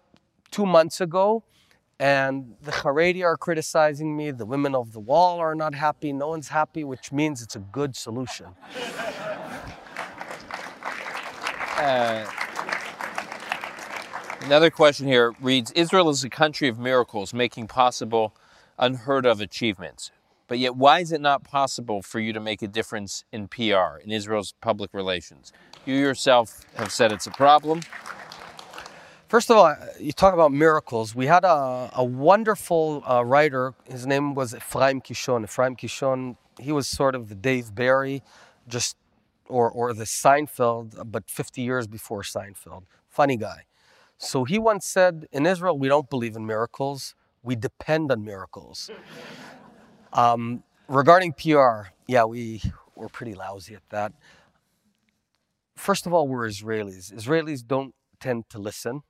two 0.51 0.66
months 0.66 0.99
ago. 0.99 1.43
And 1.99 2.56
the 2.62 2.72
Haredi 2.72 3.24
are 3.24 3.38
criticizing 3.38 4.18
me. 4.18 4.32
The 4.32 4.45
women 4.45 4.76
of 4.76 4.91
the 4.91 4.99
wall 4.99 5.39
are 5.39 5.56
not 5.56 5.76
happy. 5.76 6.12
No 6.12 6.28
one's 6.30 6.49
happy, 6.49 6.84
which 6.84 7.14
means 7.14 7.41
it's 7.41 7.56
a 7.56 7.60
good 7.60 7.95
solution. 7.95 8.47
Uh, 11.78 12.26
another 14.44 14.70
question 14.70 15.08
here 15.08 15.34
reads 15.41 15.72
Israel 15.72 16.10
is 16.10 16.24
a 16.24 16.30
country 16.30 16.68
of 16.68 16.78
miracles, 16.78 17.34
making 17.34 17.68
possible 17.68 18.36
unheard 18.78 19.26
of 19.26 19.39
achievements. 19.41 20.12
But 20.48 20.60
yet, 20.60 20.76
why 20.76 21.00
is 21.00 21.12
it 21.12 21.22
not 21.22 21.44
possible 21.44 22.02
for 22.02 22.20
you 22.20 22.34
to 22.34 22.39
make 22.39 22.62
a 22.62 22.68
difference 22.68 23.24
in 23.32 23.48
PR, 23.48 23.98
in 24.04 24.12
Israel's 24.12 24.54
public 24.62 24.94
relations? 24.94 25.54
You 25.86 25.96
yourself 25.96 26.66
have 26.76 26.91
said 26.91 27.12
it's 27.12 27.28
a 27.28 27.32
problem. 27.32 27.82
First 29.30 29.50
of 29.50 29.58
all, 29.58 29.76
you 30.00 30.12
talk 30.12 30.34
about 30.34 30.52
miracles. 30.52 31.16
We 31.16 31.26
had 31.26 31.44
a, 31.44 31.89
a 31.94 32.04
wonderful 32.04 33.04
uh, 33.10 33.26
writer. 33.26 33.74
His 33.86 34.06
name 34.06 34.36
was 34.36 34.54
Ephraim 34.54 35.02
Kishon. 35.02 35.46
Ephraim 35.46 35.76
Kishon, 35.76 36.38
he 36.60 36.72
was 36.72 36.88
sort 36.88 37.16
of 37.16 37.30
the 37.30 37.36
Dave 37.36 37.74
Barry, 37.74 38.22
just 38.68 38.98
or, 39.48 39.72
or 39.72 39.94
the 39.94 40.04
Seinfeld, 40.04 41.12
but 41.12 41.30
50 41.30 41.62
years 41.62 41.88
before 41.88 42.22
Seinfeld. 42.22 42.84
Funny 43.10 43.38
guy. 43.38 43.64
So 44.18 44.43
he 44.43 44.57
once 44.59 44.86
said, 44.86 45.28
In 45.32 45.45
Israel, 45.45 45.78
we 45.78 45.88
don't 45.88 46.09
believe 46.09 46.36
in 46.36 46.45
miracles, 46.45 47.16
we 47.41 47.55
depend 47.55 48.11
on 48.11 48.24
miracles. 48.24 48.89
Um, 50.16 50.61
regarding 50.88 51.34
PR, 51.34 51.89
yeah, 52.05 52.24
we, 52.26 52.61
we're 52.95 53.09
pretty 53.09 53.34
lousy 53.34 53.74
at 53.74 53.82
that. 53.89 54.14
First 55.76 56.05
of 56.05 56.14
all, 56.14 56.28
we're 56.28 56.47
Israelis. 56.47 57.11
Israelis 57.11 57.66
don't 57.66 57.95
tend 58.20 58.47
to 58.51 58.59
listen. 58.59 59.01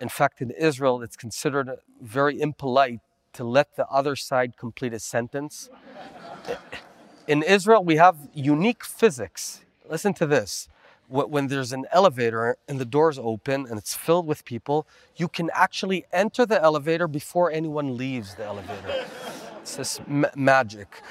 In 0.00 0.08
fact, 0.08 0.40
in 0.40 0.52
Israel, 0.52 1.02
it's 1.02 1.16
considered 1.16 1.68
very 2.00 2.40
impolite 2.40 3.00
to 3.32 3.42
let 3.42 3.74
the 3.76 3.86
other 3.88 4.14
side 4.14 4.56
complete 4.56 4.94
a 4.94 5.00
sentence. 5.00 5.68
In 7.26 7.42
Israel, 7.42 7.82
we 7.82 7.96
have 7.96 8.16
unique 8.34 8.84
physics. 8.84 9.64
Listen 9.88 10.12
to 10.14 10.26
this. 10.26 10.68
When 11.14 11.46
there's 11.46 11.72
an 11.72 11.86
elevator 11.92 12.56
and 12.66 12.80
the 12.80 12.84
doors 12.84 13.20
open 13.20 13.66
and 13.68 13.78
it's 13.78 13.94
filled 13.94 14.26
with 14.26 14.44
people, 14.44 14.84
you 15.14 15.28
can 15.28 15.48
actually 15.54 16.06
enter 16.12 16.44
the 16.44 16.60
elevator 16.60 17.06
before 17.06 17.52
anyone 17.52 17.96
leaves 17.96 18.34
the 18.34 18.44
elevator. 18.44 19.06
It's 19.60 19.76
this 19.76 20.00
ma- 20.08 20.34
magic. 20.34 21.02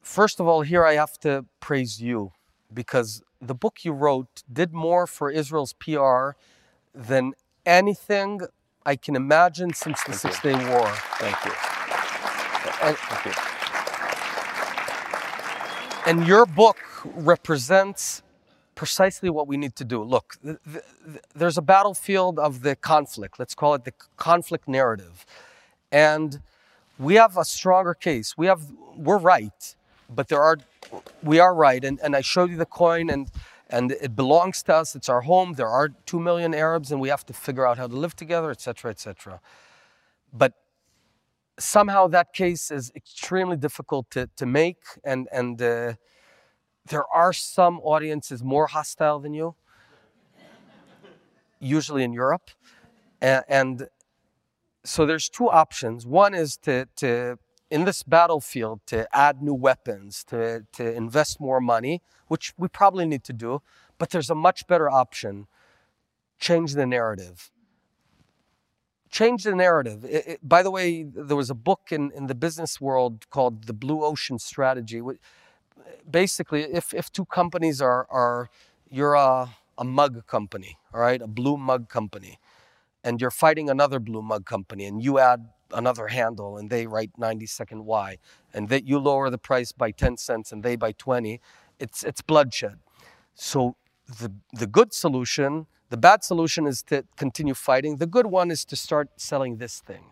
First 0.00 0.40
of 0.40 0.48
all, 0.48 0.62
here 0.62 0.84
I 0.84 0.94
have 0.94 1.16
to 1.20 1.44
praise 1.60 2.02
you 2.02 2.32
because 2.74 3.22
the 3.40 3.54
book 3.54 3.84
you 3.84 3.92
wrote 3.92 4.42
did 4.52 4.72
more 4.72 5.06
for 5.06 5.30
Israel's 5.30 5.72
PR 5.74 6.30
than 6.92 7.34
anything 7.64 8.40
I 8.84 8.96
can 8.96 9.14
imagine 9.14 9.72
since 9.72 10.02
the 10.02 10.14
Six 10.14 10.40
Day 10.40 10.54
War. 10.70 10.88
Thank 11.20 11.44
you. 11.44 11.52
And, 12.82 12.96
Thank 12.96 13.36
you. 13.36 13.51
And 16.06 16.26
your 16.26 16.46
book 16.46 16.78
represents 17.04 18.22
precisely 18.74 19.30
what 19.30 19.46
we 19.46 19.56
need 19.56 19.76
to 19.76 19.84
do. 19.84 20.02
Look, 20.02 20.36
th- 20.42 20.58
th- 20.64 20.84
th- 21.06 21.24
there's 21.34 21.58
a 21.58 21.62
battlefield 21.62 22.38
of 22.38 22.62
the 22.62 22.74
conflict. 22.74 23.38
Let's 23.38 23.54
call 23.54 23.74
it 23.74 23.84
the 23.84 23.92
conflict 24.16 24.66
narrative. 24.66 25.24
And 25.90 26.40
we 26.98 27.14
have 27.14 27.36
a 27.36 27.44
stronger 27.44 27.94
case. 27.94 28.36
We 28.36 28.46
have, 28.46 28.62
we're 28.96 29.18
right, 29.18 29.76
but 30.08 30.28
there 30.28 30.42
are, 30.42 30.58
we 31.22 31.38
are 31.38 31.54
right. 31.54 31.84
And, 31.84 32.00
and 32.00 32.16
I 32.16 32.20
showed 32.20 32.50
you 32.50 32.56
the 32.56 32.66
coin 32.66 33.10
and, 33.10 33.30
and 33.70 33.92
it 33.92 34.16
belongs 34.16 34.62
to 34.64 34.74
us. 34.74 34.96
It's 34.96 35.08
our 35.08 35.22
home. 35.22 35.54
There 35.54 35.68
are 35.68 35.90
two 36.06 36.20
million 36.20 36.54
Arabs 36.54 36.90
and 36.90 37.00
we 37.00 37.08
have 37.10 37.24
to 37.26 37.32
figure 37.32 37.66
out 37.66 37.78
how 37.78 37.86
to 37.86 37.96
live 37.96 38.16
together, 38.16 38.50
etc., 38.50 38.90
etc. 38.90 39.40
But 40.32 40.54
somehow 41.58 42.06
that 42.08 42.32
case 42.32 42.70
is 42.70 42.92
extremely 42.94 43.56
difficult 43.56 44.10
to, 44.10 44.28
to 44.36 44.46
make 44.46 44.78
and, 45.04 45.28
and 45.32 45.60
uh, 45.60 45.94
there 46.86 47.06
are 47.12 47.32
some 47.32 47.78
audiences 47.80 48.42
more 48.42 48.66
hostile 48.66 49.20
than 49.20 49.34
you, 49.34 49.54
usually 51.60 52.02
in 52.02 52.12
Europe. 52.12 52.50
And, 53.20 53.44
and 53.48 53.88
so 54.84 55.06
there's 55.06 55.28
two 55.28 55.48
options. 55.48 56.06
One 56.06 56.34
is 56.34 56.56
to, 56.58 56.88
to 56.96 57.38
in 57.70 57.84
this 57.84 58.02
battlefield 58.02 58.80
to 58.86 59.08
add 59.16 59.42
new 59.42 59.54
weapons, 59.54 60.24
to, 60.24 60.66
to 60.72 60.92
invest 60.92 61.40
more 61.40 61.60
money, 61.60 62.02
which 62.28 62.52
we 62.58 62.68
probably 62.68 63.06
need 63.06 63.24
to 63.24 63.32
do. 63.32 63.62
But 63.98 64.10
there's 64.10 64.28
a 64.28 64.34
much 64.34 64.66
better 64.66 64.90
option 64.90 65.46
change 66.38 66.74
the 66.74 66.86
narrative. 66.86 67.52
Change 69.12 69.44
the 69.44 69.54
narrative. 69.54 70.04
It- 70.06 70.26
it- 70.28 70.48
by 70.48 70.62
the 70.64 70.72
way, 70.72 71.04
there 71.04 71.36
was 71.36 71.50
a 71.50 71.54
book 71.54 71.92
in, 71.92 72.10
in 72.12 72.28
the 72.28 72.34
business 72.34 72.80
world 72.80 73.30
called 73.30 73.64
The 73.66 73.74
Blue 73.74 74.04
Ocean 74.04 74.38
Strategy. 74.40 75.02
Basically, 76.10 76.62
if, 76.62 76.92
if 76.94 77.10
two 77.12 77.24
companies 77.26 77.80
are, 77.80 78.06
are 78.10 78.48
you're 78.90 79.14
a, 79.14 79.50
a 79.78 79.84
mug 79.84 80.26
company, 80.26 80.76
all 80.92 81.00
right, 81.00 81.20
a 81.22 81.26
blue 81.26 81.56
mug 81.56 81.88
company, 81.88 82.38
and 83.04 83.20
you're 83.20 83.30
fighting 83.30 83.70
another 83.70 83.98
blue 84.00 84.22
mug 84.22 84.46
company 84.46 84.86
and 84.86 85.02
you 85.02 85.18
add 85.18 85.48
another 85.72 86.08
handle 86.08 86.58
and 86.58 86.70
they 86.70 86.86
write 86.86 87.10
90 87.18 87.46
second 87.46 87.86
y 87.86 88.18
and 88.54 88.68
that 88.68 88.86
you 88.86 88.98
lower 88.98 89.30
the 89.30 89.38
price 89.38 89.72
by 89.72 89.90
10 89.90 90.16
cents 90.18 90.52
and 90.52 90.62
they 90.62 90.76
by 90.76 90.92
20 90.92 91.40
it's 91.80 92.04
it's 92.04 92.22
bloodshed 92.22 92.78
so 93.34 93.76
the 94.20 94.32
the 94.52 94.66
good 94.66 94.92
solution 94.94 95.66
the 95.92 95.96
bad 96.08 96.20
solution 96.24 96.66
is 96.72 96.82
to 96.82 96.96
continue 97.16 97.54
fighting 97.54 97.92
the 98.04 98.10
good 98.16 98.26
one 98.26 98.50
is 98.50 98.64
to 98.64 98.76
start 98.86 99.06
selling 99.16 99.58
this 99.58 99.74
thing 99.88 100.04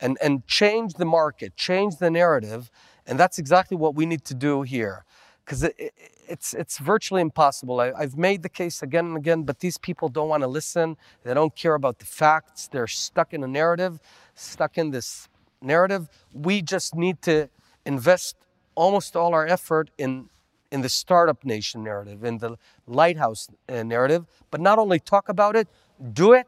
and 0.00 0.16
and 0.24 0.46
change 0.46 0.90
the 1.02 1.08
market 1.18 1.50
change 1.56 1.92
the 2.04 2.10
narrative 2.22 2.70
and 3.06 3.18
that's 3.20 3.38
exactly 3.44 3.76
what 3.76 3.92
we 3.98 4.04
need 4.06 4.24
to 4.24 4.34
do 4.34 4.62
here 4.62 5.04
because 5.44 5.62
it, 5.62 5.74
it, 5.78 5.92
it's 6.28 6.54
it's 6.54 6.78
virtually 6.78 7.20
impossible. 7.20 7.80
I, 7.80 7.92
I've 7.92 8.16
made 8.16 8.42
the 8.42 8.48
case 8.48 8.82
again 8.82 9.06
and 9.06 9.16
again, 9.16 9.44
but 9.44 9.60
these 9.60 9.78
people 9.78 10.08
don't 10.08 10.28
want 10.28 10.42
to 10.42 10.48
listen. 10.48 10.96
They 11.22 11.34
don't 11.34 11.54
care 11.54 11.74
about 11.74 12.00
the 12.00 12.04
facts. 12.04 12.68
They're 12.68 12.88
stuck 12.88 13.32
in 13.32 13.44
a 13.44 13.46
narrative, 13.46 14.00
stuck 14.34 14.76
in 14.76 14.90
this 14.90 15.28
narrative. 15.62 16.08
We 16.32 16.62
just 16.62 16.94
need 16.94 17.22
to 17.22 17.48
invest 17.84 18.36
almost 18.74 19.16
all 19.16 19.32
our 19.34 19.46
effort 19.46 19.90
in 19.96 20.28
in 20.70 20.80
the 20.82 20.88
startup 20.88 21.44
nation 21.44 21.82
narrative, 21.82 22.24
in 22.24 22.38
the 22.38 22.56
lighthouse 22.86 23.48
uh, 23.68 23.82
narrative, 23.82 24.26
but 24.50 24.60
not 24.60 24.78
only 24.78 24.98
talk 24.98 25.28
about 25.28 25.56
it, 25.56 25.68
do 26.12 26.32
it, 26.32 26.46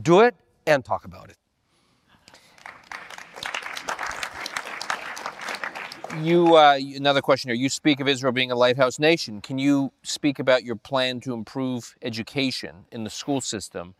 do 0.00 0.20
it, 0.20 0.34
and 0.66 0.84
talk 0.84 1.04
about 1.04 1.30
it. 1.30 1.36
You, 6.22 6.56
uh, 6.56 6.78
another 6.96 7.20
question 7.20 7.50
here. 7.50 7.56
You 7.56 7.68
speak 7.68 8.00
of 8.00 8.08
Israel 8.08 8.32
being 8.32 8.50
a 8.50 8.56
lighthouse 8.56 8.98
nation. 8.98 9.40
Can 9.40 9.58
you 9.58 9.92
speak 10.02 10.38
about 10.38 10.64
your 10.64 10.74
plan 10.74 11.20
to 11.20 11.32
improve 11.32 11.94
education 12.02 12.86
in 12.90 13.04
the 13.04 13.10
school 13.10 13.40
system 13.40 13.94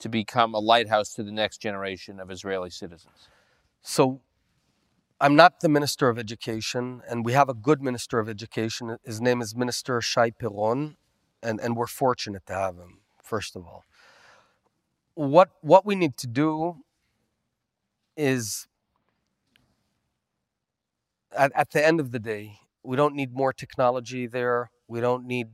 to 0.00 0.08
become 0.08 0.54
a 0.54 0.58
lighthouse 0.58 1.14
to 1.14 1.22
the 1.22 1.30
next 1.30 1.58
generation 1.58 2.18
of 2.18 2.30
Israeli 2.30 2.70
citizens? 2.70 3.28
So 3.82 4.20
I'm 5.22 5.36
not 5.36 5.60
the 5.60 5.68
Minister 5.68 6.08
of 6.08 6.18
Education, 6.18 7.02
and 7.06 7.26
we 7.26 7.34
have 7.34 7.50
a 7.50 7.54
good 7.54 7.82
Minister 7.82 8.18
of 8.18 8.28
Education. 8.28 8.96
His 9.04 9.20
name 9.20 9.42
is 9.42 9.54
Minister 9.54 10.00
Shai 10.00 10.30
Piron, 10.30 10.96
and, 11.42 11.60
and 11.60 11.76
we're 11.76 11.86
fortunate 11.86 12.46
to 12.46 12.54
have 12.54 12.76
him, 12.76 13.00
first 13.22 13.54
of 13.54 13.66
all. 13.66 13.84
What, 15.12 15.50
what 15.60 15.84
we 15.84 15.94
need 15.94 16.16
to 16.16 16.26
do 16.26 16.76
is, 18.16 18.66
at, 21.36 21.52
at 21.54 21.72
the 21.72 21.86
end 21.86 22.00
of 22.00 22.12
the 22.12 22.18
day, 22.18 22.54
we 22.82 22.96
don't 22.96 23.14
need 23.14 23.34
more 23.34 23.52
technology 23.52 24.26
there. 24.26 24.70
We 24.88 25.02
don't 25.02 25.26
need, 25.26 25.48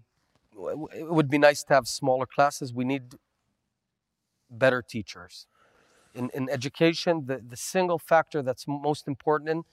it 0.95 1.11
would 1.11 1.29
be 1.29 1.39
nice 1.39 1.64
to 1.64 1.75
have 1.75 1.89
smaller 1.89 2.25
classes. 2.25 2.73
We 2.73 2.85
need 2.85 3.17
better 4.49 4.81
teachers 4.81 5.49
in, 6.17 6.31
in 6.35 6.49
education, 6.49 7.27
the, 7.27 7.37
the 7.47 7.57
single 7.57 7.99
factor 7.99 8.43
that's 8.43 8.67
most 8.67 9.07
important 9.07 9.67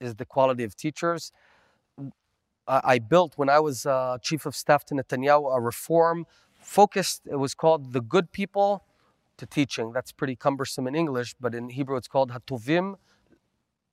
is 0.00 0.14
the 0.14 0.24
quality 0.24 0.64
of 0.64 0.76
teachers. 0.76 1.32
I, 2.66 2.80
I 2.94 2.98
built, 2.98 3.32
when 3.36 3.48
I 3.48 3.60
was 3.60 3.84
uh, 3.84 4.18
chief 4.22 4.46
of 4.46 4.54
staff 4.54 4.84
to 4.86 4.94
Netanyahu, 4.94 5.56
a 5.56 5.60
reform 5.60 6.26
focused, 6.60 7.22
it 7.30 7.36
was 7.36 7.54
called 7.54 7.92
The 7.92 8.00
Good 8.00 8.32
People 8.32 8.84
to 9.38 9.46
Teaching. 9.46 9.92
That's 9.92 10.12
pretty 10.12 10.36
cumbersome 10.36 10.86
in 10.86 10.94
English, 10.94 11.34
but 11.40 11.54
in 11.54 11.70
Hebrew 11.70 11.96
it's 11.96 12.08
called 12.08 12.32
Hatovim 12.32 12.96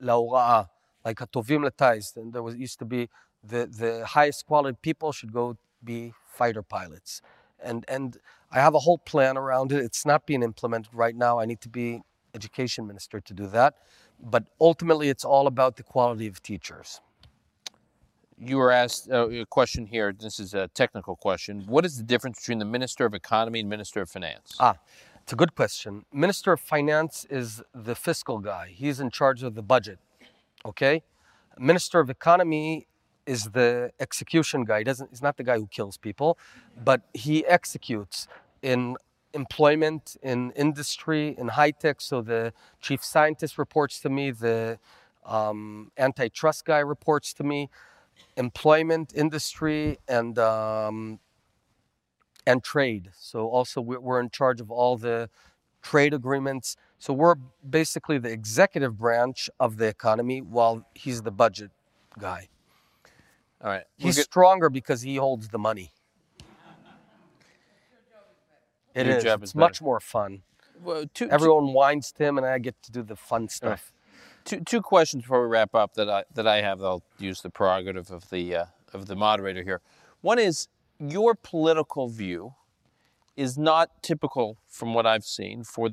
Laura'ah, 0.01 0.69
like 1.03 1.17
Hatovim 1.17 1.67
Latais. 1.67 2.15
And 2.15 2.33
there 2.33 2.43
was 2.43 2.55
used 2.55 2.79
to 2.79 2.85
be 2.85 3.09
the, 3.43 3.67
the 3.67 4.05
highest 4.05 4.45
quality 4.45 4.77
people 4.81 5.11
should 5.11 5.33
go 5.33 5.57
be 5.83 6.13
fighter 6.27 6.63
pilots 6.63 7.21
and 7.65 7.85
and 7.87 8.17
I 8.55 8.59
have 8.59 8.73
a 8.73 8.79
whole 8.79 8.97
plan 8.97 9.37
around 9.37 9.73
it. 9.73 9.83
It's 9.83 10.05
not 10.05 10.25
being 10.25 10.41
implemented 10.41 10.93
right 10.93 11.13
now. 11.15 11.39
I 11.39 11.45
need 11.45 11.59
to 11.61 11.69
be 11.69 12.03
education 12.33 12.87
minister 12.87 13.19
to 13.19 13.33
do 13.33 13.47
that, 13.47 13.75
but 14.17 14.45
ultimately, 14.61 15.09
it's 15.09 15.25
all 15.25 15.45
about 15.45 15.75
the 15.75 15.83
quality 15.83 16.25
of 16.27 16.41
teachers. 16.41 17.01
You 18.37 18.57
were 18.57 18.71
asked 18.71 19.11
uh, 19.11 19.29
a 19.29 19.45
question 19.45 19.85
here. 19.85 20.13
This 20.17 20.39
is 20.39 20.53
a 20.53 20.69
technical 20.69 21.17
question. 21.17 21.63
What 21.67 21.85
is 21.85 21.97
the 21.97 22.03
difference 22.03 22.39
between 22.39 22.59
the 22.59 22.65
minister 22.65 23.05
of 23.05 23.13
economy 23.13 23.59
and 23.59 23.69
minister 23.69 24.01
of 24.01 24.09
finance? 24.09 24.55
Ah, 24.59 24.75
it's 25.21 25.33
a 25.33 25.35
good 25.35 25.53
question. 25.55 26.05
Minister 26.13 26.53
of 26.53 26.61
finance 26.61 27.25
is 27.29 27.61
the 27.73 27.95
fiscal 27.95 28.39
guy. 28.39 28.69
He's 28.73 29.01
in 29.01 29.09
charge 29.09 29.43
of 29.43 29.55
the 29.55 29.63
budget. 29.63 29.99
Okay, 30.65 31.03
minister 31.57 31.99
of 31.99 32.09
economy 32.09 32.87
is 33.25 33.45
the 33.51 33.91
execution 33.99 34.63
guy. 34.63 34.79
He 34.79 34.83
doesn't, 34.83 35.09
he's 35.09 35.21
not 35.21 35.37
the 35.37 35.43
guy 35.43 35.57
who 35.57 35.67
kills 35.67 35.97
people, 35.97 36.37
but 36.83 37.01
he 37.13 37.45
executes 37.45 38.27
in 38.65 38.95
employment, 39.33 40.17
in 40.23 40.51
industry, 40.51 41.35
in 41.37 41.49
high 41.49 41.71
tech. 41.71 42.01
So 42.01 42.21
the 42.21 42.51
chief 42.81 43.03
scientist 43.03 43.57
reports 43.57 43.99
to 44.01 44.09
me, 44.09 44.31
the 44.31 44.79
um, 45.23 45.91
antitrust 45.97 46.65
guy 46.65 46.79
reports 46.79 47.33
to 47.35 47.43
me, 47.43 47.69
employment, 48.37 49.13
industry, 49.15 49.99
and 50.07 50.39
um, 50.39 51.19
and 52.47 52.63
trade. 52.63 53.11
So 53.17 53.47
also 53.49 53.81
we're 53.81 54.19
in 54.19 54.29
charge 54.29 54.59
of 54.61 54.71
all 54.71 54.97
the 54.97 55.29
trade 55.81 56.13
agreements. 56.13 56.75
So 56.97 57.13
we're 57.13 57.35
basically 57.69 58.17
the 58.17 58.31
executive 58.31 58.97
branch 58.97 59.49
of 59.59 59.77
the 59.77 59.87
economy, 59.87 60.41
while 60.41 60.87
he's 60.95 61.21
the 61.21 61.31
budget 61.31 61.71
guy. 62.17 62.49
All 63.61 63.69
right. 63.69 63.83
He's 63.97 64.21
stronger 64.21 64.69
because 64.69 65.01
he 65.01 65.15
holds 65.17 65.49
the 65.49 65.59
money. 65.59 65.91
It 68.95 69.05
Your 69.05 69.17
is. 69.17 69.23
job 69.23 69.43
is 69.43 69.49
it's 69.49 69.55
much 69.55 69.81
more 69.81 69.99
fun. 69.99 70.41
Well, 70.81 71.05
two, 71.13 71.29
Everyone 71.29 71.73
whines 71.73 72.11
to 72.13 72.23
him, 72.23 72.37
and 72.37 72.47
I 72.47 72.57
get 72.59 72.81
to 72.83 72.91
do 72.91 73.03
the 73.03 73.15
fun 73.15 73.49
stuff. 73.49 73.91
two, 74.45 74.61
two 74.61 74.81
questions 74.81 75.23
before 75.23 75.41
we 75.41 75.47
wrap 75.47 75.75
up 75.75 75.93
that 75.95 76.09
I 76.09 76.23
that 76.33 76.47
I 76.47 76.61
have. 76.61 76.81
I'll 76.81 77.03
use 77.19 77.41
the 77.41 77.49
prerogative 77.49 78.09
of 78.09 78.29
the 78.29 78.55
uh, 78.55 78.65
of 78.93 79.07
the 79.07 79.15
moderator 79.15 79.63
here. 79.63 79.81
One 80.21 80.39
is 80.39 80.67
your 80.99 81.35
political 81.35 82.07
view 82.07 82.55
is 83.35 83.57
not 83.57 84.01
typical 84.01 84.57
from 84.67 84.93
what 84.93 85.05
I've 85.05 85.25
seen 85.25 85.63
for 85.63 85.89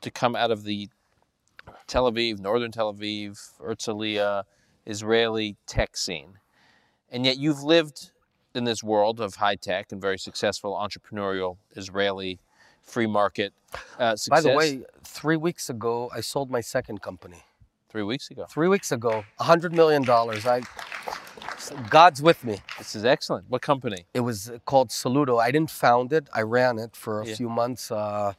to 0.00 0.10
come 0.10 0.34
out 0.34 0.50
of 0.50 0.64
the 0.64 0.88
Tel 1.86 2.10
Aviv, 2.10 2.38
northern 2.38 2.72
Tel 2.72 2.92
Aviv, 2.94 3.38
Herzliya, 3.60 4.44
Israeli 4.86 5.56
tech 5.66 5.96
scene. 5.96 6.38
And 7.10 7.26
yet 7.26 7.38
you've 7.38 7.62
lived 7.62 8.12
in 8.58 8.64
this 8.64 8.82
world 8.82 9.20
of 9.20 9.36
high 9.36 9.56
tech 9.56 9.92
and 9.92 10.00
very 10.02 10.18
successful 10.18 10.72
entrepreneurial 10.74 11.56
Israeli 11.76 12.38
free 12.82 13.06
market 13.06 13.52
uh, 13.98 14.16
success. 14.16 14.28
By 14.28 14.40
the 14.50 14.56
way, 14.56 14.68
three 15.04 15.36
weeks 15.36 15.70
ago, 15.70 16.10
I 16.14 16.20
sold 16.20 16.50
my 16.50 16.60
second 16.60 17.00
company. 17.00 17.40
three 17.88 18.02
weeks 18.02 18.30
ago. 18.30 18.44
Three 18.50 18.68
weeks 18.68 18.90
ago, 18.92 19.24
$100 19.40 19.72
million. 19.72 20.02
I, 20.10 20.62
God's 21.90 22.20
with 22.22 22.44
me. 22.44 22.56
This 22.78 22.94
is 22.94 23.04
excellent. 23.04 23.44
What 23.48 23.62
company? 23.62 24.06
It 24.14 24.20
was 24.20 24.50
called 24.66 24.88
Soluto. 24.90 25.38
I 25.40 25.50
didn't 25.50 25.70
found 25.70 26.12
it. 26.12 26.28
I 26.34 26.42
ran 26.42 26.78
it 26.78 26.94
for 26.96 27.20
a 27.22 27.26
Yeah. 27.26 27.34
few 27.36 27.48
months. 27.48 27.90
Uh, 27.90 28.32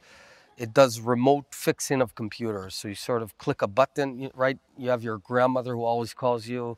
it 0.56 0.74
does 0.74 1.00
remote 1.00 1.46
fixing 1.52 2.00
of 2.02 2.14
computers. 2.14 2.74
So 2.74 2.88
you 2.88 2.94
sort 2.94 3.22
of 3.22 3.36
click 3.38 3.62
a 3.62 3.66
button, 3.68 4.30
right? 4.34 4.58
You 4.76 4.90
have 4.90 5.02
your 5.02 5.18
grandmother 5.18 5.72
who 5.74 5.84
always 5.84 6.12
calls 6.14 6.46
you, 6.48 6.76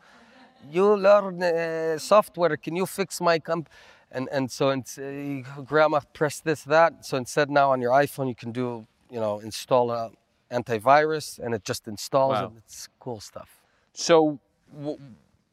you 0.70 0.96
learn 0.96 1.42
uh, 1.42 1.98
software. 1.98 2.56
Can 2.56 2.76
you 2.76 2.86
fix 2.86 3.20
my 3.20 3.38
comp? 3.38 3.68
And 4.10 4.28
and 4.30 4.50
so 4.50 4.70
it's, 4.70 4.98
uh, 4.98 5.42
grandma 5.64 6.00
press 6.12 6.40
this 6.40 6.62
that. 6.64 7.04
So 7.06 7.16
instead 7.16 7.50
now 7.50 7.72
on 7.72 7.80
your 7.80 7.92
iPhone 7.92 8.28
you 8.28 8.34
can 8.34 8.52
do 8.52 8.86
you 9.10 9.20
know 9.20 9.38
install 9.40 9.90
a 9.90 10.10
antivirus 10.50 11.38
and 11.38 11.54
it 11.54 11.64
just 11.64 11.88
installs 11.88 12.32
Wow. 12.34 12.46
it. 12.46 12.52
It's 12.58 12.88
cool 13.00 13.20
stuff. 13.20 13.50
So, 13.94 14.38
w- 14.74 14.98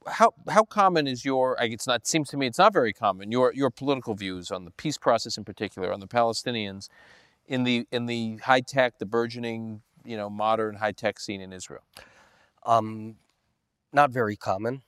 how 0.08 0.34
how 0.50 0.64
common 0.64 1.08
is 1.08 1.24
your? 1.26 1.60
I- 1.62 1.66
It's 1.66 1.88
not. 1.88 2.02
It 2.02 2.08
seems 2.08 2.30
to 2.30 2.38
me 2.38 2.48
it's 2.48 2.58
not 2.60 2.74
very 2.74 2.94
common. 2.94 3.32
Your 3.32 3.54
your 3.54 3.70
political 3.70 4.14
views 4.16 4.52
on 4.52 4.66
the 4.66 4.72
peace 4.72 4.98
process 4.98 5.38
in 5.38 5.44
particular, 5.46 5.94
on 5.94 6.00
the 6.02 6.08
Palestinians, 6.08 6.90
in 7.48 7.64
the 7.64 7.88
in 7.92 8.06
the 8.08 8.38
high 8.38 8.62
tech, 8.62 8.98
the 9.00 9.06
burgeoning, 9.06 9.82
you 10.06 10.18
know, 10.18 10.30
modern 10.30 10.76
high 10.76 10.92
tech 11.04 11.20
scene 11.20 11.42
in 11.42 11.54
Israel. 11.54 11.84
um, 12.66 13.16
not 13.94 14.12
very 14.12 14.36
common. 14.36 14.82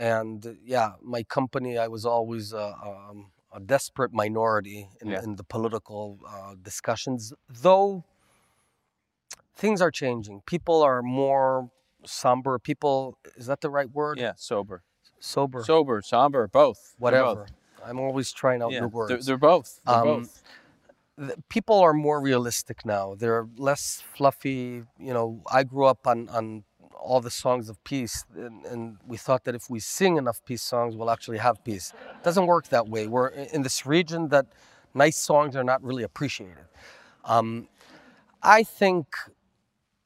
And 0.00 0.46
uh, 0.46 0.50
yeah, 0.64 0.92
my 1.02 1.22
company, 1.22 1.76
I 1.76 1.86
was 1.88 2.06
always 2.06 2.54
uh, 2.54 2.72
um, 2.82 3.32
a 3.52 3.60
desperate 3.60 4.12
minority 4.14 4.88
in, 5.00 5.08
Yeah. 5.10 5.22
in 5.22 5.36
the 5.36 5.44
political 5.44 6.18
uh, 6.26 6.54
discussions, 6.60 7.32
though 7.48 8.04
things 9.54 9.82
are 9.82 9.90
changing. 9.90 10.40
People 10.46 10.82
are 10.82 11.02
more 11.02 11.70
somber. 12.06 12.58
People, 12.58 13.18
is 13.36 13.46
that 13.46 13.60
the 13.60 13.68
right 13.68 13.90
word? 13.90 14.18
Yeah, 14.18 14.32
sober, 14.36 14.82
Sober, 15.20 15.62
sober, 15.64 16.00
somber, 16.02 16.48
both. 16.48 16.94
Whatever. 16.98 17.44
both. 17.44 17.52
I'm 17.86 17.98
always 18.00 18.32
trying 18.32 18.62
out 18.62 18.72
Yeah, 18.72 18.80
new 18.80 18.88
words. 18.88 19.10
They're, 19.10 19.36
they're 19.36 19.48
both. 19.50 19.80
They're 19.84 19.94
Um, 19.96 20.30
both. 21.18 21.42
people 21.50 21.78
are 21.80 21.92
more 21.92 22.20
realistic 22.22 22.86
now. 22.86 23.14
They're 23.14 23.46
less 23.58 24.02
fluffy. 24.16 24.84
You 24.98 25.12
know, 25.12 25.42
I 25.52 25.64
grew 25.64 25.84
up 25.84 26.06
on, 26.06 26.28
on 26.30 26.64
all 27.02 27.20
the 27.20 27.30
songs 27.30 27.68
of 27.68 27.82
peace, 27.84 28.24
and, 28.36 28.64
and 28.66 28.96
we 29.06 29.16
thought 29.16 29.42
that 29.44 29.54
if 29.54 29.70
we 29.70 29.80
sing 29.80 30.16
enough 30.16 30.40
peace 30.44 30.62
songs, 30.62 30.96
we'll 30.96 31.10
actually 31.10 31.38
have 31.38 31.56
peace. 31.64 31.92
It 32.18 32.24
doesn't 32.24 32.46
work 32.46 32.68
that 32.68 32.86
way. 32.88 33.06
We're 33.06 33.28
in 33.28 33.62
this 33.62 33.86
region 33.86 34.28
that 34.28 34.46
nice 34.94 35.16
songs 35.16 35.56
are 35.56 35.64
not 35.64 35.82
really 35.82 36.04
appreciated. 36.10 36.66
Um, 37.24 37.68
I 38.42 38.62
think. 38.62 39.06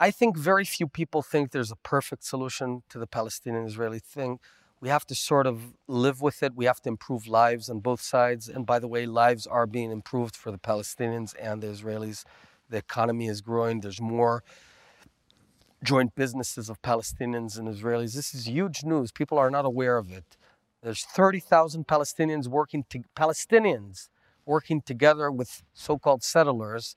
I 0.01 0.11
think 0.11 0.36
very 0.36 0.64
few 0.64 0.88
people 0.88 1.22
think 1.22 1.53
there's 1.53 1.70
a 1.70 1.76
perfect 1.76 2.24
solution 2.24 2.82
to 2.88 2.99
the 2.99 3.07
Palestinian-Israeli 3.07 4.01
thing. 4.01 4.40
We 4.80 4.88
have 4.88 5.07
to 5.07 5.14
sort 5.14 5.47
of 5.47 5.57
live 5.86 6.20
with 6.20 6.42
it. 6.42 6.53
We 6.57 6.64
have 6.64 6.80
to 6.82 6.88
improve 6.88 7.28
lives 7.28 7.70
on 7.70 7.78
both 7.78 8.03
sides. 8.03 8.49
And 8.49 8.66
by 8.66 8.80
the 8.80 8.88
way, 8.88 9.07
lives 9.07 9.47
are 9.47 9.66
being 9.66 9.92
improved 9.92 10.34
for 10.36 10.51
the 10.51 10.59
Palestinians 10.59 11.32
and 11.40 11.62
the 11.62 11.68
Israelis. 11.68 12.24
The 12.68 12.78
economy 12.78 13.28
is 13.28 13.40
growing. 13.40 13.80
There's 13.80 14.01
more 14.01 14.42
joint 15.85 16.14
businesses 16.14 16.68
of 16.68 16.80
Palestinians 16.82 17.59
and 17.59 17.68
Israelis. 17.68 18.14
This 18.14 18.35
is 18.35 18.49
huge 18.49 18.82
news. 18.85 19.12
People 19.12 19.39
are 19.39 19.51
not 19.51 19.64
aware 19.64 19.99
of 19.99 20.11
it. 20.11 20.37
There's 20.82 21.05
30,000 21.05 21.87
Palestinians 21.87 22.49
working 22.49 22.85
to, 22.91 23.03
Palestinians 23.16 24.09
working 24.47 24.80
together 24.80 25.30
with 25.30 25.62
so-called 25.72 26.22
settlers. 26.22 26.97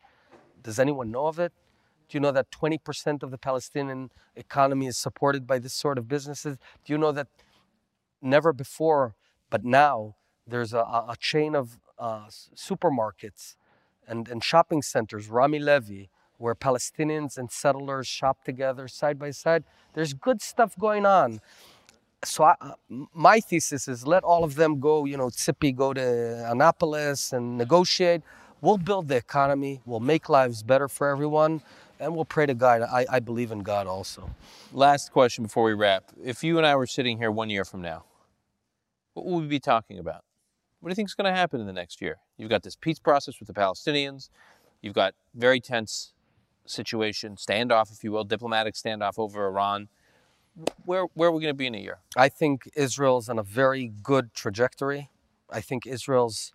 Does 0.63 0.79
anyone 0.79 1.11
know 1.11 1.27
of 1.27 1.37
it? 1.37 1.53
Do 2.09 2.17
you 2.17 2.21
know 2.21 2.31
that 2.31 2.49
20% 2.51 3.23
of 3.23 3.31
the 3.31 3.37
Palestinian 3.37 4.09
economy 4.35 4.87
is 4.87 4.97
supported 4.97 5.45
by 5.45 5.59
this 5.59 5.73
sort 5.73 5.97
of 5.97 6.07
businesses? 6.07 6.57
Do 6.85 6.93
you 6.93 6.97
know 6.97 7.11
that 7.11 7.27
never 8.21 8.53
before, 8.53 9.15
but 9.49 9.63
now, 9.63 10.15
there's 10.45 10.73
a, 10.73 10.79
a 10.79 11.15
chain 11.19 11.55
of 11.55 11.77
uh, 11.99 12.27
supermarkets 12.55 13.55
and, 14.07 14.29
and 14.29 14.41
shopping 14.41 14.81
centers, 14.81 15.29
Rami 15.29 15.59
Levy, 15.59 16.09
where 16.37 16.55
Palestinians 16.55 17.37
and 17.37 17.51
settlers 17.51 18.07
shop 18.07 18.43
together 18.43 18.87
side 18.87 19.17
by 19.19 19.31
side. 19.31 19.63
There's 19.93 20.13
good 20.13 20.41
stuff 20.41 20.77
going 20.77 21.05
on. 21.05 21.41
So 22.23 22.43
I, 22.45 22.55
uh, 22.59 22.73
my 23.13 23.39
thesis 23.39 23.87
is 23.87 24.07
let 24.07 24.23
all 24.23 24.43
of 24.43 24.55
them 24.55 24.79
go, 24.79 25.05
you 25.05 25.17
know, 25.17 25.27
Tzipi 25.27 25.75
go 25.75 25.93
to 25.93 26.51
Annapolis 26.51 27.33
and 27.33 27.57
negotiate. 27.57 28.21
We'll 28.61 28.77
build 28.77 29.07
the 29.07 29.17
economy. 29.17 29.81
We'll 29.85 29.99
make 29.99 30.29
lives 30.29 30.63
better 30.63 30.87
for 30.87 31.09
everyone. 31.09 31.61
and 31.99 32.15
we'll 32.15 32.25
pray 32.25 32.45
to 32.45 32.53
God. 32.53 32.81
I, 32.81 33.05
I 33.09 33.19
believe 33.19 33.51
in 33.51 33.59
God 33.59 33.87
also. 33.87 34.29
Last 34.71 35.11
question 35.11 35.43
before 35.43 35.63
we 35.63 35.73
wrap. 35.73 36.03
If 36.23 36.43
you 36.43 36.57
and 36.57 36.65
I 36.65 36.75
were 36.75 36.87
sitting 36.87 37.17
here 37.17 37.31
one 37.31 37.49
year 37.49 37.65
from 37.65 37.81
now, 37.81 38.03
what 39.13 39.25
would 39.25 39.41
we 39.41 39.47
be 39.47 39.59
talking 39.59 39.97
about? 39.97 40.23
What 40.79 40.89
do 40.89 40.91
you 40.91 40.95
think 40.95 41.09
is 41.09 41.15
going 41.15 41.31
to 41.31 41.37
happen 41.37 41.59
in 41.59 41.65
the 41.65 41.73
next 41.73 42.01
year? 42.01 42.17
You've 42.37 42.49
got 42.49 42.61
this 42.63 42.75
peace 42.75 42.99
process 42.99 43.39
with 43.39 43.47
the 43.47 43.53
Palestinians. 43.53 44.29
You've 44.81 44.93
got 44.93 45.15
very 45.33 45.59
tense 45.59 46.13
situation, 46.69 47.35
standoff, 47.35 47.91
if 47.91 48.03
you 48.03 48.11
will, 48.11 48.23
diplomatic 48.23 48.75
standoff 48.75 49.17
over 49.17 49.47
Iran. 49.47 49.89
Where 50.85 51.05
where 51.13 51.29
are 51.29 51.31
we 51.31 51.41
going 51.41 51.53
to 51.53 51.57
be 51.57 51.67
in 51.67 51.75
a 51.75 51.79
year? 51.79 51.99
I 52.15 52.29
think 52.29 52.69
Israel's 52.75 53.29
on 53.29 53.39
a 53.39 53.43
very 53.43 53.91
good 54.03 54.33
trajectory. 54.33 55.09
I 55.51 55.61
think 55.61 55.85
Israel's 55.87 56.51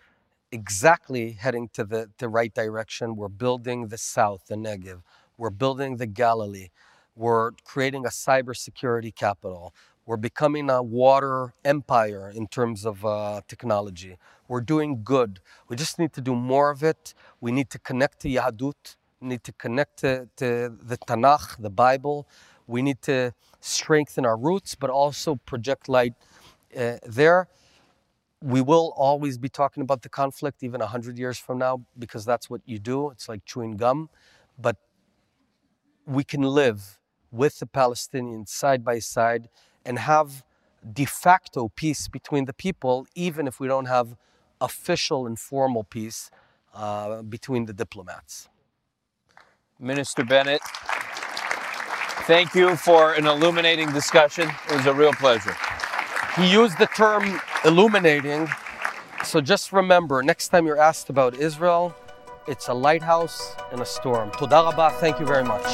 exactly 0.53 1.33
heading 1.33 1.69
to 1.75 1.85
the, 1.85 2.11
the 2.19 2.29
right 2.29 2.53
direction. 2.55 3.17
We're 3.17 3.29
building 3.29 3.89
the 3.89 3.99
south, 3.99 4.47
the 4.49 4.57
Negev. 4.57 5.03
We're 5.37 5.51
building 5.51 5.97
the 5.97 6.07
Galilee. 6.07 6.69
We're 7.17 7.53
creating 7.65 8.05
a 8.07 8.11
cybersecurity 8.11 9.15
capital. 9.15 9.75
We're 10.07 10.17
becoming 10.17 10.71
a 10.71 10.83
water 10.83 11.55
empire 11.65 12.33
in 12.35 12.47
terms 12.49 12.85
of 12.85 13.05
uh, 13.05 13.43
technology. 13.49 14.17
We're 14.49 14.61
doing 14.61 15.03
good. 15.05 15.41
We 15.69 15.77
just 15.77 15.99
need 15.99 16.13
to 16.15 16.21
do 16.21 16.35
more 16.35 16.71
of 16.71 16.83
it. 16.83 17.15
We 17.41 17.53
need 17.53 17.71
to 17.71 17.79
connect 17.79 18.21
to 18.21 18.29
Yahadut. 18.29 18.97
Need 19.23 19.45
to 19.45 19.53
connect 19.53 19.99
to, 19.99 20.29
to 20.37 20.77
the 20.83 20.99
Tanakh, 20.99 21.57
the 21.62 21.70
Bible. 21.70 22.27
We 22.66 22.83
need 22.83 23.01
to 23.03 23.33
strengthen 23.61 24.27
our 24.27 24.37
roots, 24.37 24.75
but 24.75 24.91
also 24.91 25.37
project 25.47 25.89
light 25.89 26.14
uh, 26.77 26.97
there. 27.07 27.49
We 28.43 28.61
will 28.61 28.93
always 28.97 29.39
be 29.39 29.49
talking 29.49 29.83
about 29.83 30.03
the 30.03 30.09
conflict, 30.09 30.64
even 30.64 30.81
100 30.81 31.16
years 31.16 31.39
from 31.39 31.59
now, 31.59 31.83
because 31.97 32.25
that's 32.25 32.51
what 32.51 32.62
you 32.66 32.81
do. 32.81 33.11
It's 33.11 33.29
like 33.29 33.45
chewing 33.45 33.77
gum. 33.77 34.11
But 34.59 34.77
we 36.05 36.25
can 36.25 36.43
live 36.43 36.99
with 37.31 37.61
the 37.61 37.66
Palestinians 37.66 38.49
side 38.49 38.85
by 38.85 38.99
side 38.99 39.49
and 39.85 39.99
have 40.01 40.45
de 40.93 41.05
facto 41.05 41.70
peace 41.77 42.09
between 42.09 42.45
the 42.47 42.53
people, 42.53 43.07
even 43.14 43.47
if 43.47 43.61
we 43.61 43.68
don't 43.68 43.87
have 43.87 44.16
official 44.61 45.27
and 45.27 45.39
formal 45.39 45.85
peace 45.85 46.31
uh, 46.75 47.23
between 47.23 47.66
the 47.66 47.73
diplomats. 47.73 48.49
Minister 49.83 50.22
Bennett, 50.22 50.61
thank 52.28 52.55
you 52.55 52.76
for 52.76 53.14
an 53.14 53.26
illuminating 53.26 53.91
discussion. 53.91 54.49
It 54.70 54.76
was 54.76 54.87
a 54.87 54.95
real 54.95 55.12
pleasure. 55.14 55.57
He 56.37 56.49
used 56.53 56.78
the 56.78 56.87
term 56.87 57.41
illuminating. 57.64 58.49
So 59.24 59.41
just 59.41 59.72
remember, 59.72 60.22
next 60.22 60.51
time 60.51 60.66
you're 60.66 60.78
asked 60.78 61.11
about 61.11 61.35
Israel, 61.35 61.97
it's 62.47 62.68
a 62.68 62.72
lighthouse 62.72 63.57
in 63.72 63.80
a 63.80 63.85
storm. 63.85 64.30
Toda 64.30 64.55
rabah. 64.55 64.91
Thank 65.01 65.18
you 65.18 65.26
very 65.26 65.43
much. 65.43 65.64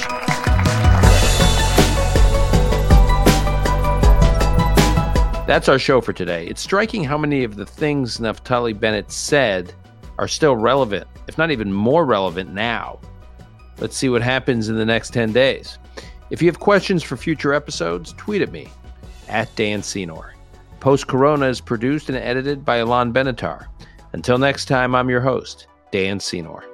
That's 5.46 5.68
our 5.68 5.78
show 5.78 6.00
for 6.00 6.14
today. 6.14 6.46
It's 6.46 6.62
striking 6.62 7.04
how 7.04 7.18
many 7.18 7.44
of 7.44 7.56
the 7.56 7.66
things 7.66 8.16
Naftali 8.16 8.72
Bennett 8.78 9.12
said 9.12 9.74
are 10.18 10.28
still 10.28 10.56
relevant, 10.56 11.06
if 11.26 11.36
not 11.36 11.50
even 11.50 11.70
more 11.70 12.06
relevant 12.06 12.54
now. 12.54 13.00
Let's 13.80 13.96
see 13.96 14.08
what 14.08 14.22
happens 14.22 14.68
in 14.68 14.76
the 14.76 14.84
next 14.84 15.12
10 15.12 15.32
days. 15.32 15.78
If 16.30 16.42
you 16.42 16.48
have 16.48 16.60
questions 16.60 17.02
for 17.02 17.16
future 17.16 17.54
episodes, 17.54 18.12
tweet 18.16 18.42
at 18.42 18.52
me 18.52 18.68
at 19.28 19.54
Dan 19.56 19.82
Senor. 19.82 20.34
Post 20.80 21.06
Corona 21.06 21.46
is 21.46 21.60
produced 21.60 22.08
and 22.08 22.18
edited 22.18 22.64
by 22.64 22.76
Alon 22.76 23.12
Benatar. 23.12 23.66
Until 24.12 24.38
next 24.38 24.66
time, 24.66 24.94
I'm 24.94 25.10
your 25.10 25.20
host, 25.20 25.66
Dan 25.90 26.20
Senor. 26.20 26.64